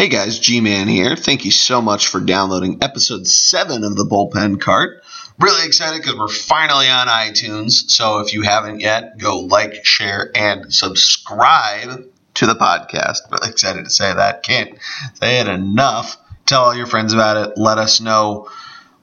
Hey 0.00 0.08
guys, 0.08 0.38
G 0.38 0.62
Man 0.62 0.88
here. 0.88 1.14
Thank 1.14 1.44
you 1.44 1.50
so 1.50 1.82
much 1.82 2.06
for 2.06 2.20
downloading 2.20 2.78
episode 2.80 3.26
7 3.26 3.84
of 3.84 3.96
the 3.96 4.06
Bullpen 4.06 4.58
Cart. 4.58 5.04
Really 5.38 5.66
excited 5.66 6.00
because 6.00 6.18
we're 6.18 6.28
finally 6.28 6.88
on 6.88 7.06
iTunes. 7.08 7.90
So 7.90 8.20
if 8.20 8.32
you 8.32 8.40
haven't 8.40 8.80
yet, 8.80 9.18
go 9.18 9.40
like, 9.40 9.84
share, 9.84 10.30
and 10.34 10.72
subscribe 10.72 12.06
to 12.32 12.46
the 12.46 12.54
podcast. 12.54 13.30
Really 13.30 13.50
excited 13.50 13.84
to 13.84 13.90
say 13.90 14.10
that. 14.10 14.42
Can't 14.42 14.78
say 15.16 15.40
it 15.40 15.48
enough. 15.48 16.16
Tell 16.46 16.62
all 16.62 16.74
your 16.74 16.86
friends 16.86 17.12
about 17.12 17.36
it. 17.36 17.58
Let 17.58 17.76
us 17.76 18.00
know 18.00 18.48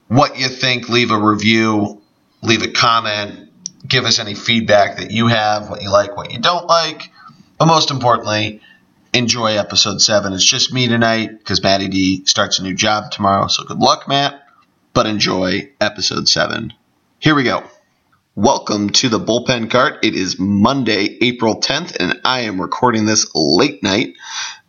what 0.08 0.40
you 0.40 0.48
think. 0.48 0.90
Leave 0.90 1.12
a 1.12 1.20
review, 1.20 2.02
leave 2.42 2.64
a 2.64 2.72
comment, 2.72 3.52
give 3.88 4.06
us 4.06 4.18
any 4.18 4.34
feedback 4.34 4.98
that 4.98 5.12
you 5.12 5.28
have, 5.28 5.70
what 5.70 5.84
you 5.84 5.92
like, 5.92 6.18
what 6.18 6.34
you 6.34 6.40
don't 6.40 6.66
like. 6.66 7.12
But 7.60 7.68
most 7.68 7.92
importantly, 7.92 8.62
enjoy 9.14 9.58
episode 9.58 10.02
seven. 10.02 10.34
It's 10.34 10.44
just 10.44 10.74
me 10.74 10.88
tonight 10.88 11.38
because 11.38 11.62
Matty 11.64 11.88
D 11.88 12.26
starts 12.26 12.60
a 12.60 12.64
new 12.64 12.74
job 12.74 13.12
tomorrow. 13.12 13.48
So 13.48 13.64
good 13.64 13.80
luck, 13.80 14.08
Matt. 14.08 14.44
But 14.94 15.06
enjoy 15.06 15.72
episode 15.80 16.28
seven. 16.28 16.74
Here 17.20 17.36
we 17.36 17.44
go. 17.44 17.64
Welcome 18.36 18.92
to 18.92 19.10
the 19.10 19.20
bullpen 19.20 19.72
cart. 19.72 20.04
It 20.04 20.16
is 20.16 20.38
Monday, 20.40 21.18
April 21.22 21.60
10th, 21.60 21.96
and 22.00 22.20
I 22.24 22.42
am 22.42 22.62
recording 22.62 23.06
this 23.06 23.28
late 23.34 23.82
night. 23.82 24.16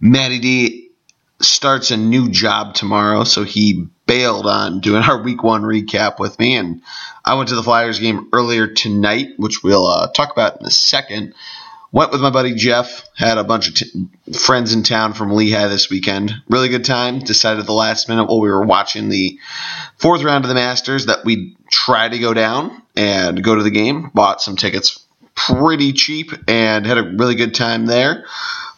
Matty 0.00 0.38
D 0.38 0.90
starts 1.40 1.90
a 1.90 1.96
new 1.96 2.30
job 2.30 2.74
tomorrow, 2.74 3.24
so 3.24 3.44
he 3.44 3.86
bailed 4.06 4.46
on 4.46 4.80
doing 4.80 5.02
our 5.02 5.22
week 5.22 5.42
one 5.42 5.62
recap 5.62 6.18
with 6.18 6.38
me. 6.38 6.56
And 6.56 6.82
I 7.24 7.34
went 7.34 7.50
to 7.50 7.56
the 7.56 7.62
Flyers 7.62 8.00
game 8.00 8.28
earlier 8.32 8.66
tonight, 8.66 9.28
which 9.36 9.62
we'll 9.62 9.86
uh, 9.86 10.08
talk 10.12 10.32
about 10.32 10.60
in 10.60 10.66
a 10.66 10.70
second. 10.70 11.34
Went 11.90 12.12
with 12.12 12.20
my 12.20 12.30
buddy 12.30 12.54
Jeff. 12.54 13.04
Had 13.16 13.38
a 13.38 13.44
bunch 13.44 13.68
of 13.68 13.74
t- 13.74 14.08
friends 14.38 14.74
in 14.74 14.82
town 14.82 15.14
from 15.14 15.32
Lehigh 15.32 15.68
this 15.68 15.88
weekend. 15.88 16.32
Really 16.48 16.68
good 16.68 16.84
time. 16.84 17.18
Decided 17.18 17.60
at 17.60 17.66
the 17.66 17.72
last 17.72 18.08
minute 18.08 18.24
while 18.24 18.40
we 18.40 18.50
were 18.50 18.64
watching 18.64 19.08
the 19.08 19.38
fourth 19.96 20.22
round 20.22 20.44
of 20.44 20.50
the 20.50 20.54
Masters 20.54 21.06
that 21.06 21.24
we'd 21.24 21.56
try 21.70 22.08
to 22.08 22.18
go 22.18 22.34
down 22.34 22.82
and 22.94 23.42
go 23.42 23.54
to 23.54 23.62
the 23.62 23.70
game. 23.70 24.10
Bought 24.12 24.42
some 24.42 24.56
tickets 24.56 25.04
pretty 25.34 25.92
cheap 25.92 26.32
and 26.46 26.84
had 26.84 26.98
a 26.98 27.14
really 27.16 27.36
good 27.36 27.54
time 27.54 27.86
there. 27.86 28.26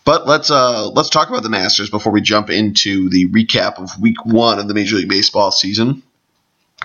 But 0.04 0.26
let's 0.26 0.50
uh, 0.50 0.88
let's 0.90 1.10
talk 1.10 1.28
about 1.28 1.42
the 1.42 1.48
Masters 1.50 1.90
before 1.90 2.12
we 2.12 2.20
jump 2.20 2.48
into 2.48 3.08
the 3.10 3.26
recap 3.26 3.78
of 3.78 4.00
Week 4.00 4.24
One 4.24 4.58
of 4.58 4.68
the 4.68 4.74
Major 4.74 4.96
League 4.96 5.08
Baseball 5.08 5.50
season. 5.50 6.02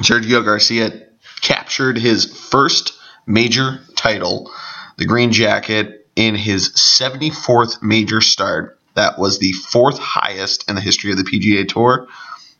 Sergio 0.02 0.44
Garcia 0.44 1.08
captured 1.42 1.98
his 1.98 2.26
first 2.26 2.98
major 3.26 3.80
title, 3.96 4.52
the 4.98 5.06
Green 5.06 5.32
Jacket, 5.32 6.05
in 6.16 6.36
his 6.36 6.70
74th 6.70 7.82
major 7.82 8.22
start. 8.22 8.80
That 8.94 9.20
was 9.20 9.40
the 9.40 9.52
fourth 9.52 10.00
highest 10.00 10.70
in 10.70 10.76
the 10.76 10.82
history 10.82 11.12
of 11.12 11.18
the 11.18 11.24
PGA 11.24 11.68
Tour. 11.68 12.08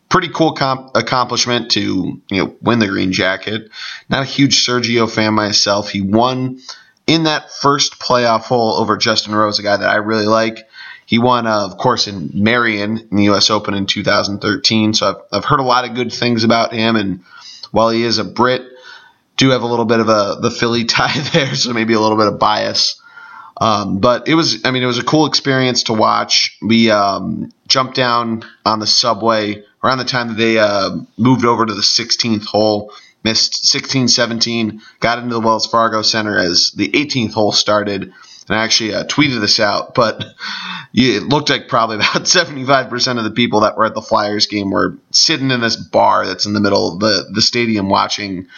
Pretty 0.08 0.28
cool 0.28 0.52
comp- 0.52 0.94
accomplishment 0.94 1.70
to 1.72 2.20
you 2.30 2.44
know 2.44 2.54
win 2.60 2.78
the 2.78 2.86
green 2.86 3.12
jacket. 3.12 3.70
Not 4.08 4.22
a 4.22 4.26
huge 4.26 4.64
Sergio 4.64 5.10
fan 5.10 5.34
myself. 5.34 5.90
He 5.90 6.02
won 6.02 6.60
in 7.06 7.24
that 7.24 7.50
first 7.50 7.98
playoff 7.98 8.42
hole 8.42 8.74
over 8.74 8.96
Justin 8.96 9.34
Rose, 9.34 9.58
a 9.58 9.62
guy 9.62 9.76
that 9.76 9.88
I 9.88 9.96
really 9.96 10.26
like. 10.26 10.68
He 11.06 11.18
won, 11.18 11.46
uh, 11.46 11.64
of 11.64 11.78
course, 11.78 12.08
in 12.08 12.30
Merion 12.34 12.98
in 13.10 13.16
the 13.16 13.24
U.S. 13.24 13.48
Open 13.48 13.74
in 13.74 13.86
2013. 13.86 14.92
So 14.92 15.08
I've, 15.08 15.16
I've 15.32 15.44
heard 15.44 15.60
a 15.60 15.64
lot 15.64 15.88
of 15.88 15.94
good 15.94 16.12
things 16.12 16.42
about 16.42 16.72
him. 16.72 16.96
And 16.96 17.20
while 17.70 17.90
he 17.90 18.02
is 18.02 18.18
a 18.18 18.24
Brit, 18.24 18.62
do 19.36 19.50
have 19.50 19.62
a 19.62 19.66
little 19.66 19.84
bit 19.84 20.00
of 20.00 20.08
a 20.08 20.38
the 20.40 20.50
Philly 20.50 20.84
tie 20.84 21.18
there, 21.32 21.54
so 21.54 21.72
maybe 21.72 21.94
a 21.94 22.00
little 22.00 22.18
bit 22.18 22.26
of 22.26 22.38
bias. 22.38 23.00
Um, 23.58 23.98
but 23.98 24.28
it 24.28 24.34
was, 24.34 24.64
I 24.64 24.70
mean, 24.70 24.82
it 24.82 24.86
was 24.86 24.98
a 24.98 25.04
cool 25.04 25.26
experience 25.26 25.84
to 25.84 25.94
watch. 25.94 26.58
We 26.60 26.90
um, 26.90 27.52
jumped 27.66 27.94
down 27.94 28.44
on 28.64 28.80
the 28.80 28.86
subway 28.86 29.64
around 29.82 29.98
the 29.98 30.04
time 30.04 30.28
that 30.28 30.36
they 30.36 30.58
uh, 30.58 30.96
moved 31.16 31.44
over 31.44 31.64
to 31.64 31.74
the 31.74 31.80
16th 31.80 32.44
hole, 32.44 32.92
missed 33.24 33.66
16, 33.66 34.08
17, 34.08 34.82
got 35.00 35.18
into 35.18 35.34
the 35.34 35.40
Wells 35.40 35.66
Fargo 35.66 36.02
Center 36.02 36.38
as 36.38 36.72
the 36.72 36.88
18th 36.88 37.32
hole 37.32 37.52
started. 37.52 38.12
And 38.48 38.56
I 38.56 38.62
actually 38.62 38.94
uh, 38.94 39.04
tweeted 39.04 39.40
this 39.40 39.58
out, 39.58 39.94
but 39.94 40.22
it 40.94 41.22
looked 41.22 41.48
like 41.48 41.68
probably 41.68 41.96
about 41.96 42.24
75% 42.24 43.18
of 43.18 43.24
the 43.24 43.30
people 43.30 43.60
that 43.60 43.78
were 43.78 43.86
at 43.86 43.94
the 43.94 44.02
Flyers 44.02 44.46
game 44.46 44.70
were 44.70 44.98
sitting 45.12 45.50
in 45.50 45.60
this 45.60 45.76
bar 45.76 46.26
that's 46.26 46.44
in 46.44 46.52
the 46.52 46.60
middle 46.60 46.92
of 46.92 47.00
the, 47.00 47.30
the 47.32 47.42
stadium 47.42 47.88
watching 47.88 48.48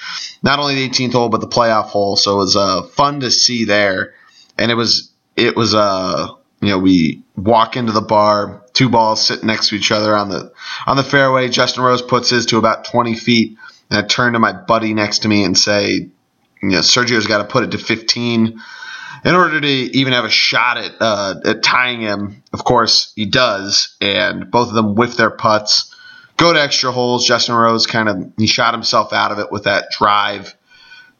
not 0.42 0.58
only 0.58 0.74
the 0.74 0.88
18th 0.88 1.12
hole, 1.12 1.28
but 1.28 1.40
the 1.40 1.46
playoff 1.46 1.86
hole. 1.86 2.16
So 2.16 2.34
it 2.34 2.38
was 2.38 2.56
uh, 2.56 2.82
fun 2.82 3.20
to 3.20 3.30
see 3.30 3.64
there 3.64 4.14
and 4.58 4.70
it 4.70 4.74
was 4.74 5.12
it 5.36 5.56
was 5.56 5.74
uh 5.74 6.28
you 6.60 6.68
know 6.68 6.78
we 6.78 7.22
walk 7.36 7.76
into 7.76 7.92
the 7.92 8.00
bar, 8.00 8.64
two 8.72 8.88
balls 8.88 9.24
sitting 9.24 9.46
next 9.46 9.68
to 9.68 9.76
each 9.76 9.92
other 9.92 10.14
on 10.14 10.28
the 10.28 10.52
on 10.86 10.96
the 10.96 11.04
fairway. 11.04 11.48
Justin 11.48 11.84
Rose 11.84 12.02
puts 12.02 12.30
his 12.30 12.46
to 12.46 12.58
about 12.58 12.84
20 12.84 13.14
feet, 13.14 13.56
and 13.90 13.98
I 13.98 14.06
turn 14.06 14.32
to 14.32 14.38
my 14.38 14.52
buddy 14.52 14.94
next 14.94 15.20
to 15.20 15.28
me 15.28 15.44
and 15.44 15.56
say, 15.56 15.92
you 15.92 16.10
know, 16.62 16.78
Sergio's 16.78 17.26
got 17.26 17.38
to 17.38 17.44
put 17.44 17.64
it 17.64 17.70
to 17.70 17.78
15 17.78 18.60
in 19.24 19.34
order 19.34 19.60
to 19.60 19.66
even 19.66 20.12
have 20.12 20.24
a 20.24 20.30
shot 20.30 20.78
at 20.78 20.94
uh, 21.00 21.34
at 21.44 21.62
tying 21.62 22.00
him. 22.00 22.42
Of 22.52 22.64
course, 22.64 23.12
he 23.14 23.26
does, 23.26 23.96
and 24.00 24.50
both 24.50 24.68
of 24.68 24.74
them 24.74 24.94
whiff 24.94 25.16
their 25.16 25.30
putts. 25.30 25.94
Go 26.36 26.52
to 26.52 26.60
extra 26.60 26.92
holes. 26.92 27.26
Justin 27.26 27.56
Rose 27.56 27.86
kind 27.86 28.08
of 28.08 28.32
he 28.36 28.46
shot 28.46 28.74
himself 28.74 29.12
out 29.12 29.32
of 29.32 29.38
it 29.38 29.50
with 29.50 29.64
that 29.64 29.90
drive 29.90 30.54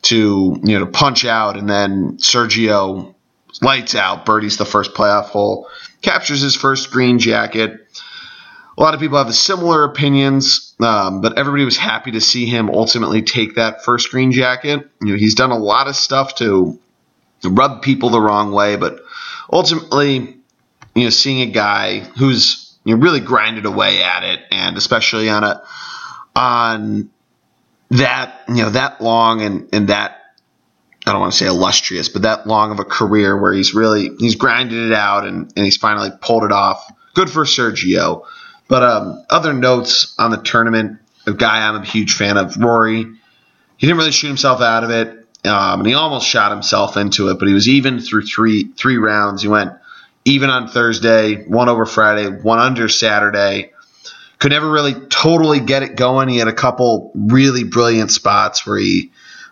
to 0.02 0.60
you 0.62 0.78
know 0.78 0.84
to 0.84 0.90
punch 0.90 1.24
out, 1.24 1.56
and 1.56 1.68
then 1.68 2.18
Sergio 2.18 3.14
lights 3.60 3.94
out. 3.94 4.24
Birdie's 4.24 4.56
the 4.56 4.64
first 4.64 4.94
playoff 4.94 5.26
hole, 5.26 5.68
captures 6.02 6.40
his 6.40 6.54
first 6.54 6.90
green 6.90 7.18
jacket. 7.18 7.86
A 8.76 8.80
lot 8.82 8.94
of 8.94 9.00
people 9.00 9.18
have 9.18 9.34
similar 9.34 9.84
opinions, 9.84 10.74
um, 10.80 11.20
but 11.20 11.36
everybody 11.36 11.64
was 11.64 11.76
happy 11.76 12.12
to 12.12 12.20
see 12.20 12.46
him 12.46 12.70
ultimately 12.70 13.22
take 13.22 13.56
that 13.56 13.84
first 13.84 14.10
green 14.10 14.30
jacket. 14.30 14.88
You 15.00 15.12
know, 15.12 15.18
he's 15.18 15.34
done 15.34 15.50
a 15.50 15.58
lot 15.58 15.88
of 15.88 15.96
stuff 15.96 16.36
to 16.36 16.78
rub 17.44 17.82
people 17.82 18.10
the 18.10 18.20
wrong 18.20 18.52
way, 18.52 18.76
but 18.76 19.00
ultimately, 19.52 20.36
you 20.94 21.04
know, 21.04 21.10
seeing 21.10 21.40
a 21.40 21.52
guy 21.52 22.00
who's 22.00 22.76
you 22.84 22.96
know, 22.96 23.02
really 23.02 23.20
grinded 23.20 23.66
away 23.66 24.02
at 24.02 24.22
it, 24.22 24.40
and 24.52 24.76
especially 24.76 25.28
on 25.28 25.42
a 25.44 25.62
on 26.36 27.10
that 27.90 28.42
you 28.48 28.62
know 28.62 28.70
that 28.70 29.00
long 29.00 29.42
and 29.42 29.68
and 29.72 29.88
that 29.88 30.27
I 31.08 31.12
don't 31.12 31.20
want 31.20 31.32
to 31.32 31.38
say 31.38 31.46
illustrious, 31.46 32.08
but 32.08 32.22
that 32.22 32.46
long 32.46 32.70
of 32.70 32.78
a 32.78 32.84
career 32.84 33.40
where 33.40 33.52
he's 33.52 33.74
really 33.74 34.10
he's 34.18 34.34
grinded 34.34 34.90
it 34.90 34.92
out 34.92 35.26
and, 35.26 35.52
and 35.56 35.64
he's 35.64 35.76
finally 35.76 36.10
pulled 36.20 36.44
it 36.44 36.52
off. 36.52 36.92
Good 37.14 37.30
for 37.30 37.44
Sergio. 37.44 38.24
But 38.68 38.82
um, 38.82 39.24
other 39.30 39.54
notes 39.54 40.14
on 40.18 40.30
the 40.30 40.36
tournament, 40.36 40.98
a 41.26 41.32
guy 41.32 41.66
I'm 41.66 41.76
a 41.76 41.84
huge 41.84 42.14
fan 42.14 42.36
of, 42.36 42.56
Rory. 42.58 43.06
He 43.78 43.86
didn't 43.86 43.96
really 43.96 44.12
shoot 44.12 44.28
himself 44.28 44.60
out 44.60 44.84
of 44.84 44.90
it, 44.90 45.26
um, 45.44 45.80
and 45.80 45.86
he 45.86 45.94
almost 45.94 46.26
shot 46.26 46.50
himself 46.50 46.96
into 46.96 47.28
it, 47.28 47.38
but 47.38 47.48
he 47.48 47.54
was 47.54 47.68
even 47.68 48.00
through 48.00 48.22
three 48.22 48.68
three 48.76 48.98
rounds. 48.98 49.42
He 49.42 49.48
went 49.48 49.72
even 50.24 50.50
on 50.50 50.68
Thursday, 50.68 51.44
one 51.44 51.68
over 51.68 51.86
Friday, 51.86 52.28
one 52.28 52.58
under 52.58 52.88
Saturday. 52.88 53.72
Could 54.38 54.52
never 54.52 54.70
really 54.70 54.94
totally 54.94 55.58
get 55.58 55.82
it 55.82 55.96
going. 55.96 56.28
He 56.28 56.38
had 56.38 56.48
a 56.48 56.52
couple 56.52 57.10
really 57.14 57.64
brilliant 57.64 58.12
spots 58.12 58.66
where 58.66 58.78
he 58.78 59.10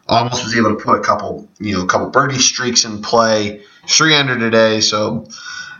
almost 0.08 0.44
was 0.44 0.56
able 0.56 0.76
to 0.76 0.82
put 0.82 0.98
a 0.98 1.02
couple, 1.02 1.48
you 1.58 1.74
know, 1.74 1.84
a 1.84 1.86
couple 1.86 2.10
birdie 2.10 2.38
streaks 2.38 2.84
in 2.84 3.02
play. 3.02 3.62
Three 3.88 4.14
under 4.14 4.36
today, 4.36 4.80
so 4.80 5.28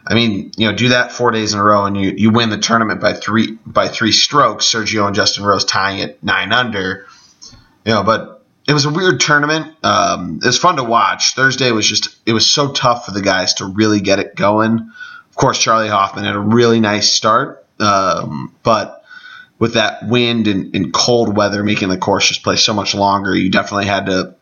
I 0.07 0.15
mean, 0.15 0.53
you 0.57 0.69
know, 0.69 0.77
do 0.77 0.91
that 0.91 1.11
four 1.11 1.33
days 1.33 1.53
in 1.53 1.59
a 1.59 1.65
row, 1.65 1.85
and 1.85 2.01
you, 2.01 2.13
you 2.17 2.31
win 2.31 2.51
the 2.51 2.59
tournament 2.59 3.01
by 3.01 3.13
three 3.13 3.59
by 3.67 3.89
three 3.89 4.13
strokes. 4.13 4.67
Sergio 4.67 5.07
and 5.07 5.17
Justin 5.17 5.45
Rose 5.45 5.65
tying 5.65 5.99
it 5.99 6.23
nine 6.23 6.53
under. 6.53 7.07
You 7.85 7.93
know, 7.93 8.03
but 8.05 8.45
it 8.69 8.73
was 8.73 8.85
a 8.85 8.91
weird 8.91 9.21
tournament. 9.21 9.75
Um, 9.83 10.39
it 10.43 10.47
was 10.47 10.59
fun 10.59 10.77
to 10.77 10.85
watch. 10.85 11.35
Thursday 11.35 11.73
was 11.73 11.89
just 11.89 12.17
it 12.25 12.33
was 12.33 12.49
so 12.49 12.73
tough 12.73 13.07
for 13.07 13.13
the 13.13 13.23
guys 13.23 13.55
to 13.55 13.67
really 13.67 14.01
get 14.01 14.21
it 14.21 14.37
going. 14.37 14.91
Of 15.31 15.37
course, 15.37 15.59
Charley 15.59 15.89
Hoffman 15.89 16.25
had 16.25 16.37
a 16.37 16.41
really 16.41 16.79
nice 16.79 17.13
start, 17.13 17.67
um, 17.81 18.55
but 18.63 18.96
with 19.59 19.75
that 19.75 20.07
wind 20.07 20.49
and, 20.49 20.75
and, 20.75 20.93
cold 20.93 21.35
weather 21.35 21.63
making 21.63 21.89
the 21.89 21.97
course 21.97 22.29
just 22.29 22.43
play 22.43 22.57
so 22.57 22.75
much 22.75 22.95
longer, 22.95 23.35
you 23.35 23.51
definitely 23.51 23.87
had 23.87 24.07
to 24.07 24.35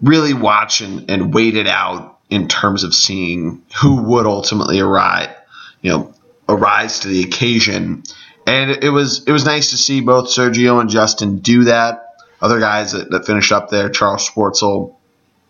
really 0.00 0.34
watch 0.34 0.80
and, 0.80 1.10
and 1.10 1.34
wait 1.34 1.56
it 1.56 1.66
out 1.66 2.18
in 2.30 2.48
terms 2.48 2.84
of 2.84 2.94
seeing 2.94 3.62
who 3.80 4.02
would 4.02 4.26
ultimately 4.26 4.80
arrive, 4.80 5.34
you 5.80 5.90
know, 5.90 6.14
arise 6.48 7.00
to 7.00 7.08
the 7.08 7.22
occasion. 7.22 8.02
And 8.46 8.70
it, 8.70 8.90
was 8.90 9.24
it 9.24 9.32
was 9.32 9.44
nice 9.44 9.70
to 9.70 9.76
see 9.76 10.00
both 10.00 10.28
Sergio 10.28 10.80
and 10.80 10.90
Justin 10.90 11.38
do 11.38 11.64
that. 11.64 12.02
Other 12.40 12.60
guys 12.60 12.92
that, 12.92 13.10
that 13.10 13.26
finished 13.26 13.50
up 13.50 13.70
there, 13.70 13.88
Charl 13.88 14.16
Schwartzel, 14.16 14.94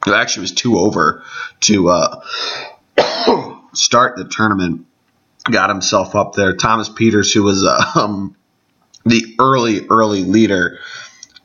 who 0.05 0.15
actually 0.15 0.43
was 0.43 0.53
two 0.53 0.79
over 0.79 1.23
to 1.63 1.89
uh, 1.89 2.21
start 3.75 4.17
the 4.17 4.25
tournament, 4.25 4.87
got 5.45 5.69
himself 5.69 6.15
up 6.15 6.35
there. 6.35 6.55
Thomas 6.55 6.89
Pieters, 6.89 7.35
who 7.35 7.43
was 7.43 7.67
um, 7.97 8.37
the 9.07 9.37
early, 9.39 9.87
early 9.89 10.25
leader, 10.25 10.81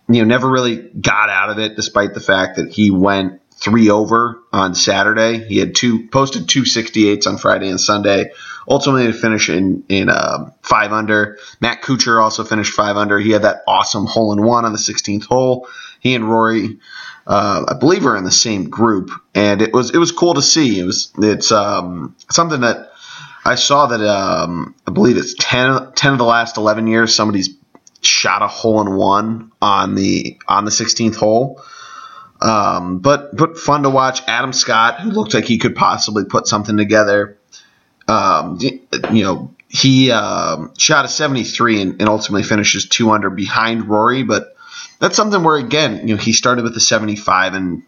you 0.09 0.21
know, 0.21 0.27
never 0.27 0.49
really 0.49 0.77
got 0.77 1.29
out 1.29 1.49
of 1.49 1.59
it, 1.59 1.75
despite 1.75 2.13
the 2.13 2.19
fact 2.19 2.57
that 2.57 2.73
he 2.73 2.91
went 2.91 3.39
three 3.61 3.89
over 3.89 4.39
on 4.51 4.73
Saturday. 4.73 5.45
He 5.47 5.57
had 5.59 5.75
two 5.75 6.07
posted 6.07 6.49
two 6.49 6.63
68s 6.63 7.27
on 7.27 7.37
Friday 7.37 7.69
and 7.69 7.79
Sunday. 7.79 8.31
Ultimately, 8.67 9.07
to 9.07 9.13
finish 9.13 9.49
in 9.49 9.83
in 9.89 10.09
uh, 10.09 10.51
five 10.61 10.91
under. 10.91 11.37
Matt 11.61 11.81
Kuchar 11.81 12.21
also 12.21 12.43
finished 12.43 12.73
five 12.73 12.95
under. 12.95 13.19
He 13.19 13.31
had 13.31 13.43
that 13.43 13.63
awesome 13.67 14.05
hole 14.05 14.33
in 14.33 14.43
one 14.43 14.65
on 14.65 14.71
the 14.71 14.77
16th 14.77 15.25
hole. 15.25 15.67
He 15.99 16.13
and 16.15 16.29
Rory, 16.29 16.79
uh, 17.25 17.65
I 17.67 17.73
believe, 17.73 18.05
are 18.05 18.15
in 18.15 18.23
the 18.23 18.31
same 18.31 18.69
group, 18.69 19.11
and 19.33 19.61
it 19.61 19.73
was 19.73 19.91
it 19.91 19.97
was 19.97 20.11
cool 20.11 20.35
to 20.35 20.41
see. 20.41 20.79
It 20.79 20.85
was 20.85 21.11
it's 21.17 21.51
um, 21.51 22.15
something 22.29 22.61
that 22.61 22.91
I 23.43 23.55
saw 23.55 23.87
that 23.87 24.01
um, 24.01 24.75
I 24.87 24.91
believe 24.91 25.17
it's 25.17 25.33
10, 25.95 25.95
10 25.95 26.11
of 26.13 26.17
the 26.17 26.25
last 26.25 26.57
11 26.57 26.87
years 26.87 27.13
somebody's 27.15 27.49
shot 28.01 28.41
a 28.41 28.47
hole 28.47 28.81
in 28.81 28.95
one 28.95 29.51
on 29.61 29.95
the 29.95 30.37
on 30.47 30.65
the 30.65 30.71
16th 30.71 31.15
hole. 31.15 31.61
Um, 32.41 32.99
but 32.99 33.35
but 33.35 33.57
fun 33.57 33.83
to 33.83 33.89
watch. 33.89 34.23
Adam 34.27 34.51
Scott, 34.51 34.99
who 34.99 35.11
looked 35.11 35.33
like 35.33 35.45
he 35.45 35.59
could 35.59 35.75
possibly 35.75 36.25
put 36.25 36.47
something 36.47 36.75
together. 36.75 37.37
Um, 38.07 38.59
you 38.59 39.23
know, 39.23 39.53
he 39.69 40.11
um, 40.11 40.73
shot 40.77 41.05
a 41.05 41.07
73 41.07 41.81
and, 41.81 42.01
and, 42.01 42.09
ultimately 42.09 42.43
finishes 42.43 42.87
two 42.87 43.11
under 43.11 43.29
behind 43.29 43.87
Rory. 43.87 44.23
But 44.23 44.55
that's 44.99 45.15
something 45.15 45.43
where 45.43 45.55
again, 45.55 46.07
you 46.07 46.15
know, 46.15 46.21
he 46.21 46.33
started 46.33 46.63
with 46.63 46.75
a 46.75 46.79
75, 46.79 47.53
and 47.53 47.83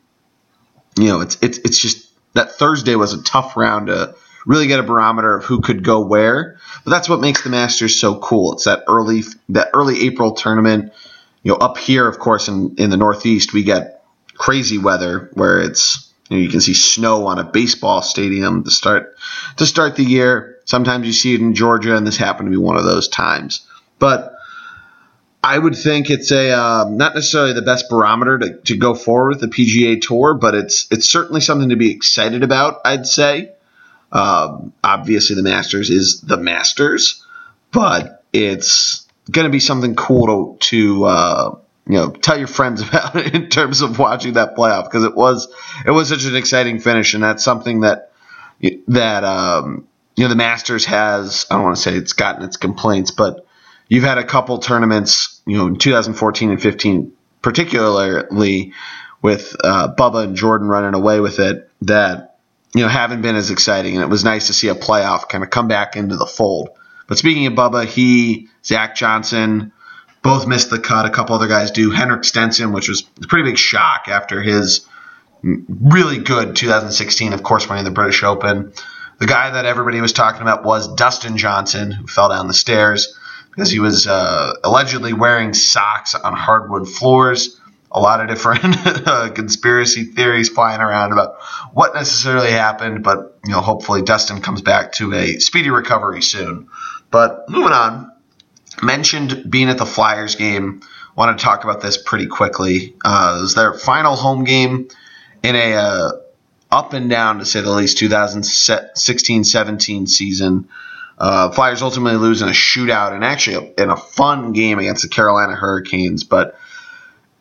you 0.99 1.07
know, 1.07 1.21
it's 1.21 1.37
it's 1.41 1.57
it's 1.59 1.79
just 1.79 2.07
that 2.33 2.51
Thursday 2.51 2.95
was 2.95 3.13
a 3.13 3.23
tough 3.23 3.57
round 3.57 3.87
to 3.87 4.15
really 4.45 4.67
get 4.67 4.79
a 4.79 4.83
barometer 4.83 5.35
of 5.35 5.45
who 5.45 5.61
could 5.61 5.83
go 5.83 6.01
where. 6.05 6.57
But 6.83 6.91
that's 6.91 7.09
what 7.09 7.21
makes 7.21 7.43
the 7.43 7.49
Masters 7.49 7.99
so 7.99 8.19
cool. 8.19 8.53
It's 8.53 8.65
that 8.65 8.83
early 8.87 9.23
that 9.49 9.69
early 9.73 10.05
April 10.05 10.33
tournament. 10.33 10.93
You 11.43 11.51
know, 11.51 11.57
up 11.57 11.77
here, 11.77 12.07
of 12.07 12.19
course, 12.19 12.47
in 12.47 12.75
in 12.77 12.89
the 12.89 12.97
Northeast, 12.97 13.53
we 13.53 13.63
get 13.63 14.03
crazy 14.35 14.77
weather 14.77 15.29
where 15.33 15.61
it's 15.61 16.11
you, 16.29 16.37
know, 16.37 16.43
you 16.43 16.49
can 16.49 16.61
see 16.61 16.73
snow 16.73 17.27
on 17.27 17.39
a 17.39 17.43
baseball 17.43 18.01
stadium 18.01 18.63
to 18.63 18.71
start 18.71 19.17
to 19.57 19.65
start 19.65 19.95
the 19.95 20.03
year. 20.03 20.59
Sometimes 20.65 21.05
you 21.05 21.13
see 21.13 21.33
it 21.33 21.41
in 21.41 21.53
Georgia, 21.53 21.95
and 21.95 22.07
this 22.07 22.17
happened 22.17 22.47
to 22.47 22.51
be 22.51 22.57
one 22.57 22.77
of 22.77 22.85
those 22.85 23.07
times. 23.07 23.67
But 23.99 24.33
I 25.43 25.59
would 25.59 25.75
think 25.75 26.09
it's 26.09 26.31
a 26.31 26.51
uh, 26.51 26.85
not 26.89 27.15
necessarily 27.15 27.53
the 27.53 27.61
best 27.61 27.89
barometer 27.89 28.39
to, 28.39 28.53
to 28.61 28.77
go 28.77 28.95
forward 28.95 29.35
with 29.35 29.41
the 29.41 29.47
PGA 29.47 30.01
Tour, 30.01 30.33
but 30.35 30.55
it's 30.55 30.87
it's 30.89 31.09
certainly 31.09 31.41
something 31.41 31.69
to 31.69 31.75
be 31.75 31.91
excited 31.91 32.43
about. 32.43 32.81
I'd 32.85 33.05
say. 33.05 33.51
Um, 34.13 34.73
obviously, 34.83 35.35
the 35.35 35.43
Masters 35.43 35.89
is 35.89 36.21
the 36.21 36.37
Masters, 36.37 37.25
but 37.71 38.23
it's 38.31 39.07
going 39.29 39.45
to 39.45 39.51
be 39.51 39.59
something 39.59 39.95
cool 39.95 40.57
to 40.57 40.57
to 40.59 41.03
uh, 41.05 41.55
you 41.87 41.93
know 41.93 42.11
tell 42.11 42.37
your 42.37 42.47
friends 42.47 42.81
about 42.87 43.15
it 43.15 43.33
in 43.33 43.49
terms 43.49 43.81
of 43.81 43.99
watching 43.99 44.33
that 44.33 44.55
playoff 44.55 44.85
because 44.85 45.03
it 45.03 45.15
was 45.15 45.51
it 45.85 45.91
was 45.91 46.09
such 46.09 46.25
an 46.25 46.35
exciting 46.35 46.79
finish 46.79 47.15
and 47.15 47.23
that's 47.23 47.43
something 47.43 47.81
that 47.81 48.11
that 48.87 49.23
um, 49.23 49.87
you 50.15 50.23
know 50.23 50.29
the 50.29 50.35
Masters 50.35 50.85
has 50.85 51.45
I 51.49 51.55
don't 51.55 51.63
want 51.63 51.75
to 51.75 51.81
say 51.81 51.95
it's 51.95 52.13
gotten 52.13 52.43
its 52.43 52.57
complaints 52.57 53.09
but 53.11 53.45
you've 53.87 54.03
had 54.03 54.19
a 54.19 54.23
couple 54.23 54.59
tournaments 54.59 55.41
you 55.45 55.57
know 55.57 55.67
in 55.67 55.77
2014 55.77 56.51
and 56.51 56.61
15 56.61 57.13
particularly 57.41 58.73
with 59.21 59.55
uh, 59.63 59.93
Bubba 59.95 60.25
and 60.25 60.35
Jordan 60.35 60.67
running 60.67 60.93
away 60.93 61.19
with 61.19 61.39
it 61.39 61.69
that 61.81 62.32
you 62.73 62.81
know 62.81 62.87
haven't 62.87 63.21
been 63.21 63.35
as 63.35 63.51
exciting 63.51 63.95
and 63.95 64.03
it 64.03 64.09
was 64.09 64.23
nice 64.23 64.47
to 64.47 64.53
see 64.53 64.67
a 64.67 64.75
playoff 64.75 65.29
kind 65.29 65.43
of 65.43 65.49
come 65.49 65.67
back 65.67 65.95
into 65.95 66.15
the 66.15 66.25
fold 66.25 66.69
but 67.07 67.17
speaking 67.17 67.45
of 67.45 67.53
Bubba 67.53 67.85
he 67.85 68.49
Zach 68.63 68.95
Johnson 68.95 69.71
both 70.23 70.47
missed 70.47 70.71
the 70.71 70.79
cut. 70.79 71.05
A 71.05 71.11
couple 71.11 71.35
other 71.35 71.47
guys 71.47 71.69
do. 71.69 71.91
Henrik 71.91 72.23
Stenson, 72.23 72.71
which 72.71 72.89
was 72.89 73.03
a 73.21 73.27
pretty 73.27 73.49
big 73.49 73.57
shock 73.59 74.07
after 74.07 74.41
his 74.41 74.87
really 75.43 76.17
good 76.17 76.55
2016, 76.55 77.33
of 77.33 77.43
course, 77.43 77.69
winning 77.69 77.83
the 77.83 77.91
British 77.91 78.23
Open. 78.23 78.73
The 79.19 79.27
guy 79.27 79.51
that 79.51 79.65
everybody 79.65 80.01
was 80.01 80.13
talking 80.13 80.41
about 80.41 80.63
was 80.63 80.95
Dustin 80.95 81.37
Johnson, 81.37 81.91
who 81.91 82.07
fell 82.07 82.29
down 82.29 82.47
the 82.47 82.53
stairs 82.53 83.17
because 83.51 83.69
he 83.69 83.79
was 83.79 84.07
uh, 84.07 84.53
allegedly 84.63 85.13
wearing 85.13 85.53
socks 85.53 86.15
on 86.15 86.33
hardwood 86.33 86.89
floors. 86.89 87.59
A 87.93 87.99
lot 87.99 88.21
of 88.21 88.27
different 88.27 88.75
uh, 89.07 89.29
conspiracy 89.31 90.05
theories 90.05 90.49
flying 90.49 90.81
around 90.81 91.11
about 91.11 91.41
what 91.73 91.93
necessarily 91.93 92.51
happened, 92.51 93.03
but 93.03 93.37
you 93.45 93.51
know, 93.51 93.61
hopefully 93.61 94.01
Dustin 94.01 94.41
comes 94.41 94.61
back 94.61 94.93
to 94.93 95.13
a 95.13 95.39
speedy 95.39 95.69
recovery 95.69 96.21
soon. 96.21 96.69
But 97.11 97.49
moving 97.49 97.73
on, 97.73 98.11
mentioned 98.81 99.45
being 99.49 99.69
at 99.69 99.77
the 99.77 99.85
Flyers 99.85 100.35
game. 100.35 100.81
Want 101.15 101.37
to 101.37 101.45
talk 101.45 101.63
about 101.63 101.81
this 101.81 102.01
pretty 102.01 102.25
quickly. 102.25 102.95
Uh, 103.05 103.35
it 103.37 103.41
was 103.43 103.53
their 103.53 103.75
final 103.75 104.15
home 104.15 104.45
game 104.45 104.87
in 105.43 105.55
a 105.55 105.75
uh, 105.75 106.13
up 106.71 106.93
and 106.93 107.07
down, 107.09 107.37
to 107.37 107.45
say 107.45 107.61
the 107.61 107.69
least, 107.69 107.99
2016-17 107.99 110.09
season. 110.09 110.67
Uh, 111.19 111.51
Flyers 111.51 111.83
ultimately 111.83 112.17
lose 112.17 112.41
in 112.41 112.47
a 112.47 112.51
shootout 112.51 113.13
and 113.13 113.23
actually 113.23 113.71
in 113.77 113.91
a 113.91 113.95
fun 113.95 114.53
game 114.53 114.79
against 114.79 115.03
the 115.03 115.09
Carolina 115.09 115.55
Hurricanes. 115.55 116.23
But 116.23 116.57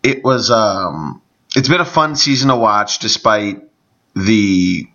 it 0.02 0.25
was 0.25 0.50
um, 0.50 1.22
it's 1.54 1.69
been 1.69 1.81
a 1.81 1.87
fun 1.87 2.16
season 2.16 2.49
to 2.49 2.56
watch, 2.56 2.99
despite 2.99 3.62
the 4.14 4.87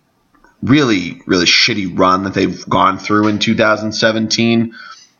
really 0.62 1.22
really 1.26 1.46
shitty 1.46 1.96
run 1.98 2.24
that 2.24 2.34
they've 2.34 2.68
gone 2.68 2.98
through 2.98 3.28
in 3.28 3.38
2017 3.38 4.74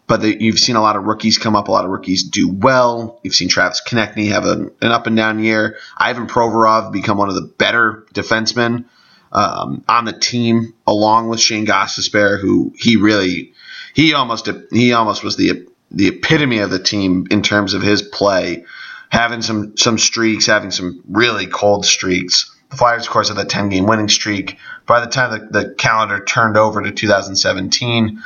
but 0.08 0.23
the, 0.23 0.43
you've 0.43 0.58
seen 0.58 0.75
a 0.75 0.81
lot 0.81 0.96
of 0.96 1.05
rookies 1.05 1.38
come 1.38 1.55
up. 1.55 1.69
A 1.69 1.70
lot 1.70 1.85
of 1.85 1.90
rookies 1.90 2.25
do 2.25 2.49
well. 2.49 3.20
You've 3.23 3.35
seen 3.35 3.49
Travis 3.49 3.82
Konecny 3.87 4.31
have 4.31 4.46
a, 4.46 4.70
an 4.81 4.90
up 4.90 5.06
and 5.06 5.14
down 5.14 5.38
year. 5.38 5.76
Ivan 5.96 6.26
Provorov 6.26 6.93
become 6.93 7.19
one 7.19 7.29
of 7.29 7.34
the 7.34 7.43
better 7.43 8.06
defensemen 8.14 8.87
um, 9.31 9.84
on 9.87 10.06
the 10.06 10.14
team, 10.14 10.75
along 10.87 11.29
with 11.29 11.41
Shane 11.41 11.67
Gostisbehere, 11.67 12.41
who 12.41 12.73
he 12.76 12.96
really 12.96 13.52
he 13.94 14.14
almost 14.14 14.49
he 14.73 14.94
almost 14.94 15.23
was 15.23 15.37
the 15.37 15.69
the 15.91 16.08
epitome 16.08 16.58
of 16.58 16.70
the 16.70 16.79
team 16.79 17.26
in 17.31 17.43
terms 17.43 17.75
of 17.75 17.82
his 17.82 18.00
play, 18.00 18.64
having 19.10 19.43
some 19.43 19.76
some 19.76 19.99
streaks, 19.99 20.46
having 20.46 20.70
some 20.70 21.02
really 21.08 21.46
cold 21.46 21.87
streaks. 21.87 22.55
The 22.70 22.76
Flyers, 22.76 23.06
of 23.06 23.10
course, 23.10 23.28
had 23.28 23.38
that 23.38 23.49
10 23.49 23.70
game 23.70 23.87
winning 23.87 24.08
streak. 24.08 24.58
By 24.87 25.00
the 25.00 25.06
time 25.06 25.50
the, 25.50 25.60
the 25.62 25.75
calendar 25.75 26.22
turned 26.22 26.56
over 26.56 26.82
to 26.82 26.93
2017 26.93 28.22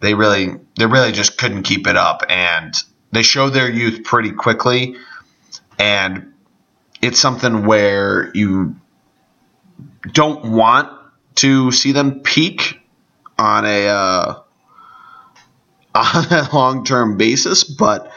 they 0.00 0.14
really 0.14 0.54
they 0.78 0.86
really 0.86 1.12
just 1.12 1.38
couldn't 1.38 1.62
keep 1.62 1.86
it 1.86 1.96
up 1.96 2.22
and 2.28 2.74
they 3.12 3.22
showed 3.22 3.50
their 3.50 3.70
youth 3.70 4.04
pretty 4.04 4.32
quickly 4.32 4.96
and 5.78 6.32
it's 7.02 7.18
something 7.18 7.64
where 7.64 8.30
you 8.34 8.76
don't 10.12 10.44
want 10.44 10.90
to 11.36 11.70
see 11.72 11.92
them 11.92 12.20
peak 12.20 12.80
on 13.38 13.64
a 13.64 13.86
uh, 13.86 14.34
on 15.94 16.24
a 16.30 16.48
long-term 16.52 17.16
basis 17.16 17.64
but 17.64 18.10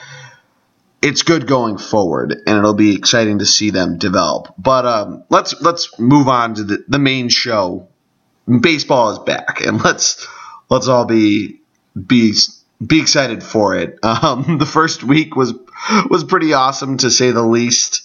it's 1.01 1.21
good 1.23 1.47
going 1.47 1.77
forward 1.77 2.31
and 2.45 2.57
it'll 2.57 2.73
be 2.73 2.95
exciting 2.95 3.39
to 3.39 3.45
see 3.45 3.69
them 3.69 3.97
develop. 3.97 4.53
But 4.57 4.85
um, 4.85 5.23
let's 5.29 5.59
let's 5.61 5.97
move 5.99 6.27
on 6.27 6.55
to 6.55 6.63
the, 6.63 6.85
the 6.87 6.99
main 6.99 7.29
show. 7.29 7.87
Baseball 8.47 9.11
is 9.11 9.19
back 9.19 9.61
and 9.61 9.81
let's 9.83 10.27
let's 10.69 10.87
all 10.87 11.05
be 11.05 11.61
be 11.95 12.33
be 12.85 13.01
excited 13.01 13.43
for 13.43 13.75
it. 13.75 13.99
Um, 14.03 14.57
the 14.57 14.65
first 14.65 15.03
week 15.03 15.35
was 15.35 15.53
was 16.09 16.23
pretty 16.23 16.53
awesome 16.53 16.97
to 16.97 17.09
say 17.09 17.31
the 17.31 17.43
least, 17.43 18.01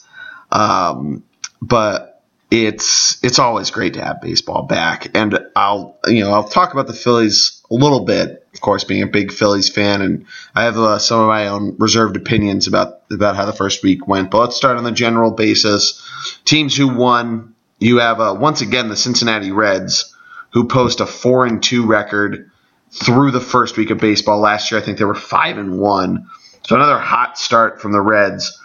um, 0.53 1.25
but 1.61 2.14
it's 2.51 3.19
it's 3.23 3.39
always 3.39 3.71
great 3.71 3.95
to 3.95 4.05
have 4.05 4.21
baseball 4.21 4.63
back. 4.63 5.17
And 5.17 5.39
I'll 5.57 5.99
you 6.07 6.21
know 6.21 6.33
I'll 6.33 6.49
talk 6.49 6.73
about 6.73 6.87
the 6.87 6.93
Phillies 6.93 7.63
a 7.71 7.75
little 7.75 8.05
bit, 8.05 8.47
of 8.55 8.61
course, 8.61 8.85
being 8.85 9.03
a 9.03 9.07
big 9.07 9.33
Phillies 9.33 9.69
fan, 9.69 10.03
and 10.03 10.27
I 10.55 10.65
have 10.65 10.79
uh, 10.79 10.99
some 10.99 11.21
of 11.21 11.27
my 11.27 11.49
own 11.49 11.77
reserved 11.79 12.17
opinions 12.17 12.67
about 12.67 13.03
about 13.11 13.37
how 13.37 13.47
the 13.47 13.53
first 13.53 13.83
week 13.83 14.07
went. 14.07 14.31
But 14.31 14.39
let's 14.39 14.57
start 14.57 14.77
on 14.77 14.85
the 14.85 14.93
general 14.93 15.31
basis. 15.31 16.03
Teams 16.45 16.77
who 16.77 16.89
won. 16.89 17.55
You 17.81 17.99
have 17.99 18.21
uh, 18.21 18.37
once 18.39 18.61
again 18.61 18.89
the 18.89 18.97
Cincinnati 18.97 19.51
Reds, 19.51 20.15
who 20.51 20.69
post 20.69 21.01
a 21.01 21.07
four 21.07 21.45
and 21.45 21.63
two 21.63 21.85
record 21.85 22.51
through 22.91 23.33
the 23.33 23.41
first 23.41 23.77
week 23.77 23.91
of 23.91 23.99
baseball. 23.99 24.39
Last 24.39 24.71
year, 24.71 24.81
I 24.81 24.85
think 24.85 24.99
they 24.99 25.05
were 25.05 25.15
five 25.15 25.59
and 25.59 25.79
one. 25.79 26.31
So 26.67 26.77
another 26.77 26.99
hot 26.99 27.37
start 27.37 27.81
from 27.81 27.93
the 27.93 28.01
Reds. 28.01 28.59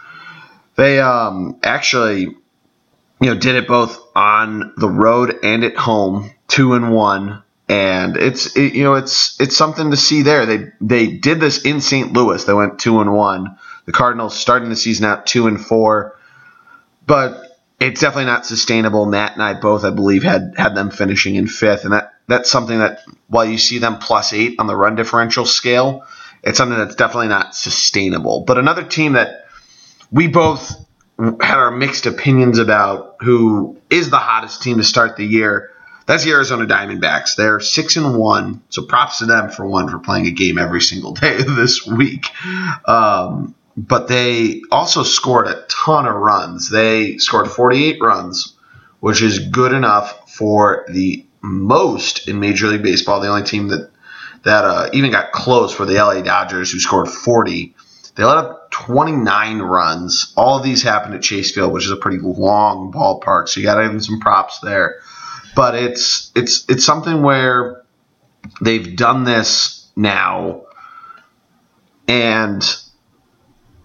They 0.76 1.00
um, 1.02 1.60
actually, 1.64 2.36
you 3.22 3.28
know, 3.28 3.40
did 3.40 3.56
it 3.56 3.68
both 3.68 4.00
on 4.16 4.74
the 4.78 4.90
road 4.90 5.40
and 5.44 5.64
at 5.64 5.76
home, 5.76 6.32
two 6.48 6.74
and 6.74 6.92
one. 6.92 7.44
And 7.68 8.18
it's 8.18 8.56
it, 8.58 8.74
you 8.74 8.84
know 8.84 8.96
it's 8.96 9.40
it's 9.40 9.56
something 9.56 9.92
to 9.92 9.98
see 9.98 10.24
there. 10.24 10.48
They 10.48 10.72
they 10.82 11.08
did 11.08 11.40
this 11.40 11.62
in 11.64 11.82
St. 11.82 12.14
Louis. 12.14 12.44
They 12.44 12.54
went 12.54 12.80
two 12.80 13.00
and 13.00 13.14
one. 13.14 13.58
The 13.86 13.92
Cardinals 13.92 14.36
starting 14.36 14.70
the 14.70 14.76
season 14.76 15.06
out 15.06 15.28
two 15.28 15.46
and 15.46 15.64
four, 15.64 16.18
but 17.06 17.50
it's 17.80 18.02
definitely 18.02 18.26
not 18.26 18.46
sustainable. 18.46 19.06
Matt 19.06 19.34
and 19.34 19.44
I 19.44 19.54
both, 19.54 19.84
I 19.84 19.92
believe, 19.92 20.24
had 20.24 20.54
had 20.58 20.74
them 20.74 20.90
finishing 20.90 21.36
in 21.36 21.48
fifth, 21.48 21.84
and 21.84 21.94
that 21.94 22.14
that's 22.28 22.50
something 22.50 22.80
that 22.80 23.02
while 23.28 23.46
you 23.46 23.60
see 23.60 23.78
them 23.78 24.00
plus 24.00 24.34
eight 24.34 24.56
on 24.58 24.66
the 24.66 24.76
run 24.76 24.96
differential 24.96 25.46
scale, 25.46 26.08
it's 26.44 26.58
something 26.58 26.78
that's 26.78 26.96
definitely 26.96 27.28
not 27.28 27.56
sustainable. 27.56 28.46
But 28.46 28.58
another 28.58 28.84
team 28.84 29.14
that 29.14 29.46
we 30.12 30.28
both 30.28 30.74
had 31.20 31.58
our 31.58 31.72
mixed 31.72 32.06
opinions 32.06 32.60
about 32.60 33.18
who 33.20 33.78
is 33.90 34.10
the 34.10 34.18
hottest 34.18 34.62
team 34.62 34.78
to 34.78 34.84
start 34.84 35.18
the 35.18 35.26
year. 35.26 35.72
That's 36.06 36.24
the 36.24 36.32
Arizona 36.32 36.66
Diamondbacks. 36.66 37.36
They're 37.36 37.60
six 37.60 37.96
and 37.98 38.18
one, 38.18 38.64
so 38.70 38.84
props 38.84 39.20
to 39.20 39.26
them 39.26 39.50
for 39.50 39.66
one 39.66 39.90
for 39.90 40.00
playing 40.00 40.28
a 40.28 40.32
game 40.32 40.58
every 40.58 40.82
single 40.82 41.14
day 41.14 41.38
this 41.44 41.86
week. 41.86 42.26
Um, 42.88 43.54
but 43.76 44.08
they 44.08 44.62
also 44.72 45.04
scored 45.04 45.48
a 45.48 45.66
ton 45.70 46.06
of 46.06 46.16
runs. 46.16 46.70
They 46.70 47.18
scored 47.18 47.50
48 47.50 48.02
runs, 48.02 48.56
which 49.00 49.22
is 49.22 49.40
good 49.40 49.74
enough 49.74 50.34
for 50.34 50.86
the 50.90 51.26
most 51.42 52.28
in 52.28 52.40
Major 52.40 52.68
League 52.68 52.84
Baseball. 52.84 53.20
The 53.20 53.30
only 53.30 53.44
team 53.44 53.70
that 53.70 53.92
that 54.44 54.64
uh, 54.64 54.90
even 54.94 55.12
got 55.12 55.34
close 55.34 55.78
were 55.78 55.86
the 55.86 55.96
LA 55.96 56.22
Dodgers, 56.22 56.72
who 56.72 56.80
scored 56.80 57.10
40. 57.10 57.76
They 58.16 58.24
let 58.24 58.38
up 58.38 58.59
29 58.86 59.60
runs. 59.60 60.34
All 60.38 60.58
of 60.58 60.64
these 60.64 60.82
happened 60.82 61.14
at 61.14 61.22
Chase 61.22 61.52
Field, 61.52 61.74
which 61.74 61.86
is 61.86 61.92
a 61.92 61.98
pretty 61.98 62.20
long 62.20 62.92
ballpark, 62.94 63.50
so 63.50 63.60
you 63.60 63.66
got 63.66 63.76
to 63.76 63.84
give 63.84 63.92
them 63.92 64.02
some 64.02 64.20
props 64.20 64.60
there. 64.60 65.02
But 65.56 65.76
it's 65.76 66.32
it's 66.34 66.66
it's 66.70 66.86
something 66.86 67.22
where 67.22 67.84
they've 68.62 68.96
done 68.96 69.26
this 69.26 69.86
now, 69.96 70.64
and 72.08 72.64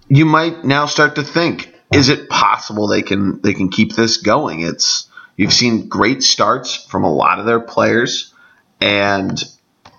you 0.08 0.26
might 0.26 0.64
now 0.64 0.86
start 0.86 1.16
to 1.16 1.24
think: 1.24 1.74
Is 1.92 2.08
it 2.08 2.28
possible 2.28 2.86
they 2.86 3.02
can 3.02 3.40
they 3.40 3.54
can 3.54 3.70
keep 3.70 3.94
this 3.94 4.18
going? 4.18 4.60
It's 4.60 5.08
you've 5.36 5.52
seen 5.52 5.88
great 5.88 6.22
starts 6.22 6.76
from 6.76 7.02
a 7.02 7.12
lot 7.12 7.40
of 7.40 7.46
their 7.46 7.60
players, 7.60 8.32
and 8.80 9.42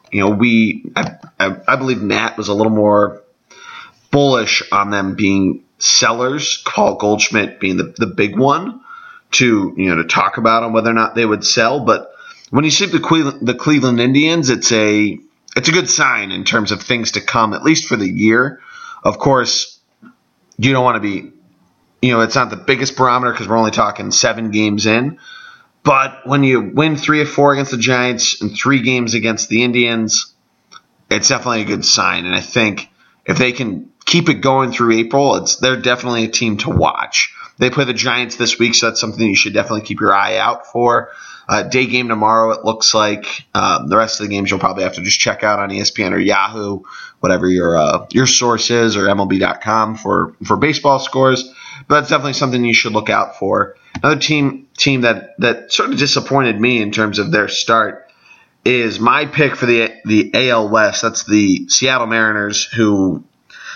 you 0.10 0.22
know 0.22 0.30
we 0.30 0.90
I, 0.96 1.16
I, 1.38 1.58
I 1.68 1.75
believe 1.75 2.02
Matt 2.02 2.38
was 2.38 2.48
a 2.48 2.54
little 2.54 2.72
more 2.72 3.25
bullish 4.15 4.63
on 4.72 4.91
them 4.91 5.15
being 5.15 5.65
sellers. 5.77 6.63
Paul 6.65 6.95
Goldschmidt 6.95 7.60
being 7.60 7.75
the, 7.75 7.93
the 7.98 8.07
big 8.07 8.38
one 8.39 8.79
to 9.31 9.74
you 9.75 9.89
know 9.89 10.01
to 10.01 10.07
talk 10.07 10.38
about 10.38 10.63
on 10.63 10.72
whether 10.72 10.89
or 10.89 10.93
not 10.93 11.15
they 11.15 11.25
would 11.25 11.43
sell. 11.43 11.81
But 11.81 12.13
when 12.50 12.63
you 12.63 12.72
see 12.72 12.86
the 12.86 13.01
Cleveland, 13.01 13.45
the 13.45 13.53
Cleveland 13.53 14.00
Indians, 14.00 14.50
it's 14.50 14.72
a 14.72 15.19
it's 15.57 15.67
a 15.67 15.74
good 15.74 15.89
sign 15.89 16.31
in 16.31 16.45
terms 16.45 16.72
of 16.72 16.81
things 16.81 17.12
to 17.12 17.22
come, 17.22 17.53
at 17.53 17.63
least 17.63 17.89
for 17.89 17.98
the 17.98 18.10
year. 18.10 18.62
Of 19.03 19.19
course, 19.19 19.81
you 20.57 20.72
don't 20.72 20.86
want 20.86 20.95
to 20.95 21.01
be, 21.01 21.34
you 22.01 22.13
know, 22.13 22.22
it's 22.22 22.36
not 22.36 22.50
the 22.50 22.55
biggest 22.55 22.95
barometer 22.95 23.34
because 23.34 23.50
we're 23.50 23.57
only 23.57 23.72
talking 23.72 24.12
seven 24.12 24.51
games 24.51 24.86
in. 24.86 25.19
But 25.84 26.25
when 26.25 26.45
you 26.45 26.62
win 26.62 26.95
three 26.95 27.19
or 27.19 27.25
four 27.25 27.51
against 27.51 27.72
the 27.72 27.77
Giants 27.77 28.41
and 28.41 28.57
three 28.57 28.81
games 28.81 29.13
against 29.13 29.50
the 29.50 29.63
Indians, 29.63 30.34
it's 31.12 31.27
definitely 31.27 31.63
a 31.63 31.65
good 31.65 31.84
sign. 31.84 32.25
And 32.25 32.34
I 32.34 32.39
think 32.39 32.89
if 33.25 33.38
they 33.38 33.51
can 33.51 33.91
keep 34.05 34.29
it 34.29 34.35
going 34.35 34.71
through 34.71 34.93
April, 34.93 35.35
it's 35.35 35.57
they're 35.57 35.81
definitely 35.81 36.25
a 36.25 36.29
team 36.29 36.57
to 36.57 36.69
watch. 36.69 37.33
They 37.57 37.69
play 37.69 37.85
the 37.85 37.93
Giants 37.93 38.35
this 38.35 38.59
week, 38.59 38.75
so 38.75 38.88
that's 38.88 39.00
something 39.00 39.27
you 39.27 39.35
should 39.35 39.53
definitely 39.53 39.81
keep 39.81 40.00
your 40.00 40.13
eye 40.13 40.38
out 40.38 40.67
for. 40.67 41.12
Uh, 41.47 41.63
day 41.63 41.85
game 41.85 42.07
tomorrow, 42.07 42.51
it 42.51 42.65
looks 42.65 42.93
like. 42.93 43.45
Um, 43.53 43.88
the 43.88 43.97
rest 43.97 44.19
of 44.19 44.25
the 44.25 44.33
games 44.33 44.50
you'll 44.50 44.59
probably 44.59 44.83
have 44.83 44.95
to 44.95 45.01
just 45.01 45.19
check 45.19 45.43
out 45.43 45.59
on 45.59 45.69
ESPN 45.69 46.12
or 46.12 46.17
Yahoo, 46.17 46.81
whatever 47.19 47.47
your 47.47 47.77
uh, 47.77 48.07
your 48.12 48.25
source 48.25 48.71
is, 48.71 48.97
or 48.97 49.05
MLB.com 49.05 49.95
for 49.95 50.35
for 50.43 50.57
baseball 50.57 51.00
scores. 51.00 51.51
But 51.88 52.00
that's 52.00 52.09
definitely 52.09 52.33
something 52.33 52.63
you 52.65 52.74
should 52.74 52.93
look 52.93 53.09
out 53.09 53.38
for. 53.38 53.75
Another 53.95 54.19
team 54.19 54.67
team 54.77 55.01
that 55.01 55.39
that 55.39 55.71
sort 55.71 55.91
of 55.91 56.00
disappointed 56.00 56.59
me 56.59 56.81
in 56.81 56.91
terms 56.91 57.19
of 57.19 57.31
their 57.31 57.47
start 57.47 58.12
is 58.65 59.00
my 59.00 59.27
pick 59.27 59.55
for 59.55 59.67
the 59.67 59.93
the 60.03 60.31
AL 60.33 60.69
West. 60.69 61.03
That's 61.03 61.25
the 61.25 61.69
Seattle 61.69 62.07
Mariners, 62.07 62.65
who 62.65 63.24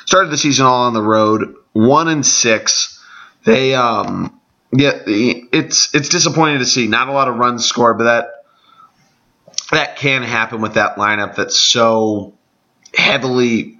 started 0.09 0.31
the 0.31 0.37
season 0.37 0.65
all 0.65 0.87
on 0.87 0.95
the 0.95 1.03
road, 1.03 1.55
one 1.73 2.07
and 2.07 2.25
six. 2.25 2.99
They 3.45 3.75
um 3.75 4.39
yeah, 4.71 4.99
it's 5.05 5.93
it's 5.93 6.09
disappointing 6.09 6.59
to 6.59 6.65
see 6.65 6.87
not 6.87 7.09
a 7.09 7.11
lot 7.11 7.27
of 7.27 7.35
runs 7.35 7.65
scored, 7.65 7.99
but 7.99 8.05
that 8.05 8.25
that 9.71 9.97
can 9.97 10.23
happen 10.23 10.61
with 10.61 10.73
that 10.73 10.95
lineup 10.95 11.35
that's 11.35 11.59
so 11.59 12.33
heavily 12.95 13.77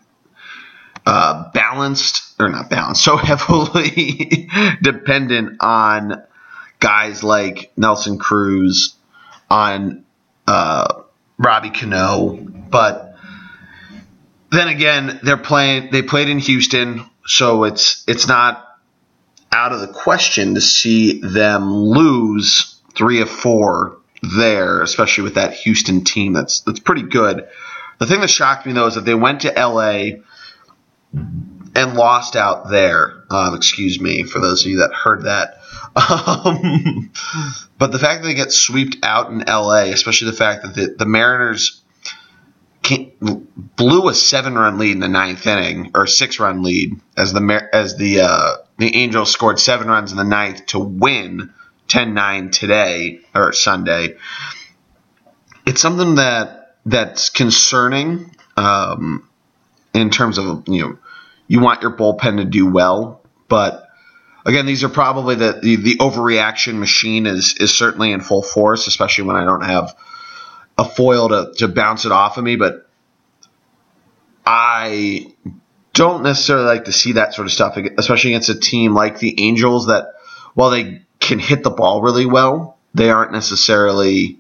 uh, 1.08 1.50
balanced 1.52 2.36
or 2.40 2.48
not 2.48 2.70
balanced, 2.70 3.04
so 3.06 3.18
heavily 3.18 4.50
dependent 4.84 5.58
on 5.62 6.24
guys 6.80 7.24
like 7.24 7.72
Nelson 7.76 8.20
Cruz, 8.20 8.96
on 9.50 10.06
uh, 10.48 11.02
Robbie 11.40 11.72
Cano, 11.72 12.34
but 12.36 13.09
then 14.52 14.68
again, 14.68 15.20
they're 15.24 15.38
playing. 15.38 15.92
They 15.92 16.02
played 16.02 16.30
in 16.30 16.40
Houston, 16.40 17.06
so 17.26 17.64
it's 17.64 18.04
it's 18.08 18.28
not 18.28 18.66
out 19.52 19.72
of 19.72 19.82
the 19.82 19.88
question 19.88 20.56
to 20.56 20.62
see 20.62 21.22
them 21.22 21.74
lose 21.74 22.80
three 22.96 23.22
of 23.22 23.30
four 23.30 23.98
there, 24.22 24.82
especially 24.82 25.24
with 25.24 25.36
that 25.36 25.54
Houston 25.54 26.04
team. 26.04 26.34
That's 26.34 26.62
that's 26.62 26.80
pretty 26.80 27.04
good. 27.04 27.48
The 28.00 28.06
thing 28.06 28.22
that 28.22 28.30
shocked 28.30 28.66
me 28.66 28.74
though 28.74 28.88
is 28.88 28.96
that 28.96 29.06
they 29.06 29.16
went 29.16 29.42
to 29.42 29.54
LA 29.56 30.22
and 31.14 31.94
lost 31.94 32.36
out 32.36 32.70
there. 32.70 33.24
Um, 33.30 33.56
excuse 33.56 34.00
me 34.00 34.24
for 34.24 34.40
those 34.40 34.66
of 34.66 34.72
you 34.72 34.78
that 34.80 34.94
heard 34.94 35.24
that. 35.24 35.56
Um, 35.96 37.12
but 37.78 37.92
the 37.92 38.00
fact 38.00 38.22
that 38.22 38.28
they 38.28 38.36
get 38.36 38.52
swept 38.52 38.98
out 39.02 39.32
in 39.32 39.40
LA, 39.40 39.86
especially 39.86 40.30
the 40.30 40.38
fact 40.38 40.62
that 40.64 40.76
the, 40.76 40.96
the 40.98 41.06
Mariners 41.06 41.79
blew 43.76 44.10
a 44.10 44.14
seven-run 44.14 44.78
lead 44.78 44.94
in 44.94 45.00
the 45.00 45.08
ninth 45.08 45.46
inning 45.46 45.92
or 45.96 46.08
six-run 46.08 46.64
lead 46.64 47.00
as 47.18 47.34
the 47.34 47.70
as 47.74 47.98
the 47.98 48.22
uh, 48.22 48.56
the 48.78 48.96
Angels 48.96 49.32
scored 49.32 49.60
seven 49.60 49.88
runs 49.88 50.12
in 50.12 50.18
the 50.18 50.24
ninth 50.24 50.66
to 50.68 50.80
win 50.80 51.54
10-9 51.88 52.52
today 52.52 53.20
or 53.36 53.52
Sunday. 53.52 54.16
It's 55.66 55.82
something 55.82 56.16
that 56.16 56.76
that's 56.86 57.30
concerning 57.30 58.36
um, 58.58 59.28
in 59.94 60.10
terms 60.10 60.38
of 60.38 60.68
you 60.68 60.82
know 60.82 60.98
you 61.48 61.60
want 61.60 61.82
your 61.82 61.92
bullpen 61.92 62.38
to 62.38 62.46
do 62.46 62.72
well, 62.72 63.22
but 63.48 63.90
again, 64.46 64.66
these 64.66 64.84
are 64.84 64.90
probably 64.90 65.36
the, 65.36 65.60
the, 65.62 65.76
the 65.76 65.98
overreaction 65.98 66.80
machine 66.80 67.26
is 67.26 67.56
is 67.60 67.76
certainly 67.76 68.12
in 68.12 68.22
full 68.22 68.44
force, 68.44 68.88
especially 68.88 69.26
when 69.26 69.36
I 69.36 69.46
don't 69.46 69.64
have 69.64 69.96
a 70.80 70.86
foil 70.86 71.30
to, 71.30 71.54
to 71.58 71.68
bounce 71.68 72.06
it 72.06 72.12
off 72.12 72.38
of 72.38 72.44
me. 72.44 72.56
But 72.56 72.90
I 74.46 75.34
don't 75.94 76.24
necessarily 76.24 76.66
like 76.66 76.86
to 76.86 76.94
see 76.94 77.14
that 77.14 77.34
sort 77.34 77.46
of 77.46 77.52
stuff, 77.52 77.78
especially 77.98 78.32
against 78.32 78.50
a 78.50 78.60
team 78.60 78.94
like 78.94 79.20
the 79.20 79.44
Angels 79.44 79.88
that, 79.88 80.14
while 80.54 80.70
they 80.70 81.02
can 81.20 81.38
hit 81.38 81.64
the 81.64 81.70
ball 81.70 82.02
really 82.02 82.26
well, 82.26 82.78
they 82.94 83.10
aren't 83.10 83.34
necessarily 83.34 84.40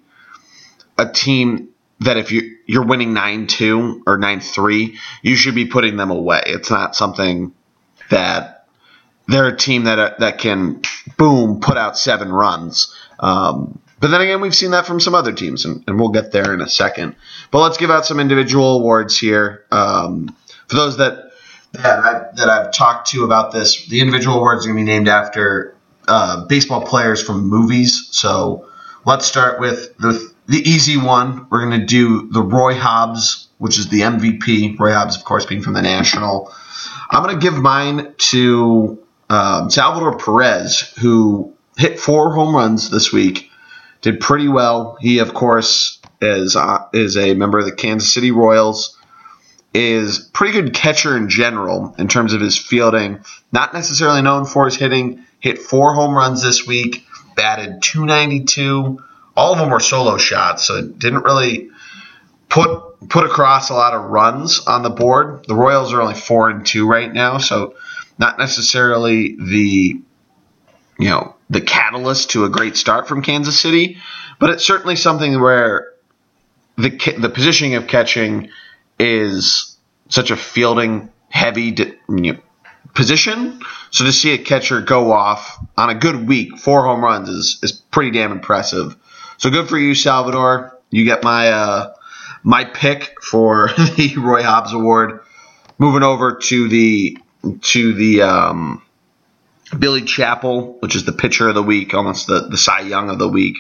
a 0.97 1.07
team 1.07 1.69
that 1.99 2.17
if 2.17 2.31
you 2.31 2.57
you're 2.65 2.85
winning 2.85 3.13
nine 3.13 3.47
two 3.47 4.01
or 4.07 4.17
nine 4.17 4.39
three, 4.39 4.97
you 5.21 5.35
should 5.35 5.55
be 5.55 5.65
putting 5.65 5.97
them 5.97 6.11
away. 6.11 6.41
It's 6.45 6.71
not 6.71 6.95
something 6.95 7.53
that 8.09 8.67
they're 9.27 9.47
a 9.47 9.57
team 9.57 9.83
that 9.83 9.99
uh, 9.99 10.13
that 10.19 10.37
can 10.39 10.81
boom 11.17 11.59
put 11.59 11.77
out 11.77 11.97
seven 11.97 12.31
runs. 12.31 12.95
Um, 13.19 13.79
but 13.99 14.11
then 14.11 14.21
again, 14.21 14.41
we've 14.41 14.55
seen 14.55 14.71
that 14.71 14.85
from 14.85 14.99
some 14.99 15.15
other 15.15 15.33
teams, 15.33 15.65
and, 15.65 15.83
and, 15.87 15.99
we'll 15.99 16.09
get 16.09 16.31
there 16.31 16.53
in 16.53 16.61
a 16.61 16.69
second. 16.69 17.15
But 17.51 17.61
let's 17.61 17.77
give 17.77 17.91
out 17.91 18.05
some 18.05 18.19
individual 18.19 18.79
awards 18.79 19.17
here 19.17 19.65
um, 19.71 20.35
for 20.67 20.75
those 20.75 20.97
that 20.97 21.31
that, 21.73 21.99
I, 21.99 22.25
that 22.35 22.49
I've 22.49 22.71
talked 22.71 23.11
to 23.11 23.23
about 23.23 23.51
this. 23.51 23.85
The 23.87 24.01
individual 24.01 24.37
awards 24.37 24.65
are 24.65 24.69
going 24.69 24.85
to 24.85 24.91
be 24.91 24.97
named 24.97 25.07
after 25.07 25.75
uh, 26.07 26.45
baseball 26.45 26.81
players 26.81 27.21
from 27.21 27.47
movies. 27.47 28.07
So 28.11 28.67
let's 29.05 29.25
start 29.25 29.59
with 29.59 29.95
the 29.97 30.33
the 30.47 30.57
easy 30.57 30.97
one. 30.97 31.47
We're 31.49 31.65
going 31.65 31.79
to 31.79 31.85
do 31.85 32.29
the 32.31 32.41
Roy 32.41 32.73
Hobbs, 32.73 33.49
which 33.59 33.77
is 33.77 33.89
the 33.89 34.01
MVP. 34.01 34.79
Roy 34.79 34.93
Hobbs, 34.93 35.15
of 35.15 35.23
course, 35.23 35.45
being 35.45 35.61
from 35.61 35.73
the 35.73 35.81
Natural. 35.81 36.51
I'm 37.11 37.23
going 37.23 37.39
to 37.39 37.41
give 37.41 37.55
mine 37.55 38.13
to 38.17 39.03
um, 39.29 39.69
Salvador 39.69 40.17
Perez, 40.17 40.93
who 40.99 41.53
hit 41.77 41.99
four 41.99 42.33
home 42.33 42.55
runs 42.55 42.89
this 42.89 43.13
week, 43.13 43.48
did 44.01 44.19
pretty 44.19 44.47
well. 44.47 44.97
He, 44.99 45.19
of 45.19 45.33
course, 45.33 45.99
is 46.21 46.55
uh, 46.55 46.85
is 46.93 47.17
a 47.17 47.33
member 47.33 47.59
of 47.59 47.65
the 47.65 47.71
Kansas 47.71 48.13
City 48.13 48.31
Royals. 48.31 48.95
Is 49.71 50.17
pretty 50.33 50.53
good 50.53 50.73
catcher 50.73 51.15
in 51.15 51.29
general 51.29 51.93
in 51.99 52.07
terms 52.07 52.33
of 52.33 52.41
his 52.41 52.57
fielding. 52.57 53.19
Not 53.51 53.73
necessarily 53.73 54.23
known 54.23 54.45
for 54.45 54.65
his 54.65 54.75
hitting. 54.75 55.25
Hit 55.39 55.59
four 55.59 55.93
home 55.93 56.15
runs 56.15 56.41
this 56.41 56.65
week. 56.65 57.05
Batted 57.35 57.83
292. 57.83 58.99
All 59.37 59.53
of 59.53 59.59
them 59.59 59.69
were 59.69 59.79
solo 59.79 60.17
shots, 60.17 60.65
so 60.65 60.77
it 60.77 60.97
didn't 60.97 61.23
really 61.23 61.69
put 62.49 63.09
put 63.09 63.25
across 63.25 63.69
a 63.69 63.75
lot 63.75 63.93
of 63.93 64.05
runs 64.05 64.59
on 64.61 64.81
the 64.81 64.89
board. 64.89 65.45
The 65.47 65.55
Royals 65.55 65.93
are 65.93 66.01
only 66.01 66.15
four 66.15 66.49
and 66.49 66.65
two 66.65 66.87
right 66.87 67.13
now, 67.13 67.37
so 67.37 67.75
not 68.17 68.37
necessarily 68.37 69.35
the 69.35 70.01
you 70.97 71.09
know 71.09 71.35
the 71.49 71.61
catalyst 71.61 72.31
to 72.31 72.45
a 72.45 72.49
great 72.49 72.77
start 72.77 73.07
from 73.07 73.21
Kansas 73.21 73.59
City, 73.59 73.97
but 74.39 74.49
it's 74.49 74.65
certainly 74.65 74.95
something 74.95 75.39
where 75.41 75.93
the 76.77 76.89
the 77.17 77.29
positioning 77.29 77.75
of 77.75 77.87
catching 77.87 78.49
is 78.99 79.77
such 80.09 80.31
a 80.31 80.37
fielding 80.37 81.09
heavy 81.29 81.75
you 81.75 81.97
know, 82.07 82.37
position. 82.93 83.61
So 83.91 84.05
to 84.05 84.11
see 84.11 84.33
a 84.33 84.37
catcher 84.37 84.81
go 84.81 85.11
off 85.11 85.57
on 85.77 85.89
a 85.89 85.95
good 85.95 86.27
week, 86.27 86.57
four 86.57 86.85
home 86.85 87.03
runs 87.03 87.29
is 87.29 87.59
is 87.63 87.71
pretty 87.71 88.11
damn 88.11 88.31
impressive. 88.31 88.95
So 89.37 89.49
good 89.49 89.67
for 89.69 89.77
you, 89.77 89.95
Salvador. 89.95 90.77
You 90.89 91.05
get 91.05 91.23
my 91.23 91.49
uh, 91.49 91.93
my 92.43 92.65
pick 92.65 93.15
for 93.21 93.69
the 93.95 94.15
Roy 94.17 94.43
Hobbs 94.43 94.73
Award. 94.73 95.21
Moving 95.77 96.03
over 96.03 96.35
to 96.35 96.67
the 96.67 97.17
to 97.61 97.93
the 97.93 98.21
um, 98.21 98.81
Billy 99.77 100.01
Chapel, 100.01 100.77
which 100.79 100.95
is 100.95 101.05
the 101.05 101.11
pitcher 101.11 101.49
of 101.49 101.55
the 101.55 101.63
week, 101.63 101.93
almost 101.93 102.27
the, 102.27 102.47
the 102.47 102.57
Cy 102.57 102.81
Young 102.81 103.09
of 103.09 103.19
the 103.19 103.27
week. 103.27 103.57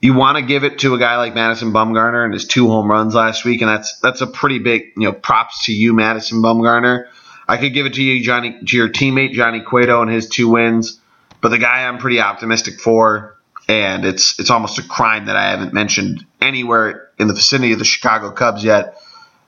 You 0.00 0.14
want 0.14 0.38
to 0.38 0.42
give 0.42 0.64
it 0.64 0.78
to 0.80 0.94
a 0.94 0.98
guy 0.98 1.16
like 1.16 1.34
Madison 1.34 1.72
Bumgarner 1.72 2.24
and 2.24 2.32
his 2.32 2.46
two 2.46 2.68
home 2.68 2.90
runs 2.90 3.14
last 3.14 3.44
week, 3.44 3.60
and 3.60 3.68
that's 3.68 3.98
that's 4.00 4.22
a 4.22 4.26
pretty 4.26 4.58
big 4.58 4.92
you 4.96 5.04
know 5.04 5.12
props 5.12 5.66
to 5.66 5.72
you, 5.72 5.92
Madison 5.92 6.40
Bumgarner. 6.40 7.08
I 7.46 7.56
could 7.56 7.74
give 7.74 7.84
it 7.84 7.94
to 7.94 8.02
you, 8.02 8.22
Johnny, 8.22 8.58
to 8.64 8.76
your 8.76 8.88
teammate 8.88 9.32
Johnny 9.32 9.60
Cueto 9.60 10.00
and 10.00 10.10
his 10.10 10.28
two 10.28 10.48
wins, 10.48 11.00
but 11.40 11.48
the 11.48 11.58
guy 11.58 11.86
I'm 11.86 11.98
pretty 11.98 12.20
optimistic 12.20 12.80
for, 12.80 13.36
and 13.68 14.06
it's 14.06 14.38
it's 14.38 14.50
almost 14.50 14.78
a 14.78 14.82
crime 14.82 15.26
that 15.26 15.36
I 15.36 15.50
haven't 15.50 15.74
mentioned 15.74 16.24
anywhere 16.40 17.10
in 17.18 17.28
the 17.28 17.34
vicinity 17.34 17.72
of 17.72 17.78
the 17.78 17.84
Chicago 17.84 18.30
Cubs 18.30 18.64
yet. 18.64 18.96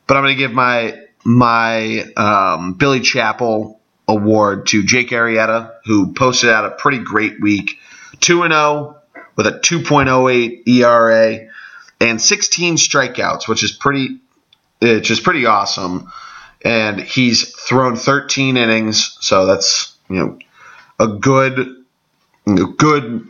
But 0.06 0.16
I'm 0.16 0.24
going 0.24 0.36
to 0.36 0.38
give 0.38 0.52
my 0.52 0.98
my 1.24 2.02
um, 2.16 2.74
Billy 2.74 3.00
Chapel 3.00 3.80
award 4.08 4.66
to 4.68 4.82
Jake 4.82 5.10
Arrieta, 5.10 5.72
who 5.84 6.12
posted 6.12 6.50
out 6.50 6.64
a 6.64 6.70
pretty 6.70 6.98
great 6.98 7.40
week, 7.40 7.78
two 8.20 8.42
and 8.42 8.52
zero 8.52 8.60
oh 8.60 8.98
with 9.36 9.46
a 9.46 9.52
2.08 9.52 10.68
ERA 10.68 11.48
and 12.00 12.20
16 12.20 12.76
strikeouts, 12.76 13.48
which 13.48 13.62
is 13.62 13.72
pretty, 13.72 14.18
which 14.80 15.10
is 15.10 15.20
pretty 15.20 15.46
awesome. 15.46 16.12
And 16.64 17.00
he's 17.00 17.48
thrown 17.50 17.96
13 17.96 18.56
innings, 18.56 19.16
so 19.20 19.46
that's 19.46 19.96
you 20.08 20.16
know 20.16 20.38
a 20.98 21.08
good, 21.08 21.84
good 22.76 23.26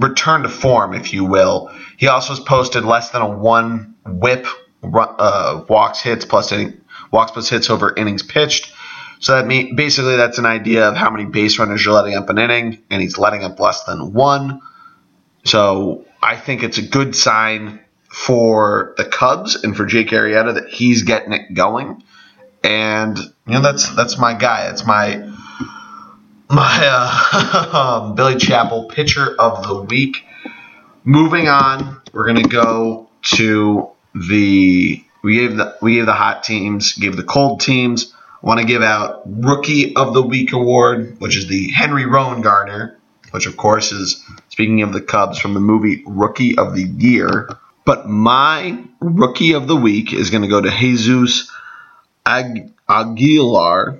return 0.00 0.42
to 0.42 0.48
form, 0.48 0.94
if 0.94 1.12
you 1.12 1.24
will. 1.24 1.70
He 1.96 2.08
also 2.08 2.34
has 2.34 2.40
posted 2.40 2.84
less 2.84 3.10
than 3.10 3.22
a 3.22 3.28
one 3.28 3.94
WHIP 4.06 4.46
uh, 4.82 5.64
walks 5.68 6.00
hits 6.00 6.24
plus 6.24 6.50
inning, 6.52 6.80
walks 7.10 7.32
plus 7.32 7.48
hits 7.48 7.68
over 7.68 7.94
innings 7.94 8.22
pitched. 8.22 8.72
So 9.20 9.34
that 9.34 9.46
mean, 9.46 9.76
basically 9.76 10.16
that's 10.16 10.38
an 10.38 10.46
idea 10.46 10.88
of 10.88 10.96
how 10.96 11.10
many 11.10 11.24
base 11.24 11.58
runners 11.58 11.84
you're 11.84 11.94
letting 11.94 12.14
up 12.14 12.28
an 12.28 12.38
inning, 12.38 12.82
and 12.90 13.00
he's 13.00 13.18
letting 13.18 13.44
up 13.44 13.58
less 13.60 13.84
than 13.84 14.12
one. 14.12 14.60
So 15.44 16.06
I 16.22 16.36
think 16.36 16.62
it's 16.62 16.78
a 16.78 16.82
good 16.82 17.14
sign 17.14 17.80
for 18.08 18.94
the 18.96 19.04
Cubs 19.04 19.62
and 19.62 19.76
for 19.76 19.84
Jake 19.84 20.08
Arrieta 20.08 20.54
that 20.54 20.68
he's 20.68 21.02
getting 21.02 21.32
it 21.32 21.52
going. 21.52 22.02
And 22.62 23.18
you 23.18 23.54
know 23.54 23.60
that's 23.60 23.94
that's 23.94 24.18
my 24.18 24.34
guy. 24.34 24.68
It's 24.70 24.86
my 24.86 25.30
my 26.48 26.80
uh, 26.82 28.02
um, 28.02 28.14
Billy 28.14 28.36
Chapel 28.36 28.86
pitcher 28.86 29.34
of 29.38 29.66
the 29.66 29.82
week. 29.82 30.24
Moving 31.04 31.48
on, 31.48 32.00
we're 32.12 32.26
gonna 32.26 32.48
go 32.48 33.10
to 33.34 33.90
the 34.14 35.04
we 35.22 35.34
gave 35.36 35.56
the 35.56 35.76
we 35.82 35.96
gave 35.96 36.06
the 36.06 36.14
hot 36.14 36.44
teams, 36.44 36.92
gave 36.92 37.16
the 37.16 37.24
cold 37.24 37.60
teams. 37.60 38.14
Want 38.44 38.60
to 38.60 38.66
give 38.66 38.82
out 38.82 39.22
Rookie 39.24 39.96
of 39.96 40.12
the 40.12 40.20
Week 40.20 40.52
award, 40.52 41.16
which 41.18 41.34
is 41.34 41.46
the 41.46 41.70
Henry 41.70 42.04
Rowengartner, 42.04 42.94
which 43.30 43.46
of 43.46 43.56
course 43.56 43.90
is 43.90 44.22
speaking 44.50 44.82
of 44.82 44.92
the 44.92 45.00
Cubs 45.00 45.38
from 45.38 45.54
the 45.54 45.60
movie 45.60 46.02
Rookie 46.06 46.58
of 46.58 46.74
the 46.74 46.82
Year. 46.82 47.48
But 47.86 48.06
my 48.06 48.84
Rookie 49.00 49.54
of 49.54 49.66
the 49.66 49.76
Week 49.76 50.12
is 50.12 50.28
going 50.28 50.42
to 50.42 50.48
go 50.48 50.60
to 50.60 50.70
Jesus 50.70 51.50
Ag- 52.26 52.70
Aguilar. 52.86 53.98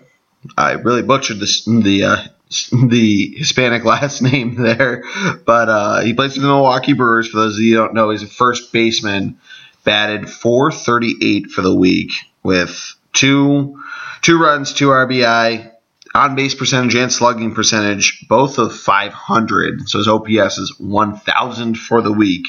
I 0.58 0.72
really 0.72 1.02
butchered 1.02 1.40
this, 1.40 1.64
the 1.64 2.04
uh, 2.04 2.16
the 2.86 3.34
Hispanic 3.38 3.84
last 3.86 4.20
name 4.20 4.56
there, 4.56 5.04
but 5.46 5.70
uh, 5.70 6.00
he 6.02 6.12
plays 6.12 6.34
for 6.34 6.42
the 6.42 6.48
Milwaukee 6.48 6.92
Brewers. 6.92 7.30
For 7.30 7.38
those 7.38 7.54
of 7.54 7.62
you 7.62 7.76
who 7.76 7.82
don't 7.82 7.94
know, 7.94 8.10
he's 8.10 8.22
a 8.22 8.26
first 8.26 8.74
baseman. 8.74 9.38
Batted 9.84 10.28
438 10.28 11.46
for 11.46 11.62
the 11.62 11.74
week 11.74 12.12
with 12.42 12.94
two 13.14 13.82
two 14.24 14.38
runs, 14.38 14.72
two 14.72 14.88
RBI, 14.88 15.70
on 16.14 16.34
base 16.34 16.54
percentage 16.54 16.94
and 16.94 17.12
slugging 17.12 17.54
percentage, 17.54 18.26
both 18.26 18.58
of 18.58 18.74
500. 18.74 19.88
So 19.88 19.98
his 19.98 20.08
OPS 20.08 20.58
is 20.58 20.80
1,000 20.80 21.74
for 21.74 22.00
the 22.00 22.12
week. 22.12 22.48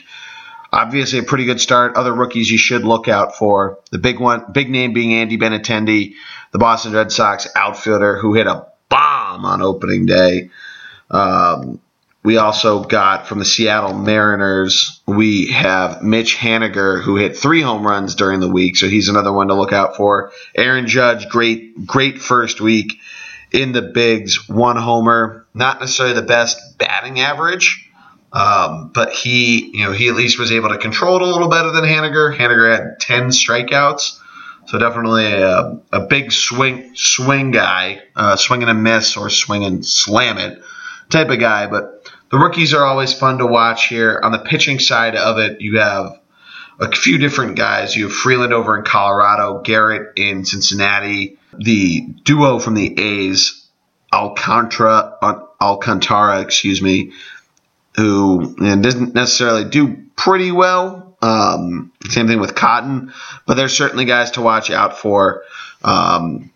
Obviously, 0.72 1.20
a 1.20 1.24
pretty 1.24 1.46
good 1.46 1.60
start. 1.60 1.98
Other 1.98 2.14
rookies 2.14 2.50
you 2.50 2.58
should 2.58 2.84
look 2.84 3.08
out 3.08 3.36
for. 3.36 3.80
The 3.92 3.98
big 3.98 4.20
one, 4.20 4.52
big 4.52 4.70
name 4.70 4.94
being 4.94 5.14
Andy 5.14 5.38
Benintendi, 5.38 6.14
the 6.52 6.60
Boston 6.60 6.94
Red 6.94 7.12
Sox 7.12 7.48
outfielder 7.56 8.18
who 8.18 8.34
hit 8.34 8.48
a 8.48 8.68
bomb 8.90 9.46
on 9.46 9.62
opening 9.62 10.06
day. 10.06 10.50
Um, 11.12 11.82
we 12.26 12.38
also 12.38 12.84
got 12.84 13.28
from 13.28 13.38
the 13.38 13.46
Seattle 13.46 13.94
Mariners, 13.94 15.00
we 15.06 15.52
have 15.52 16.02
Mitch 16.02 16.36
Haniger, 16.36 17.00
who 17.00 17.18
hit 17.18 17.38
three 17.38 17.62
home 17.62 17.86
runs 17.86 18.16
during 18.16 18.40
the 18.40 18.50
week, 18.50 18.78
so 18.78 18.88
he's 18.88 19.10
another 19.10 19.32
one 19.32 19.50
to 19.50 19.54
look 19.54 19.72
out 19.72 19.96
for. 19.96 20.32
Aaron 20.56 20.88
Judge, 20.88 21.30
great, 21.30 21.86
great 21.86 22.20
first 22.20 22.60
week 22.60 22.98
in 23.52 23.74
the 23.74 23.84
bigs, 23.84 24.50
one 24.50 24.76
homer, 24.76 25.46
not 25.54 25.80
necessarily 25.80 26.16
the 26.16 26.24
best 26.24 26.80
batting 26.80 27.20
average, 27.20 27.92
um, 28.34 28.90
but 28.92 29.12
he, 29.12 29.70
you 29.78 29.86
know, 29.86 29.92
he 29.92 30.10
at 30.10 30.16
least 30.16 30.40
was 30.40 30.52
able 30.52 30.70
to 30.70 30.80
control 30.80 31.18
it 31.18 31.22
a 31.22 31.26
little 31.26 31.48
better 31.48 31.72
than 31.72 31.84
Haniger. 31.84 32.36
Haniger 32.36 32.76
had 32.76 33.00
ten 33.00 33.26
strikeouts, 33.28 34.20
so 34.66 34.80
definitely 34.80 35.28
a, 35.28 35.80
a 35.92 36.00
big 36.00 36.32
swing 36.32 36.96
swing 36.96 37.52
guy, 37.52 38.02
uh, 38.16 38.36
swing 38.36 38.64
and 38.64 38.72
a 38.72 38.74
miss 38.74 39.16
or 39.16 39.30
swinging 39.30 39.84
slam 39.84 40.40
it 40.40 40.60
type 41.12 41.30
of 41.30 41.40
guy, 41.40 41.68
but 41.68 41.95
the 42.32 42.38
rookies 42.38 42.74
are 42.74 42.84
always 42.84 43.14
fun 43.14 43.38
to 43.38 43.46
watch 43.46 43.88
here. 43.88 44.20
On 44.24 44.32
the 44.32 44.40
pitching 44.40 44.80
side 44.80 45.16
of 45.16 45.38
it, 45.38 45.62
you 45.62 45.80
have 45.80 46.20
a 46.80 46.92
few 46.92 47.18
different 47.18 47.56
guys. 47.56 47.96
You 47.96 48.06
have 48.06 48.14
Freeland 48.14 48.54
over 48.54 48.78
in 48.78 48.84
Colorado, 48.84 49.62
Garrett 49.62 50.14
in 50.18 50.46
Cincinnati, 50.46 51.38
the 51.58 52.02
duo 52.24 52.60
from 52.60 52.74
the 52.74 53.00
A's, 53.00 53.68
Alcantara, 54.14 55.18
Alcantara, 55.62 56.42
excuse 56.42 56.82
me, 56.82 57.14
who 57.96 58.56
doesn't 58.56 59.14
necessarily 59.14 59.66
do 59.66 60.06
pretty 60.16 60.52
well. 60.52 61.18
Um, 61.22 61.92
same 62.10 62.28
thing 62.28 62.40
with 62.40 62.56
Cotton, 62.56 63.14
but 63.48 63.56
there's 63.56 63.76
certainly 63.76 64.06
guys 64.06 64.32
to 64.32 64.42
watch 64.42 64.70
out 64.70 64.98
for. 64.98 65.44
Um, 65.84 66.52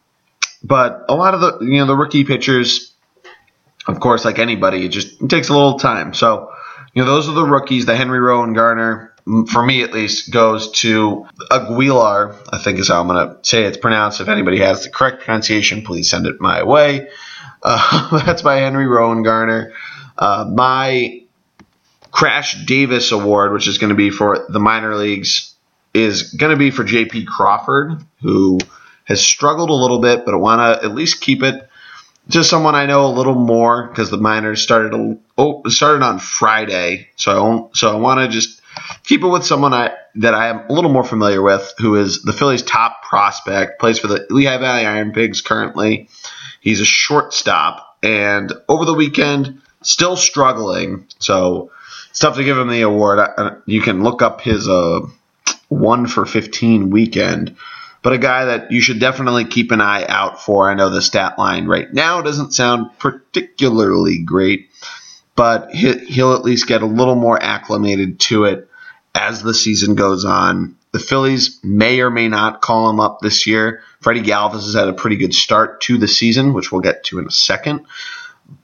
but 0.62 1.06
a 1.10 1.16
lot 1.16 1.34
of 1.34 1.42
the 1.42 1.66
you 1.66 1.78
know 1.78 1.86
the 1.86 1.96
rookie 1.96 2.26
pitchers 2.26 2.89
of 3.90 4.00
course, 4.00 4.26
like 4.26 4.40
anybody, 4.40 4.86
it 4.86 4.90
just 4.90 5.22
it 5.22 5.30
takes 5.30 5.50
a 5.50 5.54
little 5.54 5.80
time. 5.80 6.14
So, 6.14 6.52
you 6.94 7.04
know, 7.04 7.10
those 7.10 7.28
are 7.28 7.34
the 7.34 7.46
rookies. 7.46 7.86
The 7.86 7.96
Henry 7.96 8.20
Rowengartner, 8.20 9.10
for 9.50 9.66
me 9.66 9.84
at 9.84 9.94
least, 9.94 10.32
goes 10.32 10.72
to 10.82 11.28
Aguilar. 11.52 12.36
I 12.52 12.58
think 12.58 12.80
is 12.80 12.90
how 12.90 13.02
I'm 13.02 13.08
going 13.08 13.28
to 13.30 13.38
say 13.44 13.64
it's 13.64 13.78
pronounced. 13.78 14.22
If 14.22 14.28
anybody 14.28 14.60
has 14.60 14.84
the 14.84 14.90
correct 14.90 15.24
pronunciation, 15.24 15.84
please 15.84 16.10
send 16.10 16.28
it 16.28 16.40
my 16.40 16.64
way. 16.64 17.10
Uh, 17.64 18.22
that's 18.26 18.42
by 18.42 18.58
Henry 18.58 18.86
Rowengartner. 18.86 19.72
Uh, 20.18 20.50
my 20.54 21.24
Crash 22.12 22.66
Davis 22.66 23.12
Award, 23.12 23.54
which 23.54 23.68
is 23.68 23.78
going 23.78 23.90
to 23.90 23.96
be 23.96 24.10
for 24.10 24.46
the 24.50 24.60
minor 24.60 24.96
leagues, 24.96 25.56
is 25.94 26.34
going 26.34 26.52
to 26.52 26.58
be 26.58 26.72
for 26.72 26.84
J.P. 26.84 27.26
Crawford, 27.26 28.04
who 28.22 28.60
has 29.06 29.22
struggled 29.22 29.70
a 29.70 29.74
little 29.74 30.00
bit, 30.00 30.26
but 30.26 30.34
I 30.34 30.38
want 30.38 30.60
to 30.60 30.86
at 30.86 30.94
least 30.94 31.22
keep 31.22 31.44
it 31.44 31.69
just 32.30 32.50
someone 32.50 32.76
I 32.76 32.86
know 32.86 33.06
a 33.06 33.12
little 33.12 33.36
more 33.36 33.88
because 33.88 34.12
the 34.12 34.18
minors 34.18 34.62
started 34.62 34.94
a, 34.94 35.18
oh, 35.38 35.64
started 35.68 36.04
on 36.04 36.20
Friday, 36.20 37.10
so 37.16 37.70
I 37.72 37.76
so 37.76 37.92
I 37.92 38.00
want 38.00 38.20
to 38.20 38.28
just 38.28 38.62
keep 39.04 39.24
it 39.24 39.28
with 39.28 39.46
someone 39.46 39.74
I 39.74 39.92
that 40.16 40.34
I 40.34 40.48
am 40.48 40.70
a 40.70 40.74
little 40.74 40.92
more 40.92 41.04
familiar 41.04 41.42
with, 41.42 41.74
who 41.80 41.96
is 41.96 42.22
the 42.22 42.34
Phillies' 42.34 42.64
top 42.64 43.04
prospect, 43.04 43.80
plays 43.80 44.00
for 44.00 44.08
the 44.08 44.26
Lehigh 44.30 44.58
Valley 44.58 44.86
Iron 44.86 45.12
Pigs 45.12 45.42
currently. 45.42 46.08
He's 46.62 46.82
a 46.82 46.86
shortstop, 46.86 47.98
and 48.04 48.54
over 48.68 48.86
the 48.86 48.94
weekend 48.94 49.62
still 49.82 50.16
struggling, 50.16 51.08
so 51.20 51.72
it's 52.12 52.20
tough 52.20 52.36
to 52.36 52.44
give 52.44 52.58
him 52.58 52.70
the 52.70 52.82
award. 52.82 53.62
You 53.66 53.82
can 53.82 54.04
look 54.04 54.22
up 54.22 54.42
his 54.42 54.68
uh, 54.68 55.02
one 55.68 56.06
for 56.06 56.26
fifteen 56.26 56.92
weekend 56.92 57.56
but 58.02 58.14
a 58.14 58.18
guy 58.18 58.46
that 58.46 58.72
you 58.72 58.82
should 58.82 59.00
definitely 59.00 59.46
keep 59.46 59.72
an 59.72 59.82
eye 59.82 60.06
out 60.08 60.42
for. 60.42 60.70
I 60.70 60.74
know 60.74 60.90
the 60.90 61.02
stat 61.02 61.38
line 61.38 61.66
right 61.68 61.92
now 61.94 62.22
doesn't 62.22 62.54
sound 62.54 62.98
particularly 62.98 64.20
great, 64.20 64.70
but 65.36 65.72
he'll 65.72 66.34
at 66.34 66.44
least 66.44 66.68
get 66.68 66.82
a 66.82 66.88
little 66.88 67.16
more 67.16 67.42
acclimated 67.42 68.20
to 68.22 68.46
it 68.46 68.70
as 69.14 69.42
the 69.42 69.54
season 69.54 69.96
goes 69.96 70.26
on. 70.26 70.76
The 70.92 71.00
Phillies 71.00 71.60
may 71.64 72.02
or 72.02 72.10
may 72.10 72.30
not 72.30 72.62
call 72.62 72.90
him 72.90 73.00
up 73.00 73.20
this 73.20 73.46
year. 73.46 73.84
Freddie 74.02 74.22
Galvis 74.22 74.64
has 74.64 74.74
had 74.74 74.88
a 74.88 74.94
pretty 74.94 75.18
good 75.18 75.36
start 75.36 75.82
to 75.82 75.98
the 75.98 76.08
season, 76.08 76.54
which 76.54 76.72
we'll 76.72 76.82
get 76.82 77.04
to 77.06 77.20
in 77.20 77.28
a 77.28 77.32
second. 77.32 77.86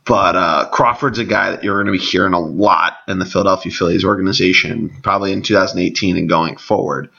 But 0.06 0.36
uh, 0.36 0.70
Crawford's 0.72 1.20
a 1.20 1.26
guy 1.26 1.52
that 1.52 1.64
you're 1.64 1.76
going 1.76 1.94
to 1.94 2.00
be 2.00 2.04
hearing 2.04 2.34
a 2.34 2.40
lot 2.40 2.98
in 3.08 3.20
the 3.20 3.26
Philadelphia 3.26 3.72
Phillies 3.72 4.06
organization, 4.06 4.90
probably 5.04 5.32
in 5.32 5.44
2018 5.44 6.18
and 6.18 6.30
going 6.30 6.58
forward. 6.58 7.10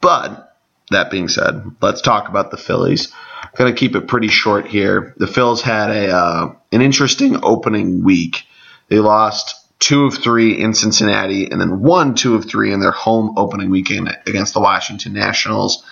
But 0.00 0.53
that 0.90 1.10
being 1.10 1.28
said, 1.28 1.64
let's 1.80 2.00
talk 2.00 2.28
about 2.28 2.50
the 2.50 2.56
Phillies. 2.56 3.12
I'm 3.42 3.50
Going 3.56 3.72
to 3.74 3.78
keep 3.78 3.94
it 3.96 4.08
pretty 4.08 4.28
short 4.28 4.66
here. 4.66 5.14
The 5.16 5.26
Phils 5.26 5.60
had 5.60 5.90
a 5.90 6.10
uh, 6.14 6.54
an 6.72 6.82
interesting 6.82 7.38
opening 7.42 8.02
week. 8.04 8.44
They 8.88 8.98
lost 8.98 9.54
two 9.78 10.06
of 10.06 10.14
three 10.14 10.58
in 10.58 10.74
Cincinnati, 10.74 11.50
and 11.50 11.60
then 11.60 11.80
won 11.80 12.14
two 12.14 12.34
of 12.34 12.46
three 12.46 12.72
in 12.72 12.80
their 12.80 12.90
home 12.90 13.34
opening 13.36 13.70
weekend 13.70 14.16
against 14.26 14.54
the 14.54 14.60
Washington 14.60 15.12
Nationals. 15.12 15.84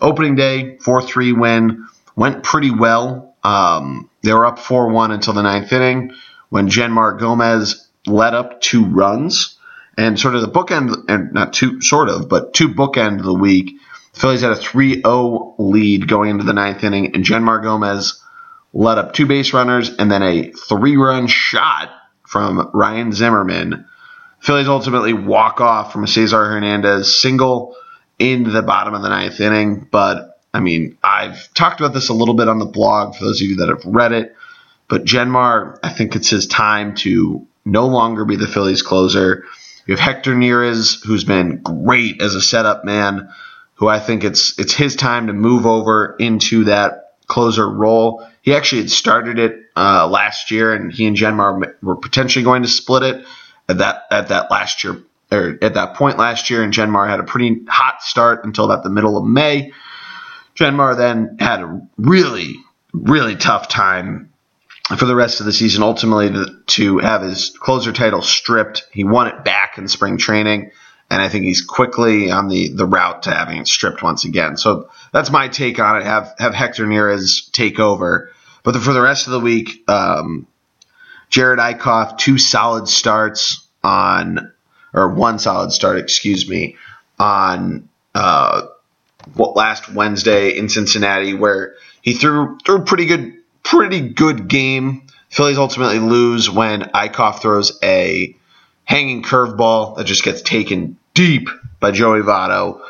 Opening 0.00 0.34
day, 0.36 0.78
4 0.78 1.02
3 1.02 1.32
win, 1.32 1.86
went 2.16 2.42
pretty 2.42 2.70
well. 2.70 3.34
Um, 3.42 4.08
they 4.22 4.32
were 4.32 4.46
up 4.46 4.58
4 4.58 4.90
1 4.90 5.10
until 5.10 5.34
the 5.34 5.42
ninth 5.42 5.72
inning 5.72 6.12
when 6.50 6.68
Jeanmar 6.68 7.18
Gomez 7.18 7.88
led 8.06 8.34
up 8.34 8.60
two 8.60 8.84
runs. 8.84 9.56
And 9.96 10.18
sort 10.18 10.34
of 10.34 10.40
the 10.40 10.48
bookend, 10.48 10.94
and 11.08 11.32
not 11.32 11.52
two, 11.52 11.82
sort 11.82 12.08
of, 12.08 12.28
but 12.28 12.54
two 12.54 12.68
bookend 12.68 13.18
of 13.18 13.24
the 13.24 13.34
week. 13.34 13.72
The 14.14 14.20
Phillies 14.20 14.40
had 14.40 14.52
a 14.52 14.56
3 14.56 15.02
0 15.02 15.54
lead 15.58 16.08
going 16.08 16.30
into 16.30 16.44
the 16.44 16.52
ninth 16.52 16.84
inning, 16.84 17.14
and 17.14 17.24
Jeanmar 17.24 17.62
Gomez 17.62 18.22
led 18.72 18.98
up 18.98 19.12
two 19.12 19.26
base 19.26 19.52
runners 19.52 19.90
and 19.98 20.10
then 20.10 20.22
a 20.22 20.52
three 20.52 20.96
run 20.96 21.26
shot 21.26 21.90
from 22.26 22.70
Ryan 22.72 23.12
Zimmerman. 23.12 23.86
Phillies 24.40 24.68
ultimately 24.68 25.12
walk 25.12 25.60
off 25.60 25.92
from 25.92 26.04
a 26.04 26.08
Cesar 26.08 26.44
Hernandez 26.46 27.20
single 27.20 27.76
in 28.18 28.44
the 28.44 28.62
bottom 28.62 28.94
of 28.94 29.02
the 29.02 29.08
ninth 29.08 29.40
inning. 29.40 29.88
But 29.90 30.40
I 30.54 30.60
mean, 30.60 30.96
I've 31.02 31.52
talked 31.54 31.80
about 31.80 31.94
this 31.94 32.08
a 32.08 32.14
little 32.14 32.34
bit 32.34 32.48
on 32.48 32.58
the 32.58 32.66
blog 32.66 33.16
for 33.16 33.24
those 33.24 33.40
of 33.40 33.48
you 33.48 33.56
that 33.56 33.68
have 33.68 33.84
read 33.84 34.12
it. 34.12 34.36
But 34.88 35.04
Jeanmar, 35.04 35.78
I 35.82 35.90
think 35.90 36.16
it's 36.16 36.30
his 36.30 36.46
time 36.46 36.94
to 36.96 37.46
no 37.64 37.86
longer 37.86 38.24
be 38.24 38.36
the 38.36 38.48
Phillies 38.48 38.82
closer. 38.82 39.44
You 39.86 39.96
have 39.96 40.00
Hector 40.00 40.34
Neris, 40.34 41.04
who's 41.04 41.24
been 41.24 41.58
great 41.62 42.20
as 42.20 42.34
a 42.34 42.40
setup 42.40 42.84
man, 42.84 43.28
who 43.80 43.88
I 43.88 43.98
think 43.98 44.24
it's 44.24 44.56
it's 44.58 44.74
his 44.74 44.94
time 44.94 45.26
to 45.28 45.32
move 45.32 45.66
over 45.66 46.14
into 46.18 46.64
that 46.64 47.14
closer 47.26 47.68
role. 47.68 48.28
He 48.42 48.54
actually 48.54 48.82
had 48.82 48.90
started 48.90 49.38
it 49.38 49.56
uh, 49.74 50.06
last 50.06 50.50
year, 50.50 50.74
and 50.74 50.92
he 50.92 51.06
and 51.06 51.16
Jeanmar 51.16 51.74
were 51.82 51.96
potentially 51.96 52.44
going 52.44 52.62
to 52.62 52.68
split 52.68 53.02
it 53.02 53.26
at 53.70 53.78
that 53.78 54.02
at 54.10 54.28
that 54.28 54.50
last 54.50 54.84
year 54.84 55.02
or 55.32 55.58
at 55.62 55.74
that 55.74 55.94
point 55.94 56.18
last 56.18 56.50
year. 56.50 56.62
And 56.62 56.74
Jeanmar 56.74 57.08
had 57.08 57.20
a 57.20 57.24
pretty 57.24 57.62
hot 57.68 58.02
start 58.02 58.44
until 58.44 58.66
about 58.66 58.84
the 58.84 58.90
middle 58.90 59.16
of 59.16 59.24
May. 59.24 59.72
Jeanmar 60.54 60.94
then 60.96 61.38
had 61.40 61.62
a 61.62 61.80
really 61.96 62.56
really 62.92 63.36
tough 63.36 63.68
time 63.68 64.30
for 64.98 65.06
the 65.06 65.16
rest 65.16 65.40
of 65.40 65.46
the 65.46 65.52
season. 65.54 65.82
Ultimately, 65.82 66.28
to, 66.30 66.62
to 66.66 66.98
have 66.98 67.22
his 67.22 67.56
closer 67.58 67.92
title 67.92 68.20
stripped, 68.20 68.86
he 68.92 69.04
won 69.04 69.28
it 69.28 69.42
back 69.42 69.78
in 69.78 69.88
spring 69.88 70.18
training 70.18 70.70
and 71.10 71.20
I 71.20 71.28
think 71.28 71.44
he's 71.44 71.60
quickly 71.60 72.30
on 72.30 72.48
the, 72.48 72.68
the 72.68 72.86
route 72.86 73.24
to 73.24 73.32
having 73.32 73.58
it 73.58 73.66
stripped 73.66 74.02
once 74.02 74.24
again. 74.24 74.56
So 74.56 74.88
that's 75.12 75.30
my 75.30 75.48
take 75.48 75.78
on 75.80 75.96
it. 75.96 76.04
Have 76.04 76.34
have 76.38 76.54
Hector 76.54 76.86
Neris 76.86 77.50
take 77.50 77.80
over, 77.80 78.30
but 78.62 78.72
the, 78.72 78.80
for 78.80 78.92
the 78.92 79.02
rest 79.02 79.26
of 79.26 79.32
the 79.32 79.40
week, 79.40 79.82
um, 79.88 80.46
Jerad 81.30 81.58
Eickhoff 81.58 82.16
two 82.16 82.38
solid 82.38 82.88
starts 82.88 83.66
on 83.82 84.52
or 84.94 85.08
one 85.08 85.38
solid 85.38 85.72
start, 85.72 85.98
excuse 85.98 86.48
me, 86.48 86.76
on 87.18 87.88
uh, 88.14 88.66
what 89.34 89.56
last 89.56 89.92
Wednesday 89.92 90.56
in 90.56 90.68
Cincinnati, 90.68 91.34
where 91.34 91.74
he 92.02 92.14
threw 92.14 92.58
threw 92.64 92.76
a 92.76 92.84
pretty 92.84 93.06
good 93.06 93.34
pretty 93.64 94.00
good 94.00 94.48
game. 94.48 95.06
Phillies 95.28 95.58
ultimately 95.58 96.00
lose 96.00 96.50
when 96.50 96.82
Eickhoff 96.82 97.40
throws 97.40 97.78
a 97.82 98.36
hanging 98.84 99.22
curveball 99.22 99.96
that 99.96 100.04
just 100.04 100.24
gets 100.24 100.42
taken 100.42 100.98
deep 101.14 101.48
by 101.78 101.90
Joey 101.90 102.20
Votto. 102.20 102.82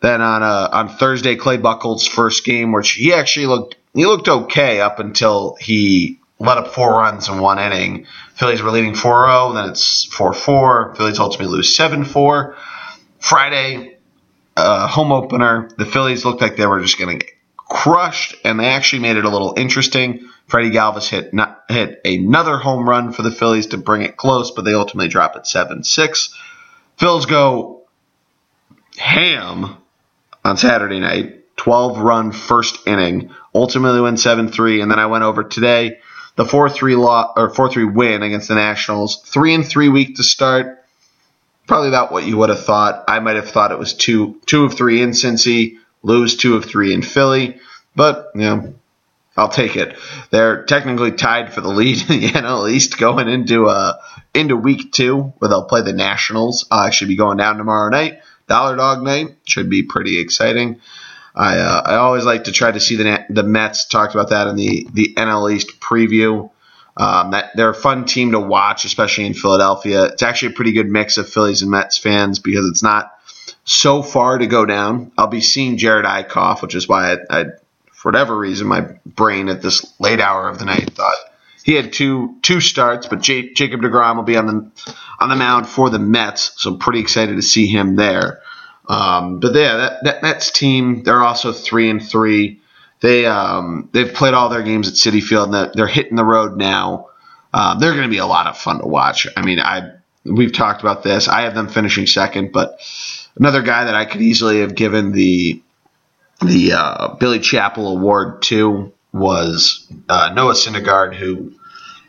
Then 0.00 0.20
on 0.20 0.42
uh, 0.42 0.68
on 0.72 0.88
Thursday, 0.88 1.36
Clay 1.36 1.58
Buchholz's 1.58 2.06
first 2.06 2.44
game, 2.44 2.72
which 2.72 2.92
he 2.92 3.12
actually 3.12 3.46
looked 3.46 3.76
he 3.94 4.06
looked 4.06 4.28
okay 4.28 4.80
up 4.80 5.00
until 5.00 5.56
he 5.60 6.20
let 6.38 6.58
up 6.58 6.68
four 6.68 6.92
runs 6.92 7.28
in 7.28 7.40
one 7.40 7.58
inning. 7.58 8.06
Phillies 8.34 8.62
were 8.62 8.70
leading 8.70 8.92
4-0, 8.92 9.54
then 9.54 9.70
it's 9.70 10.06
4-4. 10.14 10.96
Phillies 10.96 11.18
ultimately 11.18 11.56
lose 11.56 11.76
7-4. 11.76 12.54
Friday, 13.18 13.96
uh, 14.56 14.86
home 14.86 15.10
opener, 15.10 15.68
the 15.76 15.84
Phillies 15.84 16.24
looked 16.24 16.40
like 16.40 16.56
they 16.56 16.66
were 16.66 16.80
just 16.80 16.98
going 16.98 17.18
to 17.18 17.26
crushed, 17.68 18.34
and 18.44 18.58
they 18.58 18.66
actually 18.66 19.00
made 19.00 19.16
it 19.16 19.24
a 19.24 19.30
little 19.30 19.54
interesting. 19.56 20.28
Freddie 20.46 20.70
Galvis 20.70 21.08
hit 21.08 21.34
not, 21.34 21.64
hit 21.68 22.00
another 22.04 22.56
home 22.56 22.88
run 22.88 23.12
for 23.12 23.22
the 23.22 23.30
Phillies 23.30 23.66
to 23.68 23.76
bring 23.76 24.02
it 24.02 24.16
close, 24.16 24.50
but 24.50 24.64
they 24.64 24.74
ultimately 24.74 25.08
drop 25.08 25.36
it 25.36 25.42
7-6. 25.42 26.30
Phils 26.98 27.28
go 27.28 27.82
ham 28.96 29.76
on 30.44 30.56
Saturday 30.56 31.00
night. 31.00 31.34
12 31.56 31.98
run 31.98 32.32
first 32.32 32.86
inning. 32.86 33.30
Ultimately 33.54 34.00
win 34.00 34.16
7 34.16 34.48
3. 34.48 34.80
And 34.80 34.90
then 34.90 34.98
I 34.98 35.06
went 35.06 35.24
over 35.24 35.44
today. 35.44 35.98
The 36.36 36.44
4 36.44 36.70
3 36.70 36.94
law 36.96 37.32
or 37.36 37.50
4 37.50 37.70
3 37.70 37.84
win 37.84 38.22
against 38.22 38.48
the 38.48 38.54
Nationals. 38.54 39.22
3 39.22 39.54
and 39.54 39.66
3 39.66 39.88
week 39.88 40.16
to 40.16 40.22
start. 40.22 40.84
Probably 41.66 41.88
about 41.88 42.12
what 42.12 42.26
you 42.26 42.36
would 42.38 42.48
have 42.48 42.64
thought. 42.64 43.04
I 43.08 43.18
might 43.20 43.36
have 43.36 43.50
thought 43.50 43.72
it 43.72 43.78
was 43.78 43.94
2 43.94 44.40
2 44.46 44.64
of 44.64 44.74
3 44.74 45.02
in 45.02 45.10
Cincy, 45.10 45.78
lose 46.02 46.36
2 46.36 46.56
of 46.56 46.64
3 46.64 46.94
in 46.94 47.02
Philly. 47.02 47.60
But, 47.94 48.30
you 48.34 48.42
know, 48.42 48.74
I'll 49.38 49.48
take 49.48 49.76
it. 49.76 49.96
They're 50.30 50.64
technically 50.64 51.12
tied 51.12 51.52
for 51.52 51.60
the 51.60 51.68
lead 51.68 51.98
in 52.10 52.20
the 52.20 52.28
NL 52.28 52.70
East 52.70 52.98
going 52.98 53.28
into 53.28 53.66
uh 53.66 53.94
into 54.34 54.56
week 54.56 54.92
two, 54.92 55.32
where 55.38 55.48
they'll 55.48 55.64
play 55.64 55.82
the 55.82 55.92
Nationals. 55.92 56.66
I'll 56.70 56.86
actually 56.86 57.08
be 57.08 57.16
going 57.16 57.38
down 57.38 57.56
tomorrow 57.56 57.88
night. 57.88 58.20
Dollar 58.48 58.76
Dog 58.76 59.02
night 59.02 59.36
should 59.44 59.70
be 59.70 59.84
pretty 59.84 60.20
exciting. 60.20 60.80
I 61.34 61.58
uh, 61.58 61.82
I 61.86 61.94
always 61.96 62.24
like 62.24 62.44
to 62.44 62.52
try 62.52 62.72
to 62.72 62.80
see 62.80 62.96
the 62.96 63.24
the 63.30 63.44
Mets. 63.44 63.86
Talked 63.86 64.14
about 64.14 64.30
that 64.30 64.48
in 64.48 64.56
the 64.56 64.88
the 64.92 65.14
NL 65.16 65.52
East 65.52 65.80
preview. 65.80 66.50
Um, 66.96 67.30
that 67.30 67.52
they're 67.54 67.70
a 67.70 67.74
fun 67.74 68.06
team 68.06 68.32
to 68.32 68.40
watch, 68.40 68.84
especially 68.84 69.26
in 69.26 69.34
Philadelphia. 69.34 70.06
It's 70.06 70.24
actually 70.24 70.52
a 70.52 70.56
pretty 70.56 70.72
good 70.72 70.90
mix 70.90 71.16
of 71.16 71.28
Phillies 71.28 71.62
and 71.62 71.70
Mets 71.70 71.96
fans 71.96 72.40
because 72.40 72.68
it's 72.68 72.82
not 72.82 73.12
so 73.68 74.02
far 74.02 74.38
to 74.38 74.46
go 74.46 74.64
down. 74.64 75.12
I'll 75.18 75.26
be 75.26 75.42
seeing 75.42 75.76
Jerad 75.76 76.04
Eickhoff, 76.04 76.62
which 76.62 76.74
is 76.74 76.88
why 76.88 77.12
I, 77.12 77.16
I 77.30 77.44
for 77.92 78.10
whatever 78.10 78.36
reason, 78.36 78.66
my 78.66 78.86
brain 79.04 79.48
at 79.48 79.60
this 79.60 79.84
late 80.00 80.20
hour 80.20 80.48
of 80.48 80.58
the 80.58 80.64
night 80.64 80.92
thought 80.94 81.16
he 81.64 81.74
had 81.74 81.92
two 81.92 82.36
two 82.40 82.62
starts, 82.62 83.06
but 83.08 83.20
J- 83.20 83.52
Jacob 83.52 83.82
Degrom 83.82 84.16
will 84.16 84.22
be 84.22 84.38
on 84.38 84.46
the 84.46 84.70
on 85.20 85.28
the 85.28 85.36
mound 85.36 85.68
for 85.68 85.90
the 85.90 85.98
Mets, 85.98 86.52
so 86.56 86.72
I'm 86.72 86.78
pretty 86.78 87.00
excited 87.00 87.36
to 87.36 87.42
see 87.42 87.66
him 87.66 87.94
there. 87.94 88.40
Um, 88.88 89.38
but 89.38 89.54
yeah, 89.54 89.76
that, 89.76 90.04
that 90.04 90.22
Mets 90.22 90.50
team, 90.50 91.02
they're 91.02 91.22
also 91.22 91.52
three 91.52 91.90
and 91.90 92.02
three. 92.02 92.62
They 93.00 93.26
um, 93.26 93.90
they've 93.92 94.14
played 94.14 94.32
all 94.32 94.48
their 94.48 94.62
games 94.62 94.88
at 94.88 94.94
Citi 94.94 95.22
Field, 95.22 95.54
and 95.54 95.70
they're 95.74 95.86
hitting 95.86 96.16
the 96.16 96.24
road 96.24 96.56
now. 96.56 97.10
Um, 97.52 97.78
they're 97.80 97.92
going 97.92 98.04
to 98.04 98.08
be 98.08 98.16
a 98.16 98.26
lot 98.26 98.46
of 98.46 98.56
fun 98.56 98.80
to 98.80 98.86
watch. 98.86 99.26
I 99.36 99.44
mean, 99.44 99.60
I 99.60 99.92
we've 100.24 100.54
talked 100.54 100.80
about 100.80 101.02
this. 101.02 101.28
I 101.28 101.42
have 101.42 101.54
them 101.54 101.68
finishing 101.68 102.06
second, 102.06 102.52
but 102.52 102.78
another 103.38 103.62
guy 103.62 103.84
that 103.84 103.94
I 103.94 104.04
could 104.04 104.20
easily 104.20 104.60
have 104.60 104.74
given 104.74 105.12
the 105.12 105.62
the 106.40 106.72
uh, 106.72 107.14
Billy 107.14 107.40
Chapel 107.40 107.88
Award 107.88 108.42
to 108.42 108.92
was 109.12 109.90
uh, 110.08 110.32
Noah 110.34 110.52
Syndergaard, 110.52 111.14
who 111.14 111.52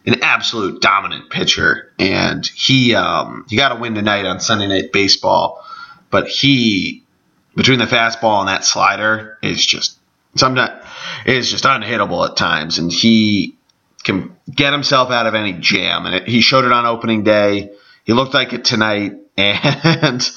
an 0.05 0.23
absolute 0.23 0.81
dominant 0.81 1.29
pitcher, 1.29 1.91
and 1.99 2.45
he 2.45 2.95
um, 2.95 3.45
he 3.49 3.57
got 3.57 3.71
a 3.71 3.79
win 3.79 3.95
tonight 3.95 4.25
on 4.25 4.39
Sunday 4.39 4.67
Night 4.67 4.91
Baseball, 4.91 5.63
but 6.09 6.27
he 6.27 7.03
between 7.55 7.79
the 7.79 7.85
fastball 7.85 8.39
and 8.39 8.49
that 8.49 8.63
slider 8.63 9.37
is 9.41 9.65
just 9.65 9.97
sometimes 10.35 10.85
is 11.25 11.49
just 11.49 11.63
unhittable 11.63 12.27
at 12.27 12.37
times, 12.37 12.79
and 12.79 12.91
he 12.91 13.55
can 14.03 14.35
get 14.49 14.73
himself 14.73 15.11
out 15.11 15.27
of 15.27 15.35
any 15.35 15.53
jam, 15.53 16.05
and 16.05 16.15
it, 16.15 16.27
he 16.27 16.41
showed 16.41 16.65
it 16.65 16.71
on 16.71 16.85
opening 16.85 17.23
day. 17.23 17.71
He 18.05 18.13
looked 18.13 18.33
like 18.33 18.53
it 18.53 18.65
tonight, 18.65 19.13
and 19.39 20.29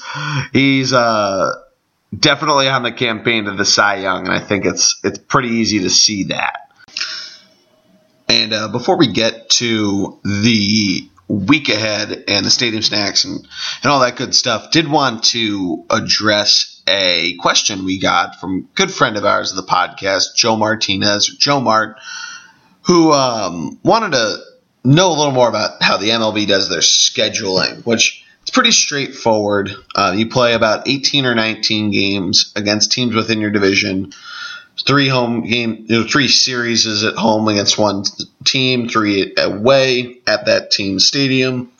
he's 0.53 0.93
uh, 0.93 1.53
definitely 2.17 2.67
on 2.67 2.83
the 2.83 2.91
campaign 2.91 3.45
to 3.45 3.51
the 3.51 3.65
Cy 3.65 3.97
Young, 3.97 4.27
and 4.27 4.33
I 4.33 4.39
think 4.39 4.65
it's 4.65 4.99
it's 5.03 5.19
pretty 5.19 5.49
easy 5.49 5.79
to 5.79 5.89
see 5.89 6.25
that. 6.25 6.59
And 8.29 8.53
uh, 8.53 8.67
before 8.69 8.97
we 8.97 9.11
get 9.11 9.49
to 9.51 10.19
the 10.23 11.07
week 11.27 11.69
ahead 11.69 12.25
and 12.27 12.45
the 12.45 12.49
stadium 12.49 12.81
snacks 12.81 13.25
and, 13.25 13.47
and 13.83 13.91
all 13.91 14.01
that 14.01 14.15
good 14.15 14.35
stuff, 14.35 14.71
did 14.71 14.87
want 14.87 15.23
to 15.25 15.85
address 15.89 16.81
a 16.87 17.35
question 17.35 17.85
we 17.85 17.99
got 17.99 18.39
from 18.39 18.67
a 18.71 18.75
good 18.75 18.91
friend 18.91 19.17
of 19.17 19.25
ours 19.25 19.51
of 19.51 19.57
the 19.57 19.71
podcast, 19.71 20.35
Joe 20.35 20.55
Martinez, 20.55 21.27
Joe 21.27 21.59
Mart, 21.59 21.99
who 22.83 23.11
um, 23.11 23.79
wanted 23.83 24.11
to 24.13 24.37
know 24.83 25.09
a 25.09 25.15
little 25.15 25.31
more 25.31 25.47
about 25.47 25.81
how 25.81 25.97
the 25.97 26.09
MLB 26.09 26.47
does 26.47 26.69
their 26.69 26.79
scheduling, 26.79 27.85
which 27.85 28.22
it's 28.43 28.51
pretty 28.51 28.71
straightforward. 28.71 29.71
Uh, 29.95 30.13
you 30.15 30.27
play 30.27 30.53
about 30.53 30.85
18 30.85 31.25
or 31.25 31.33
19 31.33 31.91
games 31.91 32.51
against 32.57 32.91
teams 32.91 33.15
within 33.15 33.39
your 33.39 33.51
division. 33.51 34.11
Three 34.85 35.07
home 35.07 35.47
game, 35.47 35.85
you 35.87 36.01
know, 36.01 36.07
three 36.07 36.27
series 36.27 36.85
is 36.85 37.05
at 37.05 37.15
home 37.15 37.47
against 37.47 37.77
one 37.77 38.03
team, 38.43 38.89
three 38.89 39.33
away 39.37 40.17
at 40.27 40.47
that 40.47 40.71
team's 40.71 41.05
stadium, 41.05 41.71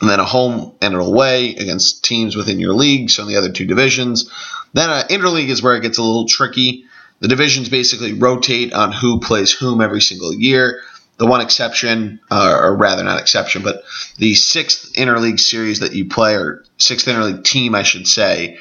and 0.00 0.08
then 0.08 0.20
a 0.20 0.24
home 0.24 0.74
and 0.80 0.94
an 0.94 1.00
away 1.00 1.56
against 1.56 2.04
teams 2.04 2.36
within 2.36 2.60
your 2.60 2.72
league, 2.72 3.10
so 3.10 3.22
in 3.22 3.28
the 3.28 3.36
other 3.36 3.50
two 3.50 3.66
divisions. 3.66 4.30
Then 4.74 4.90
uh, 4.90 5.02
interleague 5.10 5.48
is 5.48 5.60
where 5.60 5.74
it 5.74 5.82
gets 5.82 5.98
a 5.98 6.02
little 6.02 6.26
tricky. 6.26 6.84
the 7.18 7.26
divisions 7.26 7.68
basically 7.68 8.12
rotate 8.12 8.72
on 8.72 8.92
who 8.92 9.18
plays 9.18 9.50
whom 9.50 9.80
every 9.80 10.00
single 10.00 10.32
year. 10.32 10.82
The 11.20 11.26
one 11.26 11.42
exception, 11.42 12.18
uh, 12.30 12.58
or 12.62 12.74
rather 12.74 13.04
not 13.04 13.20
exception, 13.20 13.62
but 13.62 13.84
the 14.16 14.34
sixth 14.34 14.94
interleague 14.94 15.38
series 15.38 15.80
that 15.80 15.92
you 15.92 16.06
play, 16.06 16.34
or 16.34 16.64
sixth 16.78 17.06
interleague 17.06 17.44
team, 17.44 17.74
I 17.74 17.82
should 17.82 18.08
say, 18.08 18.56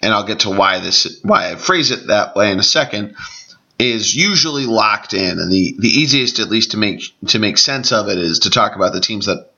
and 0.00 0.14
I'll 0.14 0.24
get 0.24 0.40
to 0.40 0.50
why 0.50 0.78
this 0.78 1.18
why 1.24 1.50
I 1.50 1.56
phrase 1.56 1.90
it 1.90 2.06
that 2.06 2.36
way 2.36 2.52
in 2.52 2.60
a 2.60 2.62
second, 2.62 3.16
is 3.80 4.14
usually 4.14 4.64
locked 4.64 5.12
in. 5.12 5.40
And 5.40 5.50
the, 5.50 5.74
the 5.76 5.88
easiest 5.88 6.38
at 6.38 6.50
least 6.50 6.70
to 6.70 6.76
make 6.76 7.02
to 7.26 7.40
make 7.40 7.58
sense 7.58 7.90
of 7.90 8.08
it 8.08 8.18
is 8.18 8.38
to 8.40 8.50
talk 8.50 8.76
about 8.76 8.92
the 8.92 9.00
teams 9.00 9.26
that 9.26 9.50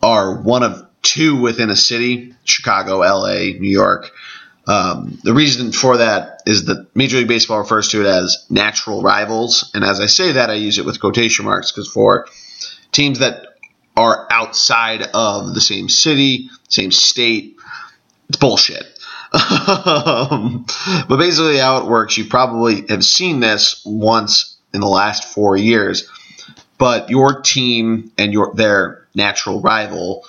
are 0.00 0.40
one 0.40 0.62
of 0.62 0.86
two 1.02 1.40
within 1.40 1.70
a 1.70 1.76
city, 1.76 2.36
Chicago, 2.44 2.98
LA, 2.98 3.58
New 3.58 3.68
York. 3.68 4.12
Um, 4.68 5.18
the 5.24 5.32
reason 5.32 5.72
for 5.72 5.96
that 5.96 6.42
is 6.44 6.66
that 6.66 6.94
Major 6.94 7.16
League 7.16 7.28
Baseball 7.28 7.58
refers 7.58 7.88
to 7.88 8.02
it 8.02 8.06
as 8.06 8.46
natural 8.50 9.00
rivals. 9.00 9.70
And 9.72 9.82
as 9.82 9.98
I 9.98 10.06
say 10.06 10.32
that, 10.32 10.50
I 10.50 10.54
use 10.54 10.78
it 10.78 10.84
with 10.84 11.00
quotation 11.00 11.46
marks 11.46 11.72
because 11.72 11.88
for 11.88 12.26
teams 12.92 13.20
that 13.20 13.46
are 13.96 14.28
outside 14.30 15.02
of 15.14 15.54
the 15.54 15.60
same 15.62 15.88
city, 15.88 16.50
same 16.68 16.92
state, 16.92 17.56
it's 18.28 18.36
bullshit. 18.36 18.84
um, 19.32 20.66
but 21.08 21.16
basically, 21.16 21.56
how 21.56 21.78
it 21.78 21.86
works, 21.86 22.18
you 22.18 22.26
probably 22.26 22.86
have 22.88 23.04
seen 23.04 23.40
this 23.40 23.82
once 23.86 24.58
in 24.74 24.80
the 24.80 24.86
last 24.86 25.24
four 25.24 25.56
years. 25.56 26.10
But 26.76 27.08
your 27.10 27.40
team 27.40 28.12
and 28.18 28.32
your 28.32 28.54
their 28.54 29.06
natural 29.14 29.60
rival 29.60 30.24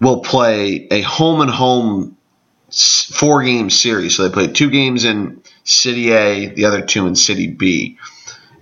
will 0.00 0.20
play 0.20 0.88
a 0.90 1.02
home 1.02 1.40
and 1.40 1.50
home 1.50 2.16
four 2.72 3.42
game 3.42 3.70
series. 3.70 4.16
So 4.16 4.26
they 4.26 4.32
played 4.32 4.54
two 4.54 4.70
games 4.70 5.04
in 5.04 5.42
City 5.64 6.12
A, 6.12 6.46
the 6.48 6.64
other 6.64 6.82
two 6.82 7.06
in 7.06 7.14
City 7.14 7.48
B. 7.48 7.98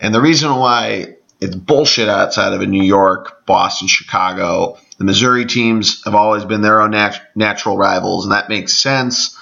And 0.01 0.15
the 0.15 0.21
reason 0.21 0.55
why 0.55 1.17
it's 1.41 1.55
bullshit 1.55 2.09
outside 2.09 2.53
of 2.53 2.67
New 2.69 2.83
York, 2.83 3.47
Boston, 3.47 3.89
Chicago, 3.89 4.79
the 4.99 5.05
Missouri 5.05 5.47
teams 5.47 6.03
have 6.05 6.15
always 6.15 6.45
been 6.45 6.61
their 6.61 6.81
own 6.81 6.91
nat- 6.91 7.31
natural 7.35 7.77
rivals, 7.77 8.25
and 8.25 8.33
that 8.33 8.49
makes 8.49 8.75
sense. 8.75 9.37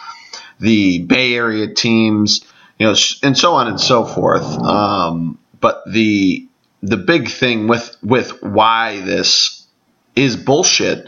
The 0.61 0.99
Bay 1.01 1.35
Area 1.35 1.73
teams, 1.73 2.45
you 2.79 2.87
know, 2.87 2.95
and 3.23 3.37
so 3.37 3.55
on 3.55 3.69
and 3.69 3.81
so 3.81 4.05
forth. 4.05 4.45
Um, 4.63 5.39
but 5.61 5.83
the 5.91 6.47
the 6.83 6.97
big 6.99 7.29
thing 7.29 7.69
with 7.69 7.97
with 8.03 8.43
why 8.43 9.01
this 9.01 9.67
is 10.15 10.37
bullshit 10.37 11.07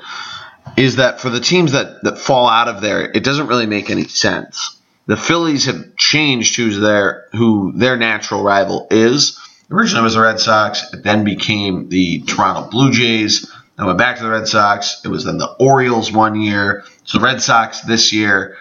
is 0.79 0.97
that 0.97 1.21
for 1.21 1.29
the 1.29 1.41
teams 1.41 1.73
that, 1.73 2.05
that 2.05 2.19
fall 2.19 2.49
out 2.49 2.69
of 2.69 2.81
there, 2.81 3.11
it 3.11 3.25
doesn't 3.25 3.49
really 3.49 3.67
make 3.67 3.91
any 3.91 4.05
sense. 4.05 4.77
The 5.07 5.17
Phillies 5.17 5.65
have 5.65 5.97
changed 5.97 6.55
who's 6.57 6.79
their 6.79 7.27
who 7.33 7.73
their 7.75 7.97
natural 7.97 8.45
rival 8.45 8.87
is. 8.91 9.39
Originally 9.71 10.03
it 10.03 10.05
was 10.05 10.15
the 10.15 10.21
Red 10.21 10.39
Sox, 10.39 10.93
it 10.93 11.03
then 11.03 11.25
became 11.25 11.89
the 11.89 12.21
Toronto 12.21 12.71
Blue 12.71 12.93
Jays, 12.93 13.51
then 13.77 13.87
went 13.87 13.99
back 13.99 14.19
to 14.19 14.23
the 14.23 14.31
Red 14.31 14.47
Sox. 14.47 15.01
It 15.05 15.09
was 15.09 15.25
then 15.25 15.39
the 15.39 15.49
Orioles 15.59 16.13
one 16.13 16.41
year. 16.41 16.85
So 17.05 17.19
the 17.19 17.25
Red 17.25 17.43
Sox 17.43 17.81
this 17.81 18.13
year. 18.13 18.57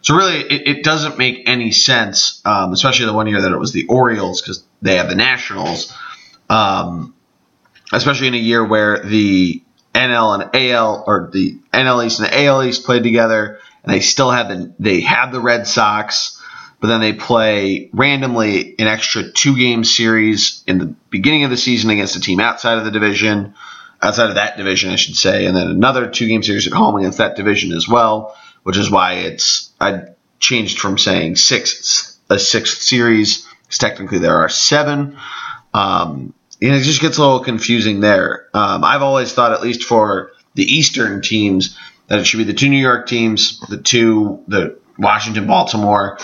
So 0.00 0.14
really, 0.14 0.40
it, 0.40 0.78
it 0.78 0.84
doesn't 0.84 1.18
make 1.18 1.42
any 1.46 1.72
sense, 1.72 2.40
um, 2.44 2.72
especially 2.72 3.06
the 3.06 3.12
one 3.12 3.26
year 3.26 3.42
that 3.42 3.52
it 3.52 3.58
was 3.58 3.72
the 3.72 3.86
Orioles 3.88 4.40
because 4.40 4.64
they 4.80 4.96
have 4.96 5.08
the 5.08 5.16
Nationals. 5.16 5.94
Um, 6.48 7.14
especially 7.92 8.28
in 8.28 8.34
a 8.34 8.38
year 8.38 8.64
where 8.64 9.00
the 9.00 9.62
NL 9.94 10.40
and 10.40 10.70
AL 10.72 11.04
or 11.06 11.30
the 11.32 11.58
NL 11.72 12.06
East 12.06 12.20
and 12.20 12.28
the 12.28 12.44
AL 12.44 12.62
East 12.62 12.84
played 12.84 13.02
together, 13.02 13.58
and 13.82 13.92
they 13.92 14.00
still 14.00 14.30
have 14.30 14.48
the 14.48 14.72
they 14.78 15.00
have 15.00 15.32
the 15.32 15.40
Red 15.40 15.66
Sox, 15.66 16.40
but 16.80 16.88
then 16.88 17.00
they 17.00 17.12
play 17.12 17.90
randomly 17.92 18.74
an 18.78 18.86
extra 18.86 19.30
two 19.30 19.56
game 19.56 19.84
series 19.84 20.62
in 20.66 20.78
the 20.78 20.94
beginning 21.10 21.44
of 21.44 21.50
the 21.50 21.56
season 21.56 21.90
against 21.90 22.16
a 22.16 22.20
team 22.20 22.40
outside 22.40 22.78
of 22.78 22.84
the 22.84 22.90
division, 22.90 23.54
outside 24.02 24.28
of 24.28 24.36
that 24.36 24.56
division, 24.56 24.90
I 24.90 24.96
should 24.96 25.16
say, 25.16 25.46
and 25.46 25.56
then 25.56 25.68
another 25.68 26.08
two 26.08 26.28
game 26.28 26.42
series 26.42 26.66
at 26.66 26.72
home 26.72 26.96
against 26.96 27.18
that 27.18 27.36
division 27.36 27.72
as 27.72 27.88
well, 27.88 28.36
which 28.62 28.76
is 28.76 28.90
why 28.90 29.14
it's 29.14 29.70
I 29.80 30.02
changed 30.38 30.78
from 30.78 30.98
saying 30.98 31.36
six 31.36 32.18
a 32.30 32.38
sixth 32.38 32.82
series 32.82 33.46
because 33.62 33.78
technically 33.78 34.18
there 34.18 34.36
are 34.36 34.48
seven. 34.48 35.16
Um, 35.74 36.34
it 36.60 36.82
just 36.82 37.00
gets 37.00 37.18
a 37.18 37.20
little 37.20 37.40
confusing 37.40 38.00
there. 38.00 38.48
Um, 38.54 38.84
I've 38.84 39.02
always 39.02 39.32
thought, 39.32 39.52
at 39.52 39.62
least 39.62 39.84
for 39.84 40.32
the 40.54 40.64
Eastern 40.64 41.22
teams, 41.22 41.78
that 42.08 42.18
it 42.18 42.26
should 42.26 42.38
be 42.38 42.44
the 42.44 42.54
two 42.54 42.68
New 42.68 42.80
York 42.80 43.06
teams, 43.06 43.60
the 43.68 43.78
two, 43.78 44.42
the 44.48 44.78
Washington, 44.98 45.46
Baltimore, 45.46 46.18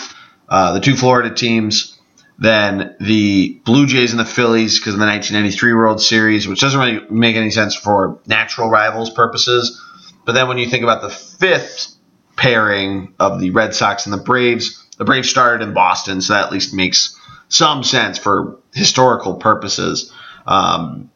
uh, 0.49 0.73
the 0.73 0.81
two 0.81 0.97
Florida 0.97 1.35
teams, 1.35 1.99
then 2.39 2.97
the 3.01 3.61
Blue 3.65 3.87
Jays 3.87 4.11
and 4.11 4.19
the 4.19 4.25
Phillies 4.25 4.79
because 4.79 4.95
of 4.95 5.01
the 5.01 5.07
1993 5.07 5.73
World 5.75 6.01
Series, 6.01 6.49
which 6.49 6.61
doesn't 6.61 6.81
really 6.81 7.07
make 7.11 7.37
any 7.37 7.51
sense 7.51 7.77
for 7.77 8.19
natural 8.27 8.69
rivals 8.69 9.11
purposes. 9.11 9.81
But 10.25 10.33
then 10.33 10.49
when 10.49 10.59
you 10.59 10.69
think 10.69 10.83
about 10.83 11.03
the 11.03 11.11
fifth 11.11 11.95
pairing 12.37 13.15
of 13.21 13.41
the 13.41 13.51
Red 13.51 13.75
Sox 13.75 14.07
and 14.07 14.13
the 14.13 14.23
Braves, 14.23 14.85
the 14.99 15.05
Braves 15.05 15.29
started 15.29 15.67
in 15.67 15.75
Boston, 15.75 16.21
so 16.21 16.33
that 16.33 16.47
at 16.47 16.53
least 16.53 16.75
makes 16.75 17.17
some 17.49 17.85
sense 17.85 18.19
for 18.19 18.59
historical 18.75 19.35
purposes. 19.35 20.13
Um, 20.47 21.11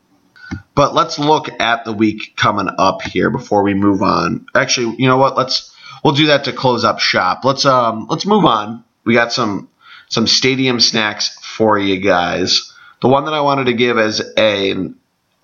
but 0.74 0.94
let's 0.94 1.18
look 1.18 1.48
at 1.60 1.84
the 1.84 1.92
week 1.92 2.34
coming 2.36 2.68
up 2.78 3.02
here 3.02 3.30
before 3.30 3.62
we 3.62 3.74
move 3.74 4.02
on. 4.02 4.46
Actually, 4.54 4.96
you 4.98 5.08
know 5.08 5.16
what? 5.16 5.36
Let's 5.36 5.74
we'll 6.02 6.14
do 6.14 6.28
that 6.28 6.44
to 6.44 6.52
close 6.52 6.84
up 6.84 7.00
shop. 7.00 7.44
Let's 7.44 7.64
um 7.64 8.06
let's 8.08 8.26
move 8.26 8.44
on. 8.44 8.84
We 9.04 9.14
got 9.14 9.32
some 9.32 9.68
some 10.08 10.26
stadium 10.26 10.80
snacks 10.80 11.38
for 11.40 11.78
you 11.78 12.00
guys. 12.00 12.72
The 13.00 13.08
one 13.08 13.26
that 13.26 13.34
I 13.34 13.40
wanted 13.40 13.66
to 13.66 13.74
give 13.74 13.98
as 13.98 14.20
a, 14.36 14.70
an 14.70 14.98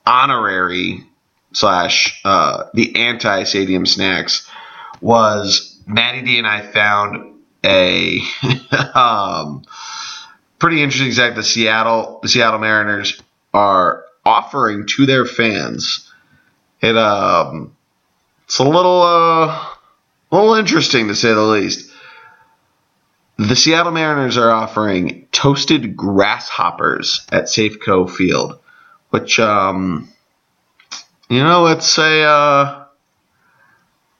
honorary 0.06 1.04
slash 1.52 2.20
uh, 2.24 2.64
the 2.74 2.96
anti 2.96 3.44
stadium 3.44 3.86
snacks 3.86 4.48
was 5.00 5.78
Matty 5.86 6.22
D 6.22 6.38
and 6.38 6.46
I 6.46 6.62
found 6.62 7.40
a 7.64 8.20
um, 8.94 9.64
pretty 10.58 10.82
interesting 10.82 11.12
fact. 11.12 11.36
The 11.36 11.42
Seattle 11.42 12.20
the 12.22 12.28
Seattle 12.28 12.58
Mariners 12.58 13.20
are 13.54 14.04
offering 14.24 14.86
to 14.86 15.06
their 15.06 15.24
fans. 15.24 16.12
It 16.82 16.96
um, 16.96 17.74
it's 18.44 18.58
a 18.58 18.64
little 18.64 19.02
uh, 19.02 19.66
little 20.30 20.54
interesting 20.54 21.08
to 21.08 21.14
say 21.14 21.32
the 21.32 21.40
least. 21.40 21.90
The 23.36 23.56
Seattle 23.56 23.92
Mariners 23.92 24.36
are 24.36 24.50
offering 24.50 25.26
toasted 25.32 25.96
grasshoppers 25.96 27.26
at 27.32 27.44
Safeco 27.44 28.08
Field, 28.08 28.58
which 29.10 29.40
um, 29.40 30.12
you 31.28 31.42
know, 31.42 31.68
it's 31.68 31.98
a 31.98 32.22
uh, 32.22 32.84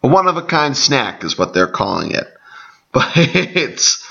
a 0.03 0.09
one 0.09 0.27
of 0.27 0.37
a 0.37 0.43
kind 0.43 0.77
snack 0.77 1.25
is 1.25 1.37
what 1.39 1.55
they're 1.55 1.67
calling 1.67 2.13
it, 2.13 2.27
but 2.93 3.13
it's 3.17 4.07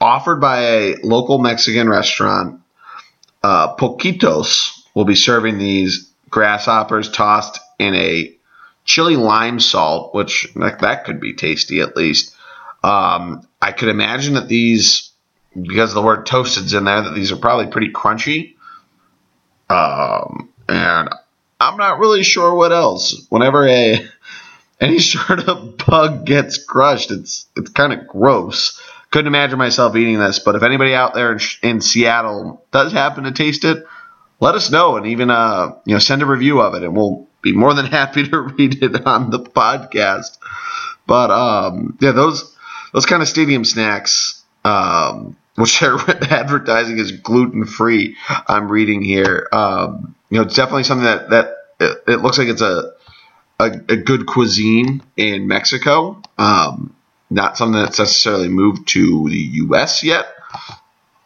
offered 0.00 0.40
by 0.40 0.60
a 0.60 0.96
local 1.02 1.38
Mexican 1.38 1.88
restaurant 1.88 2.60
uh, 3.48 3.74
Poquitos 3.76 4.82
will 4.94 5.06
be 5.06 5.14
serving 5.14 5.56
these 5.56 6.10
grasshoppers 6.28 7.10
tossed 7.10 7.58
in 7.78 7.94
a 7.94 8.36
chili 8.84 9.16
lime 9.16 9.58
salt, 9.58 10.14
which 10.14 10.54
like, 10.54 10.80
that 10.80 11.06
could 11.06 11.18
be 11.18 11.32
tasty 11.32 11.80
at 11.80 11.96
least. 11.96 12.36
Um, 12.84 13.48
I 13.62 13.72
could 13.72 13.88
imagine 13.88 14.34
that 14.34 14.48
these, 14.48 15.12
because 15.58 15.94
the 15.94 16.02
word 16.02 16.26
toasted's 16.26 16.74
in 16.74 16.84
there, 16.84 17.00
that 17.00 17.14
these 17.14 17.32
are 17.32 17.36
probably 17.36 17.68
pretty 17.68 17.90
crunchy. 17.90 18.54
Um, 19.70 20.50
and 20.68 21.08
I'm 21.58 21.78
not 21.78 22.00
really 22.00 22.24
sure 22.24 22.54
what 22.54 22.70
else. 22.70 23.26
Whenever 23.30 23.66
a 23.66 24.06
any 24.80 24.98
sort 24.98 25.48
of 25.48 25.78
bug 25.78 26.26
gets 26.26 26.62
crushed, 26.62 27.10
it's 27.10 27.46
it's 27.56 27.70
kind 27.70 27.94
of 27.94 28.06
gross 28.06 28.78
couldn't 29.10 29.28
imagine 29.28 29.58
myself 29.58 29.96
eating 29.96 30.18
this. 30.18 30.38
But 30.38 30.54
if 30.54 30.62
anybody 30.62 30.94
out 30.94 31.14
there 31.14 31.32
in, 31.32 31.40
in 31.62 31.80
Seattle 31.80 32.64
does 32.70 32.92
happen 32.92 33.24
to 33.24 33.32
taste 33.32 33.64
it, 33.64 33.84
let 34.40 34.54
us 34.54 34.70
know 34.70 34.96
and 34.96 35.06
even 35.06 35.30
uh, 35.30 35.76
you 35.84 35.94
know 35.94 35.98
send 35.98 36.22
a 36.22 36.26
review 36.26 36.60
of 36.60 36.74
it, 36.74 36.82
and 36.82 36.96
we'll 36.96 37.26
be 37.42 37.52
more 37.52 37.74
than 37.74 37.86
happy 38.00 38.26
to 38.28 38.40
read 38.40 38.82
it 38.82 39.06
on 39.06 39.30
the 39.30 39.40
podcast. 39.40 40.38
But 41.06 41.30
um, 41.30 41.96
yeah, 42.00 42.12
those 42.12 42.54
those 42.92 43.06
kind 43.06 43.22
of 43.22 43.28
stadium 43.28 43.64
snacks, 43.64 44.42
um, 44.64 45.36
which 45.56 45.82
are 45.82 45.98
advertising 46.30 46.98
is 46.98 47.12
gluten 47.12 47.64
free. 47.64 48.16
I'm 48.46 48.70
reading 48.70 49.02
here. 49.02 49.48
Um, 49.52 50.14
you 50.30 50.38
know, 50.38 50.44
it's 50.44 50.54
definitely 50.54 50.84
something 50.84 51.04
that 51.04 51.30
that 51.30 51.54
it, 51.80 52.02
it 52.06 52.16
looks 52.16 52.38
like 52.38 52.48
it's 52.48 52.60
a, 52.60 52.92
a, 53.58 53.70
a 53.88 53.96
good 53.96 54.26
cuisine 54.26 55.02
in 55.16 55.48
Mexico. 55.48 56.20
Um, 56.36 56.94
not 57.30 57.56
something 57.56 57.80
that's 57.80 57.98
necessarily 57.98 58.48
moved 58.48 58.88
to 58.88 59.28
the 59.28 59.38
U.S. 59.38 60.02
yet, 60.02 60.26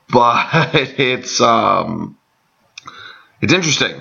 but 0.09 0.49
it's 0.75 1.41
um, 1.41 2.19
it's 3.41 3.53
interesting 3.53 4.01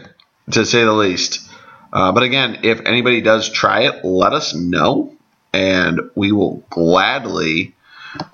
to 0.52 0.66
say 0.66 0.84
the 0.84 0.94
least. 0.94 1.48
Uh, 1.94 2.12
but 2.12 2.24
again, 2.24 2.60
if 2.64 2.80
anybody 2.86 3.22
does 3.22 3.50
try 3.50 3.82
it, 3.82 4.06
let 4.06 4.34
us 4.34 4.56
know, 4.56 5.16
and 5.54 6.00
we 6.16 6.32
will 6.32 6.64
gladly 6.70 7.76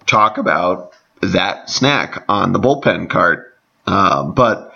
talk 0.06 0.38
about 0.38 0.93
that 1.21 1.69
snack 1.69 2.23
on 2.30 2.51
the 2.51 2.60
bullpen 2.60 3.10
cart. 3.10 3.58
Um, 3.86 4.34
but 4.34 4.75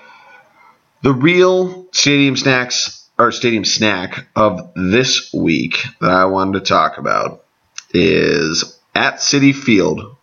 the 1.03 1.13
real 1.13 1.87
stadium 1.91 2.35
snacks 2.35 3.09
or 3.17 3.31
stadium 3.31 3.65
snack 3.65 4.27
of 4.35 4.71
this 4.75 5.31
week 5.33 5.83
that 5.99 6.09
I 6.09 6.25
wanted 6.25 6.59
to 6.59 6.65
talk 6.65 6.97
about 6.97 7.45
is 7.93 8.79
at 8.93 9.15
Citi 9.15 9.53
Field, 9.55 10.15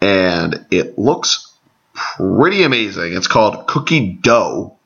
and 0.00 0.66
it 0.70 0.98
looks 0.98 1.52
pretty 1.94 2.62
amazing. 2.62 3.14
It's 3.14 3.26
called 3.26 3.66
Cookie 3.66 4.14
Dough, 4.14 4.76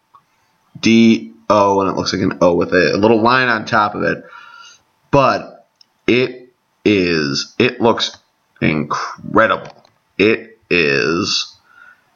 D 0.80 1.32
O, 1.48 1.80
and 1.80 1.90
it 1.90 1.96
looks 1.96 2.12
like 2.12 2.22
an 2.22 2.38
O 2.40 2.54
with 2.54 2.72
a, 2.72 2.94
a 2.94 2.98
little 2.98 3.22
line 3.22 3.48
on 3.48 3.64
top 3.64 3.94
of 3.94 4.02
it. 4.02 4.24
But 5.10 5.68
it 6.06 6.52
is, 6.84 7.54
it 7.58 7.80
looks 7.80 8.16
incredible. 8.60 9.84
It 10.18 10.58
is 10.70 11.54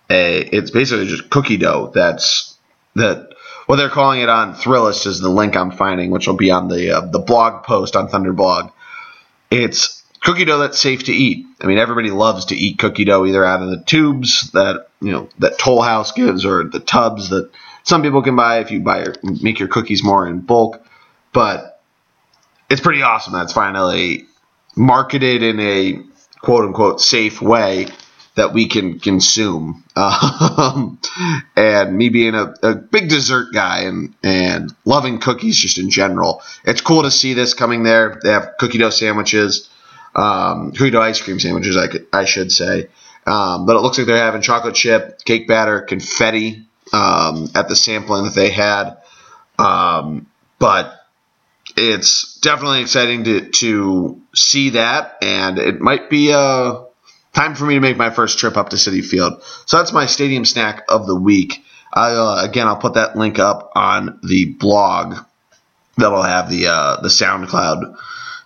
a, 0.08 0.40
it's 0.40 0.70
basically 0.70 1.06
just 1.06 1.30
cookie 1.30 1.56
dough 1.56 1.92
that's, 1.94 2.58
that, 2.94 3.28
what 3.66 3.76
they're 3.76 3.88
calling 3.88 4.20
it 4.20 4.28
on 4.28 4.54
Thrillist 4.54 5.06
is 5.06 5.20
the 5.20 5.28
link 5.28 5.54
I'm 5.56 5.70
finding, 5.70 6.10
which 6.10 6.26
will 6.26 6.36
be 6.36 6.50
on 6.50 6.66
the 6.66 6.96
uh, 6.96 7.00
the 7.02 7.20
blog 7.20 7.62
post 7.62 7.94
on 7.94 8.08
Thunderblog. 8.08 8.72
It's 9.48 9.99
cookie 10.20 10.44
dough 10.44 10.58
that's 10.58 10.80
safe 10.80 11.04
to 11.04 11.12
eat. 11.12 11.46
I 11.60 11.66
mean, 11.66 11.78
everybody 11.78 12.10
loves 12.10 12.46
to 12.46 12.56
eat 12.56 12.78
cookie 12.78 13.04
dough 13.04 13.26
either 13.26 13.44
out 13.44 13.62
of 13.62 13.70
the 13.70 13.82
tubes 13.84 14.50
that 14.52 14.88
you 15.00 15.12
know 15.12 15.28
that 15.38 15.58
Toll 15.58 15.82
House 15.82 16.12
gives 16.12 16.44
or 16.44 16.64
the 16.64 16.80
tubs 16.80 17.30
that 17.30 17.50
some 17.82 18.02
people 18.02 18.22
can 18.22 18.36
buy 18.36 18.60
if 18.60 18.70
you 18.70 18.80
buy 18.80 19.04
your, 19.04 19.14
make 19.22 19.58
your 19.58 19.68
cookies 19.68 20.04
more 20.04 20.26
in 20.26 20.40
bulk. 20.40 20.84
But 21.32 21.80
it's 22.68 22.80
pretty 22.80 23.02
awesome 23.02 23.32
that's 23.32 23.52
finally 23.52 24.26
marketed 24.76 25.42
in 25.42 25.60
a 25.60 26.02
quote 26.40 26.64
unquote 26.64 27.00
safe 27.00 27.40
way 27.42 27.88
that 28.36 28.52
we 28.52 28.66
can 28.66 28.98
consume. 28.98 29.84
Um, 30.00 30.98
and 31.56 31.96
me 31.96 32.08
being 32.08 32.34
a, 32.34 32.54
a, 32.62 32.74
big 32.74 33.08
dessert 33.08 33.52
guy 33.52 33.82
and, 33.82 34.14
and 34.22 34.74
loving 34.84 35.18
cookies 35.18 35.56
just 35.56 35.78
in 35.78 35.90
general, 35.90 36.42
it's 36.64 36.80
cool 36.80 37.02
to 37.02 37.10
see 37.10 37.34
this 37.34 37.54
coming 37.54 37.82
there. 37.82 38.18
They 38.22 38.30
have 38.30 38.54
cookie 38.58 38.78
dough 38.78 38.90
sandwiches, 38.90 39.68
um, 40.14 40.72
cookie 40.72 40.96
ice 40.96 41.20
cream 41.20 41.38
sandwiches, 41.38 41.76
I, 41.76 41.88
could, 41.88 42.06
I 42.12 42.24
should 42.24 42.52
say. 42.52 42.88
Um, 43.26 43.66
but 43.66 43.76
it 43.76 43.80
looks 43.80 43.98
like 43.98 44.06
they're 44.06 44.16
having 44.16 44.42
chocolate 44.42 44.74
chip, 44.74 45.24
cake 45.24 45.46
batter, 45.46 45.82
confetti 45.82 46.66
um, 46.92 47.48
at 47.54 47.68
the 47.68 47.76
sampling 47.76 48.24
that 48.24 48.34
they 48.34 48.50
had. 48.50 48.98
Um, 49.58 50.26
but 50.58 50.94
it's 51.76 52.38
definitely 52.40 52.80
exciting 52.80 53.24
to, 53.24 53.48
to 53.50 54.22
see 54.34 54.70
that, 54.70 55.18
and 55.22 55.58
it 55.58 55.80
might 55.80 56.10
be 56.10 56.32
uh, 56.32 56.82
time 57.32 57.54
for 57.54 57.64
me 57.64 57.74
to 57.74 57.80
make 57.80 57.96
my 57.96 58.10
first 58.10 58.38
trip 58.38 58.56
up 58.56 58.70
to 58.70 58.76
Citi 58.76 59.04
Field. 59.04 59.42
So 59.66 59.76
that's 59.76 59.92
my 59.92 60.06
stadium 60.06 60.44
snack 60.44 60.84
of 60.88 61.06
the 61.06 61.14
week. 61.14 61.62
Uh, 61.92 62.46
again, 62.48 62.66
I'll 62.66 62.76
put 62.76 62.94
that 62.94 63.16
link 63.16 63.38
up 63.38 63.72
on 63.74 64.20
the 64.22 64.46
blog. 64.46 65.16
That'll 65.96 66.22
have 66.22 66.48
the 66.48 66.68
uh, 66.68 67.00
the 67.00 67.08
SoundCloud 67.08 67.96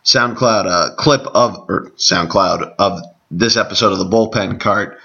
SoundCloud 0.04 0.66
uh, 0.66 0.94
clip 0.96 1.22
of 1.26 1.66
or 1.68 1.90
SoundCloud 1.96 2.74
of 2.78 3.00
this 3.30 3.56
episode 3.56 3.92
of 3.92 3.98
the 3.98 4.04
bullpen 4.04 4.60
cart. 4.60 4.98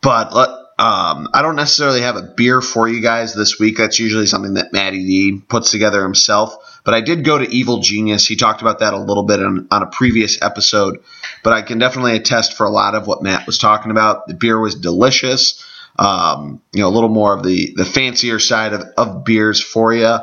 But 0.00 0.32
um, 0.78 1.28
I 1.34 1.42
don't 1.42 1.56
necessarily 1.56 2.02
have 2.02 2.16
a 2.16 2.22
beer 2.22 2.60
for 2.60 2.88
you 2.88 3.02
guys 3.02 3.34
this 3.34 3.58
week. 3.58 3.78
That's 3.78 3.98
usually 3.98 4.26
something 4.26 4.54
that 4.54 4.72
Matty 4.72 5.04
D 5.04 5.42
puts 5.48 5.70
together 5.70 6.02
himself. 6.02 6.80
But 6.84 6.94
I 6.94 7.00
did 7.00 7.24
go 7.24 7.36
to 7.36 7.50
Evil 7.52 7.80
Genius. 7.80 8.26
He 8.26 8.36
talked 8.36 8.62
about 8.62 8.78
that 8.78 8.94
a 8.94 8.98
little 8.98 9.24
bit 9.24 9.40
on, 9.40 9.66
on 9.70 9.82
a 9.82 9.86
previous 9.86 10.40
episode. 10.40 11.00
But 11.42 11.52
I 11.52 11.62
can 11.62 11.78
definitely 11.78 12.16
attest 12.16 12.56
for 12.56 12.64
a 12.64 12.70
lot 12.70 12.94
of 12.94 13.06
what 13.06 13.22
Matt 13.22 13.46
was 13.46 13.58
talking 13.58 13.90
about. 13.90 14.28
The 14.28 14.34
beer 14.34 14.58
was 14.58 14.76
delicious. 14.76 15.64
Um, 15.98 16.62
you 16.72 16.80
know, 16.80 16.88
a 16.88 16.94
little 16.94 17.08
more 17.08 17.36
of 17.36 17.42
the, 17.42 17.74
the 17.74 17.84
fancier 17.84 18.38
side 18.38 18.72
of, 18.72 18.82
of 18.96 19.24
beers 19.24 19.60
for 19.60 19.92
you. 19.92 20.18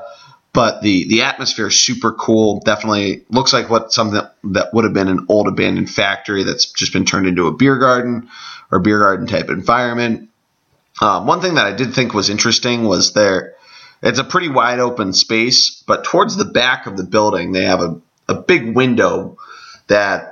But 0.55 0.81
the, 0.81 1.05
the 1.09 1.23
atmosphere 1.23 1.67
is 1.67 1.77
super 1.77 2.13
cool. 2.13 2.61
Definitely 2.61 3.25
looks 3.29 3.51
like 3.51 3.69
what 3.69 3.91
something 3.91 4.15
that, 4.15 4.35
that 4.45 4.73
would 4.73 4.85
have 4.85 4.93
been 4.93 5.09
an 5.09 5.25
old 5.27 5.49
abandoned 5.49 5.89
factory 5.89 6.43
that's 6.43 6.71
just 6.71 6.93
been 6.93 7.03
turned 7.03 7.27
into 7.27 7.47
a 7.47 7.51
beer 7.51 7.77
garden 7.77 8.29
or 8.71 8.79
beer 8.79 8.99
garden 8.99 9.27
type 9.27 9.49
environment. 9.49 10.29
Um, 11.01 11.27
one 11.27 11.41
thing 11.41 11.55
that 11.55 11.65
I 11.65 11.73
did 11.73 11.93
think 11.93 12.13
was 12.13 12.29
interesting 12.29 12.85
was 12.85 13.11
there. 13.11 13.55
It's 14.01 14.19
a 14.19 14.23
pretty 14.23 14.47
wide 14.47 14.79
open 14.79 15.11
space, 15.11 15.83
but 15.85 16.05
towards 16.05 16.37
the 16.37 16.45
back 16.45 16.87
of 16.87 16.95
the 16.95 17.03
building, 17.03 17.51
they 17.51 17.65
have 17.65 17.81
a, 17.81 17.99
a 18.29 18.35
big 18.35 18.75
window 18.75 19.37
that 19.87 20.31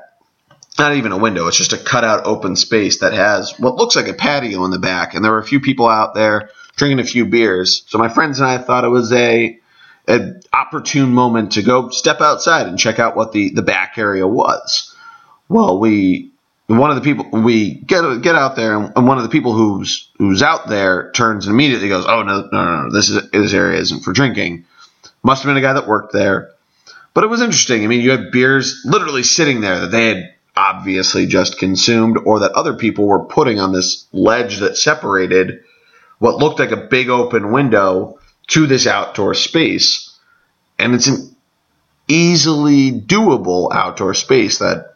not 0.80 0.96
even 0.96 1.12
a 1.12 1.18
window, 1.18 1.48
it's 1.48 1.58
just 1.58 1.74
a 1.74 1.78
cutout 1.78 2.26
open 2.26 2.56
space 2.56 3.00
that 3.00 3.12
has 3.14 3.60
what 3.60 3.76
looks 3.76 3.98
like 3.98 4.08
a 4.08 4.14
patio 4.14 4.64
in 4.64 4.72
the 4.72 4.80
back. 4.80 5.16
And 5.16 5.24
there 5.24 5.34
were 5.34 5.40
a 5.40 5.46
few 5.46 5.60
people 5.60 5.88
out 5.88 6.14
there 6.16 6.50
drinking 6.78 7.00
a 7.00 7.04
few 7.04 7.26
beers. 7.26 7.84
So 7.88 7.98
my 7.98 8.08
friends 8.08 8.40
and 8.40 8.48
I 8.48 8.58
thought 8.58 8.86
it 8.86 8.90
was 8.90 9.12
a 9.12 9.60
an 10.08 10.42
opportune 10.52 11.14
moment 11.14 11.54
to 11.54 11.62
go 11.62 11.90
step 11.90 12.22
outside 12.22 12.68
and 12.68 12.78
check 12.78 13.00
out 13.00 13.16
what 13.16 13.32
the, 13.32 13.50
the 13.52 13.62
back 13.62 13.98
area 13.98 14.28
was. 14.28 14.96
Well, 15.50 15.80
we 15.80 16.32
one 16.68 16.90
of 16.90 16.96
the 16.96 17.02
people 17.02 17.42
we 17.42 17.76
get 17.76 18.22
get 18.22 18.36
out 18.36 18.56
there, 18.56 18.78
and 18.78 19.08
one 19.08 19.18
of 19.18 19.24
the 19.24 19.30
people 19.30 19.54
who's 19.54 20.10
who's 20.18 20.42
out 20.42 20.68
there 20.68 21.12
turns 21.12 21.46
and 21.46 21.54
immediately 21.54 21.90
goes, 21.90 22.06
"Oh 22.06 22.24
no, 22.24 22.48
no, 22.52 22.64
no, 22.64 22.84
no! 22.84 22.92
This 22.92 23.10
is 23.10 23.30
this 23.32 23.54
area 23.54 23.80
isn't 23.80 24.02
for 24.02 24.14
drinking." 24.14 24.66
Must 25.24 25.44
have 25.44 25.50
been 25.50 25.58
a 25.58 25.62
guy 25.62 25.74
that 25.74 25.88
worked 25.88 26.14
there, 26.14 26.52
but 27.14 27.24
it 27.24 27.30
was 27.30 27.42
interesting. 27.42 27.84
I 27.84 27.88
mean, 27.88 28.02
you 28.02 28.12
had 28.12 28.32
beers 28.32 28.82
literally 28.86 29.24
sitting 29.24 29.62
there 29.62 29.82
that 29.82 29.92
they 29.92 30.08
had 30.08 30.34
obviously 30.56 31.26
just 31.26 31.60
consumed, 31.60 32.18
or 32.26 32.40
that 32.40 32.52
other 32.52 32.74
people 32.74 33.08
were 33.08 33.26
putting 33.26 33.60
on 33.60 33.72
this 33.74 34.06
ledge 34.12 34.60
that 34.60 34.78
separated 34.78 35.64
what 36.20 36.38
looked 36.38 36.60
like 36.60 36.72
a 36.72 36.78
big 36.78 37.10
open 37.10 37.52
window 37.52 38.20
to 38.48 38.68
this 38.68 38.88
outdoor 38.88 39.34
space, 39.34 40.18
and 40.78 40.94
it's 40.94 41.08
an 41.08 41.36
easily 42.08 42.92
doable 42.92 43.72
outdoor 43.74 44.14
space 44.14 44.60
that 44.60 44.96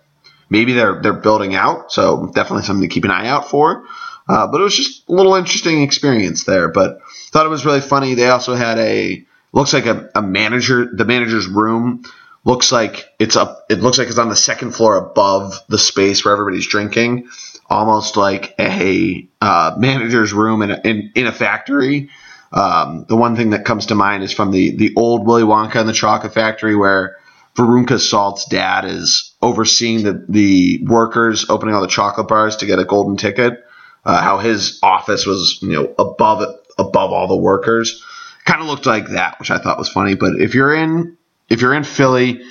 maybe 0.50 0.74
they're 0.74 1.02
they're 1.02 1.14
building 1.14 1.56
out. 1.56 1.92
So 1.92 2.28
definitely 2.34 2.64
something 2.64 2.88
to 2.88 2.94
keep 2.94 3.06
an 3.06 3.12
eye 3.12 3.28
out 3.28 3.50
for. 3.50 3.86
Uh, 4.30 4.48
but 4.48 4.60
it 4.60 4.64
was 4.64 4.76
just 4.76 5.08
a 5.08 5.14
little 5.14 5.36
interesting 5.36 5.84
experience 5.84 6.44
there. 6.44 6.68
But 6.70 7.00
thought 7.32 7.46
it 7.46 7.50
was 7.50 7.66
really 7.66 7.82
funny. 7.82 8.14
They 8.14 8.28
also 8.28 8.56
had 8.56 8.78
a 8.78 9.26
looks 9.54 9.74
like 9.74 9.86
a, 9.86 10.10
a 10.16 10.22
manager. 10.22 10.90
The 10.94 11.06
manager's 11.06 11.48
room 11.48 12.04
looks 12.44 12.72
like 12.72 13.06
it's 13.20 13.36
up. 13.36 13.66
It 13.70 13.80
looks 13.80 13.98
like 13.98 14.08
it's 14.08 14.18
on 14.18 14.30
the 14.30 14.36
second 14.36 14.72
floor 14.72 14.98
above 14.98 15.60
the 15.68 15.78
space 15.78 16.24
where 16.24 16.34
everybody's 16.34 16.68
drinking, 16.68 17.30
almost 17.70 18.18
like 18.18 18.54
a 18.60 19.28
uh, 19.42 19.76
manager's 19.78 20.34
room 20.34 20.62
in 20.62 20.72
a, 20.72 20.82
in, 20.84 21.12
in 21.16 21.28
a 21.28 21.32
factory. 21.32 22.10
Um, 22.52 23.06
the 23.08 23.18
one 23.18 23.36
thing 23.36 23.50
that 23.52 23.66
comes 23.66 23.88
to 23.88 23.96
mind 23.96 24.24
is 24.24 24.32
from 24.32 24.52
the 24.52 24.76
the 24.76 24.94
old 24.96 25.26
Willy 25.26 25.44
Wonka 25.44 25.76
and 25.76 25.90
the 25.90 25.94
Chocolate 25.94 26.34
Factory, 26.34 26.76
where 26.76 27.18
Veruca 27.56 28.00
Salt's 28.00 28.46
dad 28.46 28.86
is 28.86 29.34
overseeing 29.42 30.04
the, 30.04 30.26
the 30.30 30.86
workers 30.86 31.50
opening 31.50 31.74
all 31.74 31.82
the 31.82 31.88
chocolate 31.88 32.28
bars 32.28 32.58
to 32.58 32.66
get 32.66 32.80
a 32.80 32.86
golden 32.86 33.18
ticket. 33.18 33.64
Uh, 34.06 34.22
how 34.22 34.38
his 34.38 34.80
office 34.82 35.26
was, 35.26 35.60
you 35.62 35.74
know, 35.74 35.94
above 36.00 36.42
above 36.78 37.12
all 37.12 37.28
the 37.28 37.36
workers. 37.36 38.04
Kind 38.46 38.62
of 38.62 38.68
looked 38.68 38.86
like 38.86 39.10
that, 39.10 39.40
which 39.40 39.52
I 39.52 39.58
thought 39.58 39.78
was 39.78 39.90
funny. 39.90 40.16
But 40.16 40.40
if 40.40 40.54
you're 40.54 40.74
in 40.74 41.18
if 41.50 41.62
you're 41.62 41.74
in 41.74 41.84
Philly, 41.84 42.42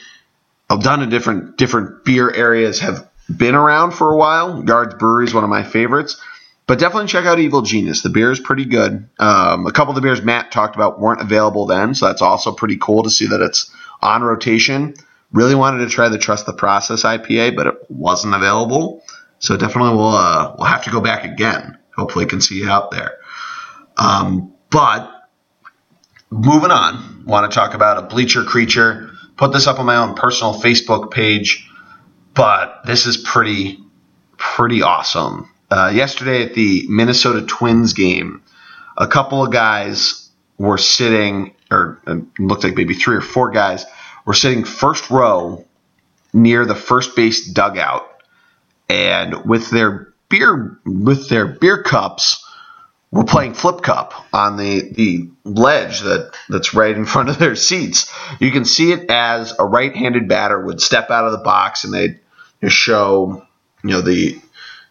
I've 0.68 0.82
done 0.82 1.02
a 1.02 1.06
different 1.06 1.56
different 1.56 2.04
beer 2.04 2.30
areas 2.30 2.80
have 2.80 3.08
been 3.34 3.54
around 3.54 3.92
for 3.92 4.12
a 4.12 4.16
while. 4.16 4.64
Yards 4.66 4.96
Brewery 4.96 5.24
is 5.24 5.32
one 5.34 5.44
of 5.44 5.50
my 5.50 5.62
favorites. 5.62 6.20
But 6.66 6.80
definitely 6.80 7.06
check 7.08 7.26
out 7.26 7.38
Evil 7.38 7.62
Genius. 7.62 8.02
The 8.02 8.10
beer 8.10 8.32
is 8.32 8.40
pretty 8.40 8.64
good. 8.64 9.08
Um, 9.20 9.66
a 9.66 9.72
couple 9.72 9.90
of 9.90 9.94
the 9.94 10.00
beers 10.00 10.22
Matt 10.22 10.50
talked 10.50 10.74
about 10.74 10.98
weren't 10.98 11.20
available 11.20 11.66
then, 11.66 11.94
so 11.94 12.06
that's 12.06 12.22
also 12.22 12.52
pretty 12.52 12.76
cool 12.76 13.04
to 13.04 13.10
see 13.10 13.26
that 13.26 13.40
it's 13.40 13.70
on 14.02 14.22
rotation. 14.22 14.94
Really 15.32 15.54
wanted 15.54 15.84
to 15.84 15.88
try 15.88 16.08
the 16.08 16.18
Trust 16.18 16.46
the 16.46 16.52
Process 16.52 17.04
IPA, 17.04 17.54
but 17.54 17.68
it 17.68 17.74
wasn't 17.88 18.34
available. 18.34 19.02
So 19.38 19.56
definitely 19.56 19.96
we'll 19.96 20.08
uh, 20.08 20.56
we'll 20.58 20.66
have 20.66 20.84
to 20.84 20.90
go 20.90 21.00
back 21.00 21.24
again. 21.24 21.78
Hopefully, 21.94 22.26
can 22.26 22.40
see 22.40 22.56
you 22.56 22.68
out 22.68 22.90
there. 22.90 23.18
Um, 23.96 24.52
but 24.70 25.10
moving 26.30 26.70
on, 26.70 27.24
want 27.26 27.50
to 27.50 27.54
talk 27.54 27.74
about 27.74 27.98
a 27.98 28.02
bleacher 28.02 28.42
creature. 28.42 29.10
Put 29.36 29.52
this 29.52 29.66
up 29.66 29.78
on 29.78 29.86
my 29.86 29.96
own 29.96 30.14
personal 30.14 30.54
Facebook 30.54 31.12
page, 31.12 31.68
but 32.34 32.80
this 32.86 33.06
is 33.06 33.16
pretty 33.16 33.78
pretty 34.36 34.82
awesome. 34.82 35.50
Uh, 35.70 35.90
yesterday 35.94 36.44
at 36.44 36.54
the 36.54 36.86
Minnesota 36.88 37.42
Twins 37.42 37.92
game, 37.92 38.42
a 38.96 39.06
couple 39.06 39.44
of 39.44 39.52
guys 39.52 40.28
were 40.58 40.78
sitting, 40.78 41.54
or 41.70 42.00
looked 42.38 42.64
like 42.64 42.76
maybe 42.76 42.94
three 42.94 43.16
or 43.16 43.20
four 43.20 43.50
guys 43.50 43.84
were 44.24 44.34
sitting 44.34 44.64
first 44.64 45.10
row 45.10 45.64
near 46.32 46.64
the 46.64 46.74
first 46.74 47.16
base 47.16 47.46
dugout, 47.46 48.22
and 48.88 49.44
with 49.44 49.70
their 49.70 50.12
beer 50.28 50.78
with 50.84 51.28
their 51.28 51.46
beer 51.46 51.82
cups, 51.82 52.44
were 53.10 53.24
playing 53.24 53.54
flip 53.54 53.82
cup 53.82 54.26
on 54.32 54.56
the 54.56 54.92
the 54.92 55.28
ledge 55.44 56.00
that 56.00 56.32
that's 56.48 56.74
right 56.74 56.96
in 56.96 57.04
front 57.06 57.28
of 57.28 57.38
their 57.38 57.56
seats. 57.56 58.12
You 58.40 58.50
can 58.52 58.64
see 58.64 58.92
it 58.92 59.10
as 59.10 59.54
a 59.58 59.64
right-handed 59.64 60.28
batter 60.28 60.60
would 60.64 60.80
step 60.80 61.10
out 61.10 61.24
of 61.24 61.32
the 61.32 61.38
box 61.38 61.84
and 61.84 61.92
they'd 61.92 62.20
show 62.68 63.46
you 63.84 63.90
know 63.90 64.00
the 64.00 64.40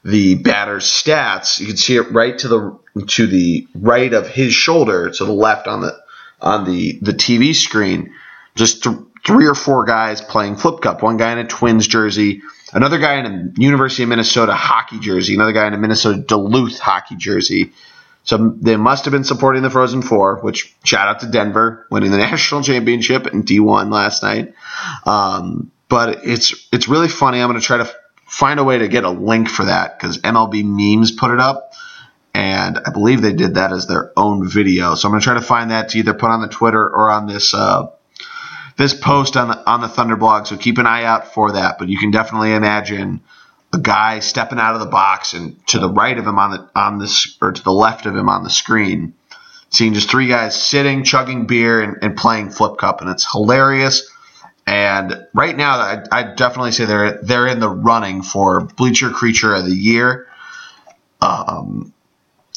the 0.05 0.35
batter's 0.35 0.85
stats, 0.85 1.59
you 1.59 1.65
can 1.65 1.77
see 1.77 1.95
it 1.95 2.11
right 2.11 2.37
to 2.37 2.47
the 2.47 2.79
to 3.07 3.25
the 3.25 3.67
right 3.73 4.13
of 4.13 4.29
his 4.29 4.53
shoulder, 4.53 5.09
to 5.09 5.25
the 5.25 5.33
left 5.33 5.67
on 5.67 5.81
the 5.81 5.97
on 6.39 6.63
the 6.63 6.99
the 7.01 7.11
TV 7.11 7.55
screen. 7.55 8.13
Just 8.53 8.83
th- 8.83 8.95
three 9.25 9.47
or 9.47 9.55
four 9.55 9.83
guys 9.83 10.21
playing 10.21 10.57
flip 10.57 10.81
cup. 10.81 11.01
One 11.01 11.17
guy 11.17 11.31
in 11.31 11.39
a 11.39 11.47
Twins 11.47 11.87
jersey, 11.87 12.43
another 12.71 12.99
guy 12.99 13.15
in 13.15 13.25
a 13.25 13.59
University 13.59 14.03
of 14.03 14.09
Minnesota 14.09 14.53
hockey 14.53 14.99
jersey, 14.99 15.33
another 15.33 15.53
guy 15.53 15.65
in 15.65 15.73
a 15.73 15.77
Minnesota 15.77 16.19
Duluth 16.19 16.77
hockey 16.77 17.15
jersey. 17.15 17.71
So 18.23 18.55
they 18.61 18.77
must 18.77 19.05
have 19.05 19.11
been 19.11 19.23
supporting 19.23 19.63
the 19.63 19.71
Frozen 19.71 20.03
Four, 20.03 20.37
which 20.41 20.75
shout 20.83 21.07
out 21.07 21.19
to 21.21 21.27
Denver 21.27 21.87
winning 21.89 22.11
the 22.11 22.17
national 22.29 22.61
championship 22.61 23.25
in 23.25 23.43
D1 23.43 23.91
last 23.91 24.21
night. 24.21 24.53
Um, 25.03 25.71
but 25.89 26.25
it's 26.25 26.67
it's 26.71 26.87
really 26.87 27.07
funny. 27.07 27.41
I'm 27.41 27.49
going 27.49 27.59
to 27.59 27.65
try 27.65 27.77
to 27.77 27.91
find 28.36 28.59
a 28.59 28.63
way 28.65 28.79
to 28.79 28.89
get 28.89 29.05
a 29.05 29.09
link 29.09 29.47
for 29.47 29.63
that 29.63 29.97
because 29.97 30.17
MLB 30.17 30.65
memes 30.65 31.13
put 31.13 31.31
it 31.31 31.39
up. 31.39 31.73
And 32.33 32.77
I 32.86 32.91
believe 32.91 33.21
they 33.21 33.31
did 33.31 33.55
that 33.55 33.71
as 33.71 33.88
their 33.88 34.11
own 34.17 34.45
video. 34.45 34.95
So 34.95 35.07
I'm 35.07 35.13
going 35.13 35.21
to 35.21 35.23
try 35.23 35.36
to 35.36 35.41
find 35.41 35.71
that 35.71 35.89
to 35.89 35.99
either 35.99 36.13
put 36.13 36.31
on 36.31 36.41
the 36.41 36.49
Twitter 36.49 36.81
or 36.81 37.09
on 37.09 37.27
this 37.27 37.53
uh, 37.53 37.88
this 38.75 38.93
post 38.93 39.38
on 39.38 39.47
the 39.47 39.69
on 39.69 39.79
the 39.79 39.88
Thunder 39.88 40.17
blog. 40.17 40.47
So 40.47 40.57
keep 40.57 40.77
an 40.79 40.86
eye 40.86 41.05
out 41.05 41.33
for 41.33 41.53
that. 41.53 41.79
But 41.79 41.88
you 41.88 41.97
can 41.97 42.11
definitely 42.11 42.53
imagine 42.53 43.21
a 43.71 43.79
guy 43.79 44.19
stepping 44.19 44.59
out 44.59 44.73
of 44.73 44.81
the 44.81 44.88
box 44.88 45.33
and 45.33 45.65
to 45.67 45.79
the 45.79 45.89
right 45.89 46.17
of 46.17 46.27
him 46.27 46.38
on 46.38 46.51
the 46.51 46.69
on 46.75 46.99
this 46.99 47.38
or 47.41 47.53
to 47.53 47.63
the 47.63 47.71
left 47.71 48.05
of 48.05 48.17
him 48.17 48.27
on 48.27 48.43
the 48.43 48.49
screen, 48.49 49.13
seeing 49.69 49.93
just 49.93 50.11
three 50.11 50.27
guys 50.27 50.61
sitting, 50.61 51.05
chugging 51.05 51.47
beer, 51.47 51.81
and, 51.81 51.99
and 52.01 52.17
playing 52.17 52.49
flip 52.49 52.77
cup, 52.77 52.99
and 52.99 53.09
it's 53.09 53.31
hilarious. 53.31 54.11
And 54.68 55.28
right 55.34 55.55
now, 55.55 55.78
I, 55.78 56.03
I 56.11 56.24
definitely 56.24 56.72
say 56.72 56.86
they're 56.86 57.20
they're 57.22 57.47
in 57.47 57.59
the 57.59 57.70
running 57.70 58.24
for 58.24 58.61
Bleacher 58.61 59.11
Creature 59.11 59.55
of 59.55 59.66
the 59.66 59.76
Year. 59.76 60.28
Um, 61.22 61.93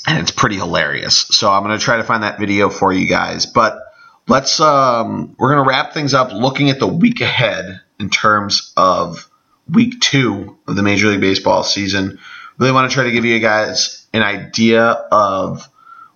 and 0.07 0.19
it's 0.19 0.31
pretty 0.31 0.57
hilarious. 0.57 1.17
So 1.17 1.51
I'm 1.51 1.63
to 1.79 1.85
try 1.85 1.99
to 1.99 2.05
find 2.05 2.23
that 2.23 2.39
video 2.39 2.71
for 2.71 2.93
you 2.93 3.07
guys. 3.09 3.45
But 3.47 3.79
let's 4.27 4.59
um, 4.59 5.37
we're 5.39 5.55
to 5.65 5.69
wrap 5.69 5.93
things 5.93 6.15
up 6.15 6.33
looking 6.33 6.71
at 6.71 6.79
the 6.79 6.87
week 6.87 7.21
ahead 7.21 7.81
in 8.01 8.09
terms 8.09 8.73
of 8.77 9.29
week 9.69 10.01
two 10.01 10.57
of 10.67 10.77
the 10.77 10.83
Major 10.83 11.09
League 11.09 11.21
Baseball 11.21 11.63
season. 11.63 12.19
Really 12.57 12.73
want 12.73 12.91
to 12.91 12.95
try 12.95 13.05
to 13.05 13.13
give 13.13 13.25
you 13.25 13.39
guys 13.39 14.07
an 14.13 14.23
idea 14.23 14.83
of 14.83 15.69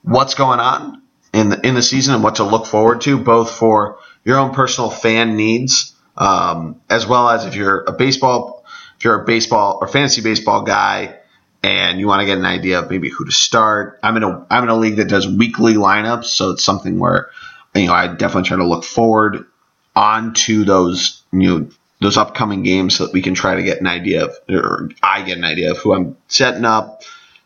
what's 0.03 0.35
going 0.35 0.61
on 0.61 1.03
in 1.33 1.51
the 1.51 1.67
in 1.67 1.75
the 1.75 1.83
season 1.83 2.15
and 2.15 2.23
what 2.23 2.37
to 2.37 2.45
look 2.45 2.67
forward 2.67 3.03
to, 3.03 3.19
both 3.19 3.51
for 3.51 3.99
your 4.25 4.39
own 4.39 4.53
personal 4.53 4.91
fan 4.91 5.37
needs, 5.37 5.95
um, 6.17 6.81
as 6.89 7.07
well 7.07 7.29
as 7.29 7.45
if 7.45 7.55
you're 7.55 7.83
a 7.85 7.93
baseball, 7.93 8.65
if 8.97 9.05
you're 9.05 9.23
a 9.23 9.25
baseball 9.25 9.79
or 9.81 9.89
fantasy 9.89 10.23
baseball 10.23 10.63
guy, 10.63 11.19
and 11.63 12.01
you 12.01 12.09
want 12.09 12.21
to 12.21 12.27
get 12.27 12.39
an 12.39 12.45
idea 12.45 12.81
of 12.81 12.91
maybe 12.91 13.09
who 13.09 13.25
to 13.25 13.33
start. 13.33 13.99
I'm 14.03 14.17
in 14.17 14.23
a 14.23 14.47
I'm 14.51 14.65
in 14.65 14.69
a 14.69 14.77
league 14.77 14.97
that 14.97 15.09
does 15.09 15.29
weekly 15.29 15.75
lineups, 15.75 16.25
so 16.25 16.51
it's 16.51 16.65
something 16.65 16.99
where 16.99 17.31
you 17.75 17.87
know 17.87 17.93
I 17.93 18.09
definitely 18.09 18.49
try 18.49 18.57
to 18.59 18.67
look 18.67 18.85
forward 18.85 19.47
onto 19.95 20.65
those 20.65 21.23
you 21.33 21.61
know 21.61 21.69
those 22.01 22.17
upcoming 22.17 22.63
games 22.63 22.97
so 22.97 23.07
that 23.07 23.13
we 23.13 23.23
can 23.23 23.35
try 23.35 23.55
to 23.55 23.63
get 23.63 23.81
an 23.81 23.87
idea 23.87 24.25
of 24.25 24.37
or 24.49 24.91
I 25.03 25.23
get 25.23 25.39
an 25.39 25.45
idea 25.45 25.71
of 25.71 25.79
who 25.79 25.95
I'm 25.95 26.17
setting 26.29 26.65
up. 26.65 27.03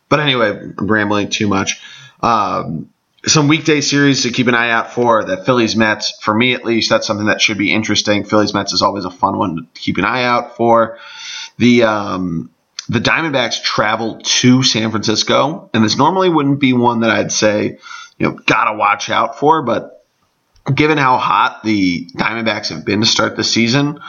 But 0.09 0.19
anyway, 0.19 0.49
I'm 0.49 0.87
rambling 0.87 1.29
too 1.29 1.47
much. 1.47 1.81
Um, 2.21 2.89
some 3.25 3.47
weekday 3.47 3.81
series 3.81 4.23
to 4.23 4.31
keep 4.31 4.47
an 4.47 4.55
eye 4.55 4.69
out 4.69 4.93
for. 4.93 5.23
The 5.23 5.37
Phillies 5.37 5.75
Mets, 5.75 6.17
for 6.21 6.33
me 6.33 6.53
at 6.53 6.63
least, 6.63 6.89
that's 6.89 7.07
something 7.07 7.27
that 7.27 7.41
should 7.41 7.57
be 7.57 7.73
interesting. 7.73 8.23
Phillies 8.23 8.53
Mets 8.53 8.73
is 8.73 8.81
always 8.81 9.05
a 9.05 9.11
fun 9.11 9.37
one 9.37 9.55
to 9.55 9.67
keep 9.73 9.97
an 9.97 10.05
eye 10.05 10.23
out 10.23 10.55
for. 10.55 10.99
The 11.57 11.83
um, 11.83 12.51
the 12.89 12.99
Diamondbacks 12.99 13.61
travel 13.63 14.21
to 14.23 14.63
San 14.63 14.91
Francisco, 14.91 15.69
and 15.73 15.83
this 15.83 15.97
normally 15.97 16.29
wouldn't 16.29 16.59
be 16.59 16.73
one 16.73 17.01
that 17.01 17.09
I'd 17.09 17.31
say, 17.31 17.79
you 18.17 18.27
know, 18.27 18.39
gotta 18.45 18.77
watch 18.77 19.09
out 19.09 19.39
for, 19.39 19.61
but 19.63 20.05
given 20.73 20.97
how 20.97 21.17
hot 21.17 21.63
the 21.63 22.05
Diamondbacks 22.15 22.69
have 22.69 22.85
been 22.85 23.01
to 23.01 23.07
start 23.07 23.35
the 23.35 23.43
season, 23.43 23.99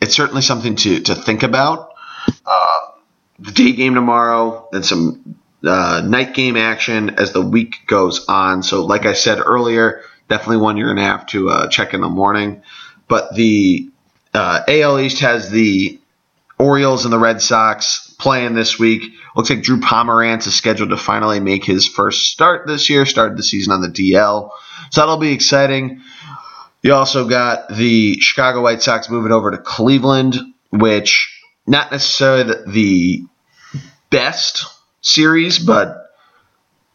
it's 0.00 0.14
certainly 0.14 0.42
something 0.42 0.76
to, 0.76 1.00
to 1.00 1.14
think 1.14 1.42
about. 1.42 1.90
Uh, 2.46 2.80
the 3.38 3.50
day 3.50 3.72
game 3.72 3.94
tomorrow, 3.94 4.68
and 4.72 4.84
some 4.84 5.36
uh, 5.66 6.02
night 6.04 6.34
game 6.34 6.56
action 6.56 7.10
as 7.10 7.32
the 7.32 7.40
week 7.40 7.86
goes 7.86 8.26
on. 8.28 8.62
So, 8.62 8.84
like 8.84 9.06
I 9.06 9.12
said 9.12 9.38
earlier, 9.38 10.02
definitely 10.28 10.58
one 10.58 10.76
you're 10.76 10.88
going 10.88 11.04
to 11.04 11.10
have 11.10 11.26
to 11.26 11.50
uh, 11.50 11.68
check 11.68 11.94
in 11.94 12.00
the 12.00 12.08
morning. 12.08 12.62
But 13.08 13.34
the 13.34 13.90
uh, 14.32 14.62
AL 14.66 15.00
East 15.00 15.20
has 15.20 15.50
the 15.50 15.98
Orioles 16.58 17.04
and 17.04 17.12
the 17.12 17.18
Red 17.18 17.42
Sox 17.42 18.14
playing 18.18 18.54
this 18.54 18.78
week. 18.78 19.02
Looks 19.36 19.50
like 19.50 19.62
Drew 19.62 19.80
Pomeranz 19.80 20.46
is 20.46 20.54
scheduled 20.54 20.90
to 20.90 20.96
finally 20.96 21.40
make 21.40 21.64
his 21.64 21.86
first 21.86 22.30
start 22.30 22.66
this 22.66 22.88
year. 22.88 23.06
Started 23.06 23.36
the 23.36 23.42
season 23.42 23.72
on 23.72 23.80
the 23.80 23.88
DL, 23.88 24.50
so 24.90 25.00
that'll 25.00 25.16
be 25.16 25.32
exciting. 25.32 26.00
You 26.82 26.94
also 26.94 27.26
got 27.26 27.68
the 27.74 28.20
Chicago 28.20 28.62
White 28.62 28.82
Sox 28.82 29.08
moving 29.08 29.32
over 29.32 29.50
to 29.50 29.58
Cleveland, 29.58 30.36
which 30.70 31.40
not 31.66 31.90
necessarily 31.90 32.54
the 32.66 33.24
best 34.10 34.66
series, 35.04 35.58
but 35.60 36.10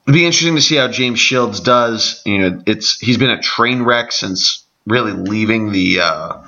it'd 0.06 0.14
be 0.14 0.26
interesting 0.26 0.56
to 0.56 0.62
see 0.62 0.76
how 0.76 0.90
James 0.90 1.20
Shields 1.20 1.62
does. 1.62 2.22
You 2.26 2.38
know, 2.40 2.64
it's 2.66 3.00
he's 3.00 3.18
been 3.18 3.30
a 3.30 3.42
train 3.42 3.84
wreck 3.84 4.12
since 4.12 4.66
really 4.86 5.14
leaving 5.14 5.72
the 5.72 6.02
uh, 6.02 6.42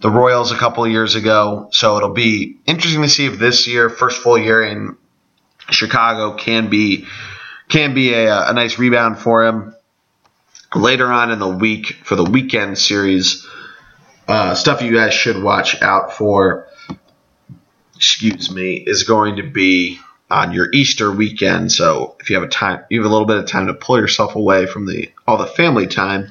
the 0.00 0.10
Royals 0.10 0.52
a 0.52 0.56
couple 0.56 0.84
of 0.84 0.90
years 0.90 1.16
ago. 1.16 1.70
So 1.72 1.96
it'll 1.96 2.14
be 2.14 2.58
interesting 2.66 3.02
to 3.02 3.08
see 3.08 3.26
if 3.26 3.38
this 3.38 3.66
year, 3.66 3.90
first 3.90 4.22
full 4.22 4.38
year 4.38 4.62
in 4.62 4.96
Chicago, 5.70 6.36
can 6.36 6.68
be 6.68 7.06
can 7.68 7.94
be 7.94 8.14
a, 8.14 8.48
a 8.48 8.52
nice 8.52 8.78
rebound 8.78 9.18
for 9.18 9.44
him. 9.44 9.74
Later 10.74 11.10
on 11.10 11.30
in 11.30 11.38
the 11.38 11.48
week 11.48 11.96
for 12.04 12.14
the 12.14 12.24
weekend 12.24 12.76
series, 12.76 13.46
uh, 14.28 14.54
stuff 14.54 14.82
you 14.82 14.94
guys 14.94 15.14
should 15.14 15.42
watch 15.42 15.80
out 15.80 16.12
for. 16.12 16.68
Excuse 17.96 18.50
me, 18.50 18.76
is 18.76 19.02
going 19.04 19.36
to 19.36 19.42
be 19.42 19.98
on 20.30 20.52
your 20.52 20.68
Easter 20.72 21.10
weekend. 21.10 21.72
So 21.72 22.16
if 22.20 22.30
you 22.30 22.36
have 22.36 22.44
a 22.44 22.48
time, 22.48 22.84
you 22.90 23.00
have 23.00 23.10
a 23.10 23.12
little 23.12 23.26
bit 23.26 23.38
of 23.38 23.46
time 23.46 23.66
to 23.68 23.74
pull 23.74 23.98
yourself 23.98 24.34
away 24.34 24.66
from 24.66 24.86
the 24.86 25.10
all 25.26 25.38
the 25.38 25.46
family 25.46 25.86
time. 25.86 26.28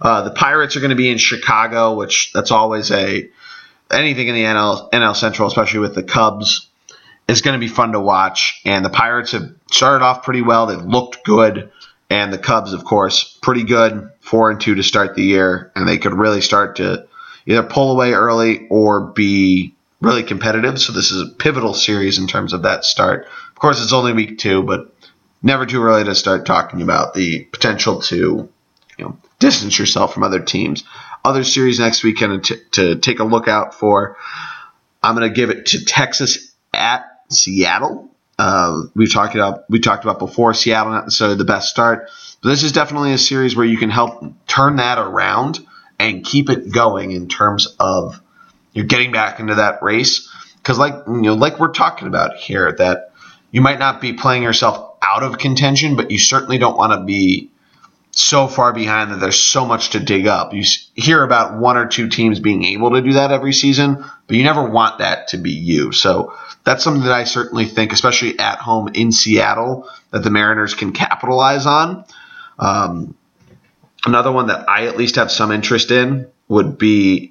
Uh, 0.00 0.22
the 0.22 0.30
Pirates 0.30 0.76
are 0.76 0.80
going 0.80 0.90
to 0.90 0.96
be 0.96 1.10
in 1.10 1.18
Chicago, 1.18 1.94
which 1.94 2.32
that's 2.32 2.50
always 2.50 2.90
a 2.90 3.28
anything 3.90 4.28
in 4.28 4.34
the 4.34 4.44
NL 4.44 4.90
NL 4.90 5.16
Central, 5.16 5.48
especially 5.48 5.80
with 5.80 5.94
the 5.94 6.02
Cubs, 6.02 6.68
is 7.28 7.42
going 7.42 7.58
to 7.58 7.64
be 7.64 7.72
fun 7.72 7.92
to 7.92 8.00
watch. 8.00 8.60
And 8.64 8.84
the 8.84 8.90
Pirates 8.90 9.32
have 9.32 9.52
started 9.70 10.04
off 10.04 10.22
pretty 10.22 10.42
well; 10.42 10.66
they've 10.66 10.80
looked 10.80 11.24
good, 11.24 11.70
and 12.08 12.32
the 12.32 12.38
Cubs, 12.38 12.72
of 12.72 12.84
course, 12.84 13.36
pretty 13.42 13.64
good, 13.64 14.10
four 14.20 14.50
and 14.50 14.60
two 14.60 14.76
to 14.76 14.82
start 14.82 15.16
the 15.16 15.24
year, 15.24 15.72
and 15.74 15.88
they 15.88 15.98
could 15.98 16.14
really 16.14 16.40
start 16.40 16.76
to 16.76 17.06
either 17.46 17.62
pull 17.64 17.90
away 17.92 18.12
early 18.12 18.68
or 18.68 19.08
be 19.08 19.74
really 20.00 20.22
competitive. 20.22 20.80
So 20.80 20.92
this 20.92 21.10
is 21.10 21.22
a 21.22 21.34
pivotal 21.34 21.74
series 21.74 22.18
in 22.18 22.26
terms 22.26 22.52
of 22.52 22.62
that 22.62 22.84
start. 22.84 23.26
Of 23.26 23.54
course, 23.56 23.82
it's 23.82 23.92
only 23.92 24.12
week 24.12 24.38
two, 24.38 24.62
but 24.62 24.94
never 25.42 25.66
too 25.66 25.82
early 25.82 26.04
to 26.04 26.14
start 26.14 26.46
talking 26.46 26.82
about 26.82 27.14
the 27.14 27.44
potential 27.44 28.00
to, 28.02 28.48
you 28.98 29.04
know, 29.04 29.18
distance 29.38 29.78
yourself 29.78 30.14
from 30.14 30.22
other 30.22 30.40
teams. 30.40 30.84
Other 31.24 31.44
series 31.44 31.78
next 31.78 32.02
weekend 32.02 32.44
to, 32.44 32.56
to 32.72 32.96
take 32.96 33.20
a 33.20 33.24
look 33.24 33.46
out 33.46 33.74
for. 33.74 34.16
I'm 35.02 35.14
going 35.14 35.28
to 35.28 35.34
give 35.34 35.50
it 35.50 35.66
to 35.66 35.84
Texas 35.84 36.54
at 36.72 37.04
Seattle. 37.28 38.10
Uh, 38.38 38.84
we 38.94 39.06
talked 39.06 39.34
about 39.34 39.68
we 39.68 39.80
talked 39.80 40.04
about 40.04 40.18
before 40.18 40.54
Seattle 40.54 40.92
not 40.92 41.04
necessarily 41.04 41.36
the 41.36 41.44
best 41.44 41.68
start, 41.68 42.08
but 42.42 42.48
this 42.48 42.62
is 42.62 42.72
definitely 42.72 43.12
a 43.12 43.18
series 43.18 43.54
where 43.54 43.66
you 43.66 43.76
can 43.76 43.90
help 43.90 44.24
turn 44.46 44.76
that 44.76 44.96
around 44.96 45.58
and 45.98 46.24
keep 46.24 46.48
it 46.48 46.72
going 46.72 47.10
in 47.10 47.28
terms 47.28 47.76
of 47.78 48.18
you're 48.72 48.86
getting 48.86 49.12
back 49.12 49.40
into 49.40 49.56
that 49.56 49.82
race. 49.82 50.28
Because 50.56 50.78
like 50.78 50.94
you 51.06 51.22
know 51.22 51.34
like 51.34 51.58
we're 51.58 51.72
talking 51.72 52.08
about 52.08 52.36
here 52.36 52.72
that 52.72 53.12
you 53.50 53.60
might 53.60 53.78
not 53.78 54.00
be 54.00 54.12
playing 54.12 54.42
yourself 54.42 54.96
out 55.02 55.22
of 55.22 55.38
contention 55.38 55.96
but 55.96 56.10
you 56.10 56.18
certainly 56.18 56.58
don't 56.58 56.76
want 56.76 56.92
to 56.92 57.04
be 57.04 57.50
so 58.12 58.46
far 58.46 58.72
behind 58.72 59.12
that 59.12 59.20
there's 59.20 59.38
so 59.38 59.64
much 59.64 59.90
to 59.90 60.00
dig 60.00 60.26
up. 60.26 60.52
You 60.52 60.64
hear 60.94 61.22
about 61.22 61.58
one 61.58 61.76
or 61.76 61.86
two 61.86 62.08
teams 62.08 62.40
being 62.40 62.64
able 62.64 62.90
to 62.90 63.00
do 63.00 63.14
that 63.14 63.30
every 63.30 63.52
season 63.52 64.04
but 64.26 64.36
you 64.36 64.44
never 64.44 64.68
want 64.68 64.98
that 64.98 65.28
to 65.28 65.38
be 65.38 65.50
you. 65.50 65.92
So 65.92 66.34
that's 66.64 66.84
something 66.84 67.04
that 67.04 67.12
I 67.12 67.24
certainly 67.24 67.64
think 67.64 67.92
especially 67.92 68.38
at 68.38 68.58
home 68.58 68.90
in 68.94 69.12
Seattle 69.12 69.88
that 70.10 70.22
the 70.22 70.30
Mariners 70.30 70.74
can 70.74 70.92
capitalize 70.92 71.66
on. 71.66 72.04
Um, 72.58 73.16
another 74.04 74.30
one 74.30 74.48
that 74.48 74.68
I 74.68 74.86
at 74.86 74.96
least 74.96 75.16
have 75.16 75.30
some 75.30 75.50
interest 75.50 75.90
in 75.90 76.28
would 76.48 76.78
be 76.78 77.29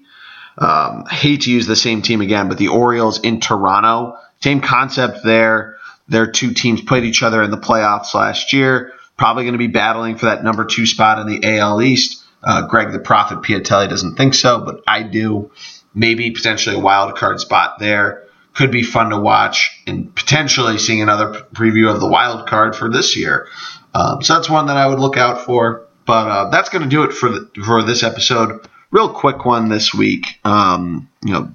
um, 0.60 1.06
hate 1.06 1.42
to 1.42 1.52
use 1.52 1.68
the 1.68 1.76
same 1.76 2.02
team 2.02 2.22
again, 2.22 2.50
but 2.50 2.58
the 2.58 2.68
Orioles 2.68 3.20
in 3.22 3.40
Toronto, 3.40 4.18
same 4.42 4.62
concept 4.62 5.24
there. 5.24 5.78
Their 6.08 6.30
two 6.30 6.54
teams 6.54 6.82
played 6.82 7.06
each 7.06 7.24
other 7.24 7.42
in 7.44 7.52
the 7.52 7.58
playoffs 7.58 8.14
last 8.14 8.52
year. 8.52 8.94
Probably 9.18 9.44
going 9.44 9.54
to 9.54 9.60
be 9.60 9.68
battling 9.68 10.18
for 10.18 10.26
that 10.28 10.44
number 10.44 10.66
two 10.66 10.86
spot 10.86 11.20
in 11.20 11.28
the 11.28 11.58
AL 11.58 11.82
East. 11.82 12.24
Uh, 12.44 12.68
Greg 12.68 12.92
the 12.92 13.00
Prophet 13.00 13.42
Piatelli 13.42 13.90
doesn't 13.90 14.16
think 14.16 14.34
so, 14.34 14.64
but 14.64 14.84
I 14.88 15.04
do. 15.04 15.52
Maybe 15.94 16.32
potentially 16.32 16.76
a 16.76 16.80
wild 16.80 17.16
card 17.16 17.40
spot 17.40 17.80
there. 17.80 18.26
could 18.54 18.72
be 18.72 18.84
fun 18.84 19.10
to 19.10 19.20
watch 19.20 19.82
and 19.88 20.14
potentially 20.14 20.78
seeing 20.78 21.02
another 21.02 21.46
preview 21.54 21.94
of 21.94 22.00
the 22.00 22.08
wild 22.08 22.48
card 22.48 22.76
for 22.76 22.90
this 22.90 23.16
year. 23.18 23.48
Um, 23.94 24.22
so 24.22 24.36
that's 24.36 24.50
one 24.50 24.68
that 24.68 24.78
I 24.78 24.88
would 24.88 25.00
look 25.00 25.18
out 25.18 25.46
for. 25.46 25.88
But 26.06 26.28
uh, 26.28 26.50
that's 26.50 26.70
going 26.70 26.84
to 26.84 26.90
do 26.90 27.04
it 27.04 27.14
for 27.14 27.30
the, 27.30 27.50
for 27.66 27.84
this 27.84 28.04
episode. 28.04 28.68
Real 28.92 29.10
quick 29.10 29.46
one 29.46 29.70
this 29.70 29.94
week. 29.94 30.40
Um, 30.44 31.10
you 31.24 31.34
know, 31.34 31.52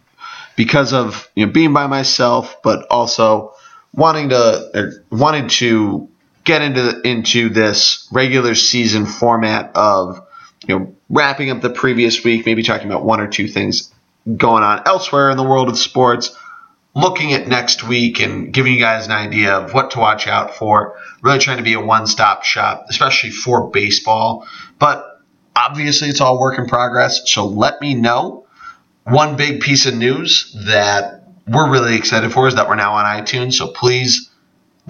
because 0.57 0.93
of 0.93 1.29
you 1.35 1.47
know 1.47 1.53
being 1.53 1.73
by 1.73 1.87
myself, 1.87 2.63
but 2.63 2.87
also 2.89 3.55
wanting 3.93 4.29
to 4.31 5.01
wanting 5.11 5.49
to 5.49 6.09
get 6.45 6.63
into 6.63 7.01
into 7.03 7.49
this 7.49 8.09
regular 8.13 8.55
season 8.55 9.07
format 9.07 9.73
of 9.75 10.27
you 10.67 10.79
know 10.79 10.95
wrapping 11.09 11.51
up 11.51 11.61
the 11.61 11.71
previous 11.71 12.23
week, 12.25 12.47
maybe 12.47 12.63
talking 12.63 12.87
about 12.87 13.05
one 13.05 13.21
or 13.21 13.27
two 13.27 13.49
things 13.49 13.93
going 14.37 14.63
on 14.63 14.83
elsewhere 14.87 15.31
in 15.31 15.37
the 15.37 15.43
world 15.43 15.69
of 15.69 15.79
sports, 15.79 16.37
looking 16.95 17.33
at 17.33 17.49
next 17.49 17.85
week 17.85 18.21
and 18.21 18.53
giving 18.53 18.73
you 18.73 18.81
guys 18.81 19.07
an 19.07 19.13
idea 19.13 19.55
of 19.55 19.75
what 19.75 19.91
to 19.93 19.99
watch 19.99 20.27
out 20.27 20.55
for. 20.55 20.99
Really 21.23 21.39
trying 21.39 21.59
to 21.59 21.63
be 21.63 21.75
a 21.75 21.81
one-stop 21.81 22.45
shop, 22.45 22.87
especially 22.89 23.31
for 23.31 23.71
baseball. 23.71 24.47
But 24.79 25.14
obviously, 25.57 26.09
it's 26.09 26.21
all 26.21 26.39
work 26.39 26.59
in 26.59 26.67
progress. 26.67 27.31
So 27.31 27.47
let 27.47 27.81
me 27.81 27.95
know. 27.95 28.47
One 29.05 29.37
big 29.37 29.61
piece 29.61 29.87
of 29.87 29.95
news 29.95 30.57
that 30.67 31.29
we're 31.47 31.71
really 31.71 31.97
excited 31.97 32.33
for 32.33 32.49
is 32.49 32.55
that 32.55 32.69
we're 32.69 32.77
now 32.77 32.95
on 32.95 33.05
iTunes. 33.05 33.55
So 33.55 33.69
please 33.69 34.31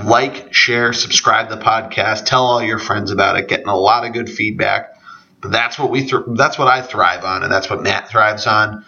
like, 0.02 0.52
share, 0.52 0.92
subscribe 0.92 1.48
the 1.48 1.56
podcast, 1.56 2.24
tell 2.24 2.44
all 2.44 2.62
your 2.62 2.78
friends 2.78 3.10
about 3.10 3.36
it. 3.36 3.48
Getting 3.48 3.68
a 3.68 3.76
lot 3.76 4.04
of 4.04 4.12
good 4.12 4.28
feedback. 4.28 4.94
But 5.40 5.52
that's 5.52 5.78
what 5.78 5.90
we 5.90 6.08
th- 6.08 6.24
that's 6.34 6.58
what 6.58 6.68
I 6.68 6.80
thrive 6.80 7.24
on, 7.24 7.42
and 7.42 7.52
that's 7.52 7.68
what 7.68 7.82
Matt 7.82 8.08
thrives 8.08 8.46
on. 8.46 8.84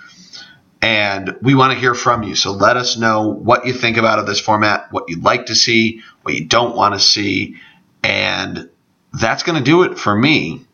And 0.81 1.37
we 1.43 1.55
want 1.55 1.72
to 1.72 1.79
hear 1.79 1.95
from 1.95 2.22
you. 2.22 2.35
So 2.35 2.53
let 2.53 2.77
us 2.77 2.97
know 2.97 3.29
what 3.29 3.66
you 3.66 3.72
think 3.72 3.97
about 3.99 4.18
of 4.18 4.27
this 4.27 4.41
format, 4.41 4.91
what 4.91 5.05
you'd 5.09 5.22
like 5.22 5.47
to 5.47 5.55
see, 5.55 6.03
what 6.22 6.35
you 6.35 6.45
don't 6.45 6.74
want 6.74 6.95
to 6.95 7.01
see, 7.01 7.57
and 8.03 8.70
that's 9.12 9.43
going 9.43 9.59
to 9.59 9.64
do 9.64 9.83
it 9.83 9.99
for 9.99 10.14
me 10.14 10.66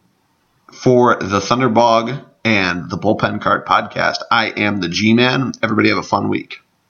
for 0.73 1.17
the 1.17 1.39
Thunderbog 1.39 2.25
and 2.45 2.91
the 2.91 2.99
Bullpen 2.99 3.41
Cart 3.41 3.67
podcast. 3.67 4.19
I 4.31 4.47
am 4.51 4.81
the 4.81 4.89
G 4.89 5.15
Man. 5.15 5.53
Everybody 5.63 5.91
have 5.91 5.99
a 5.99 6.03
fun 6.03 6.29
week. 6.29 6.62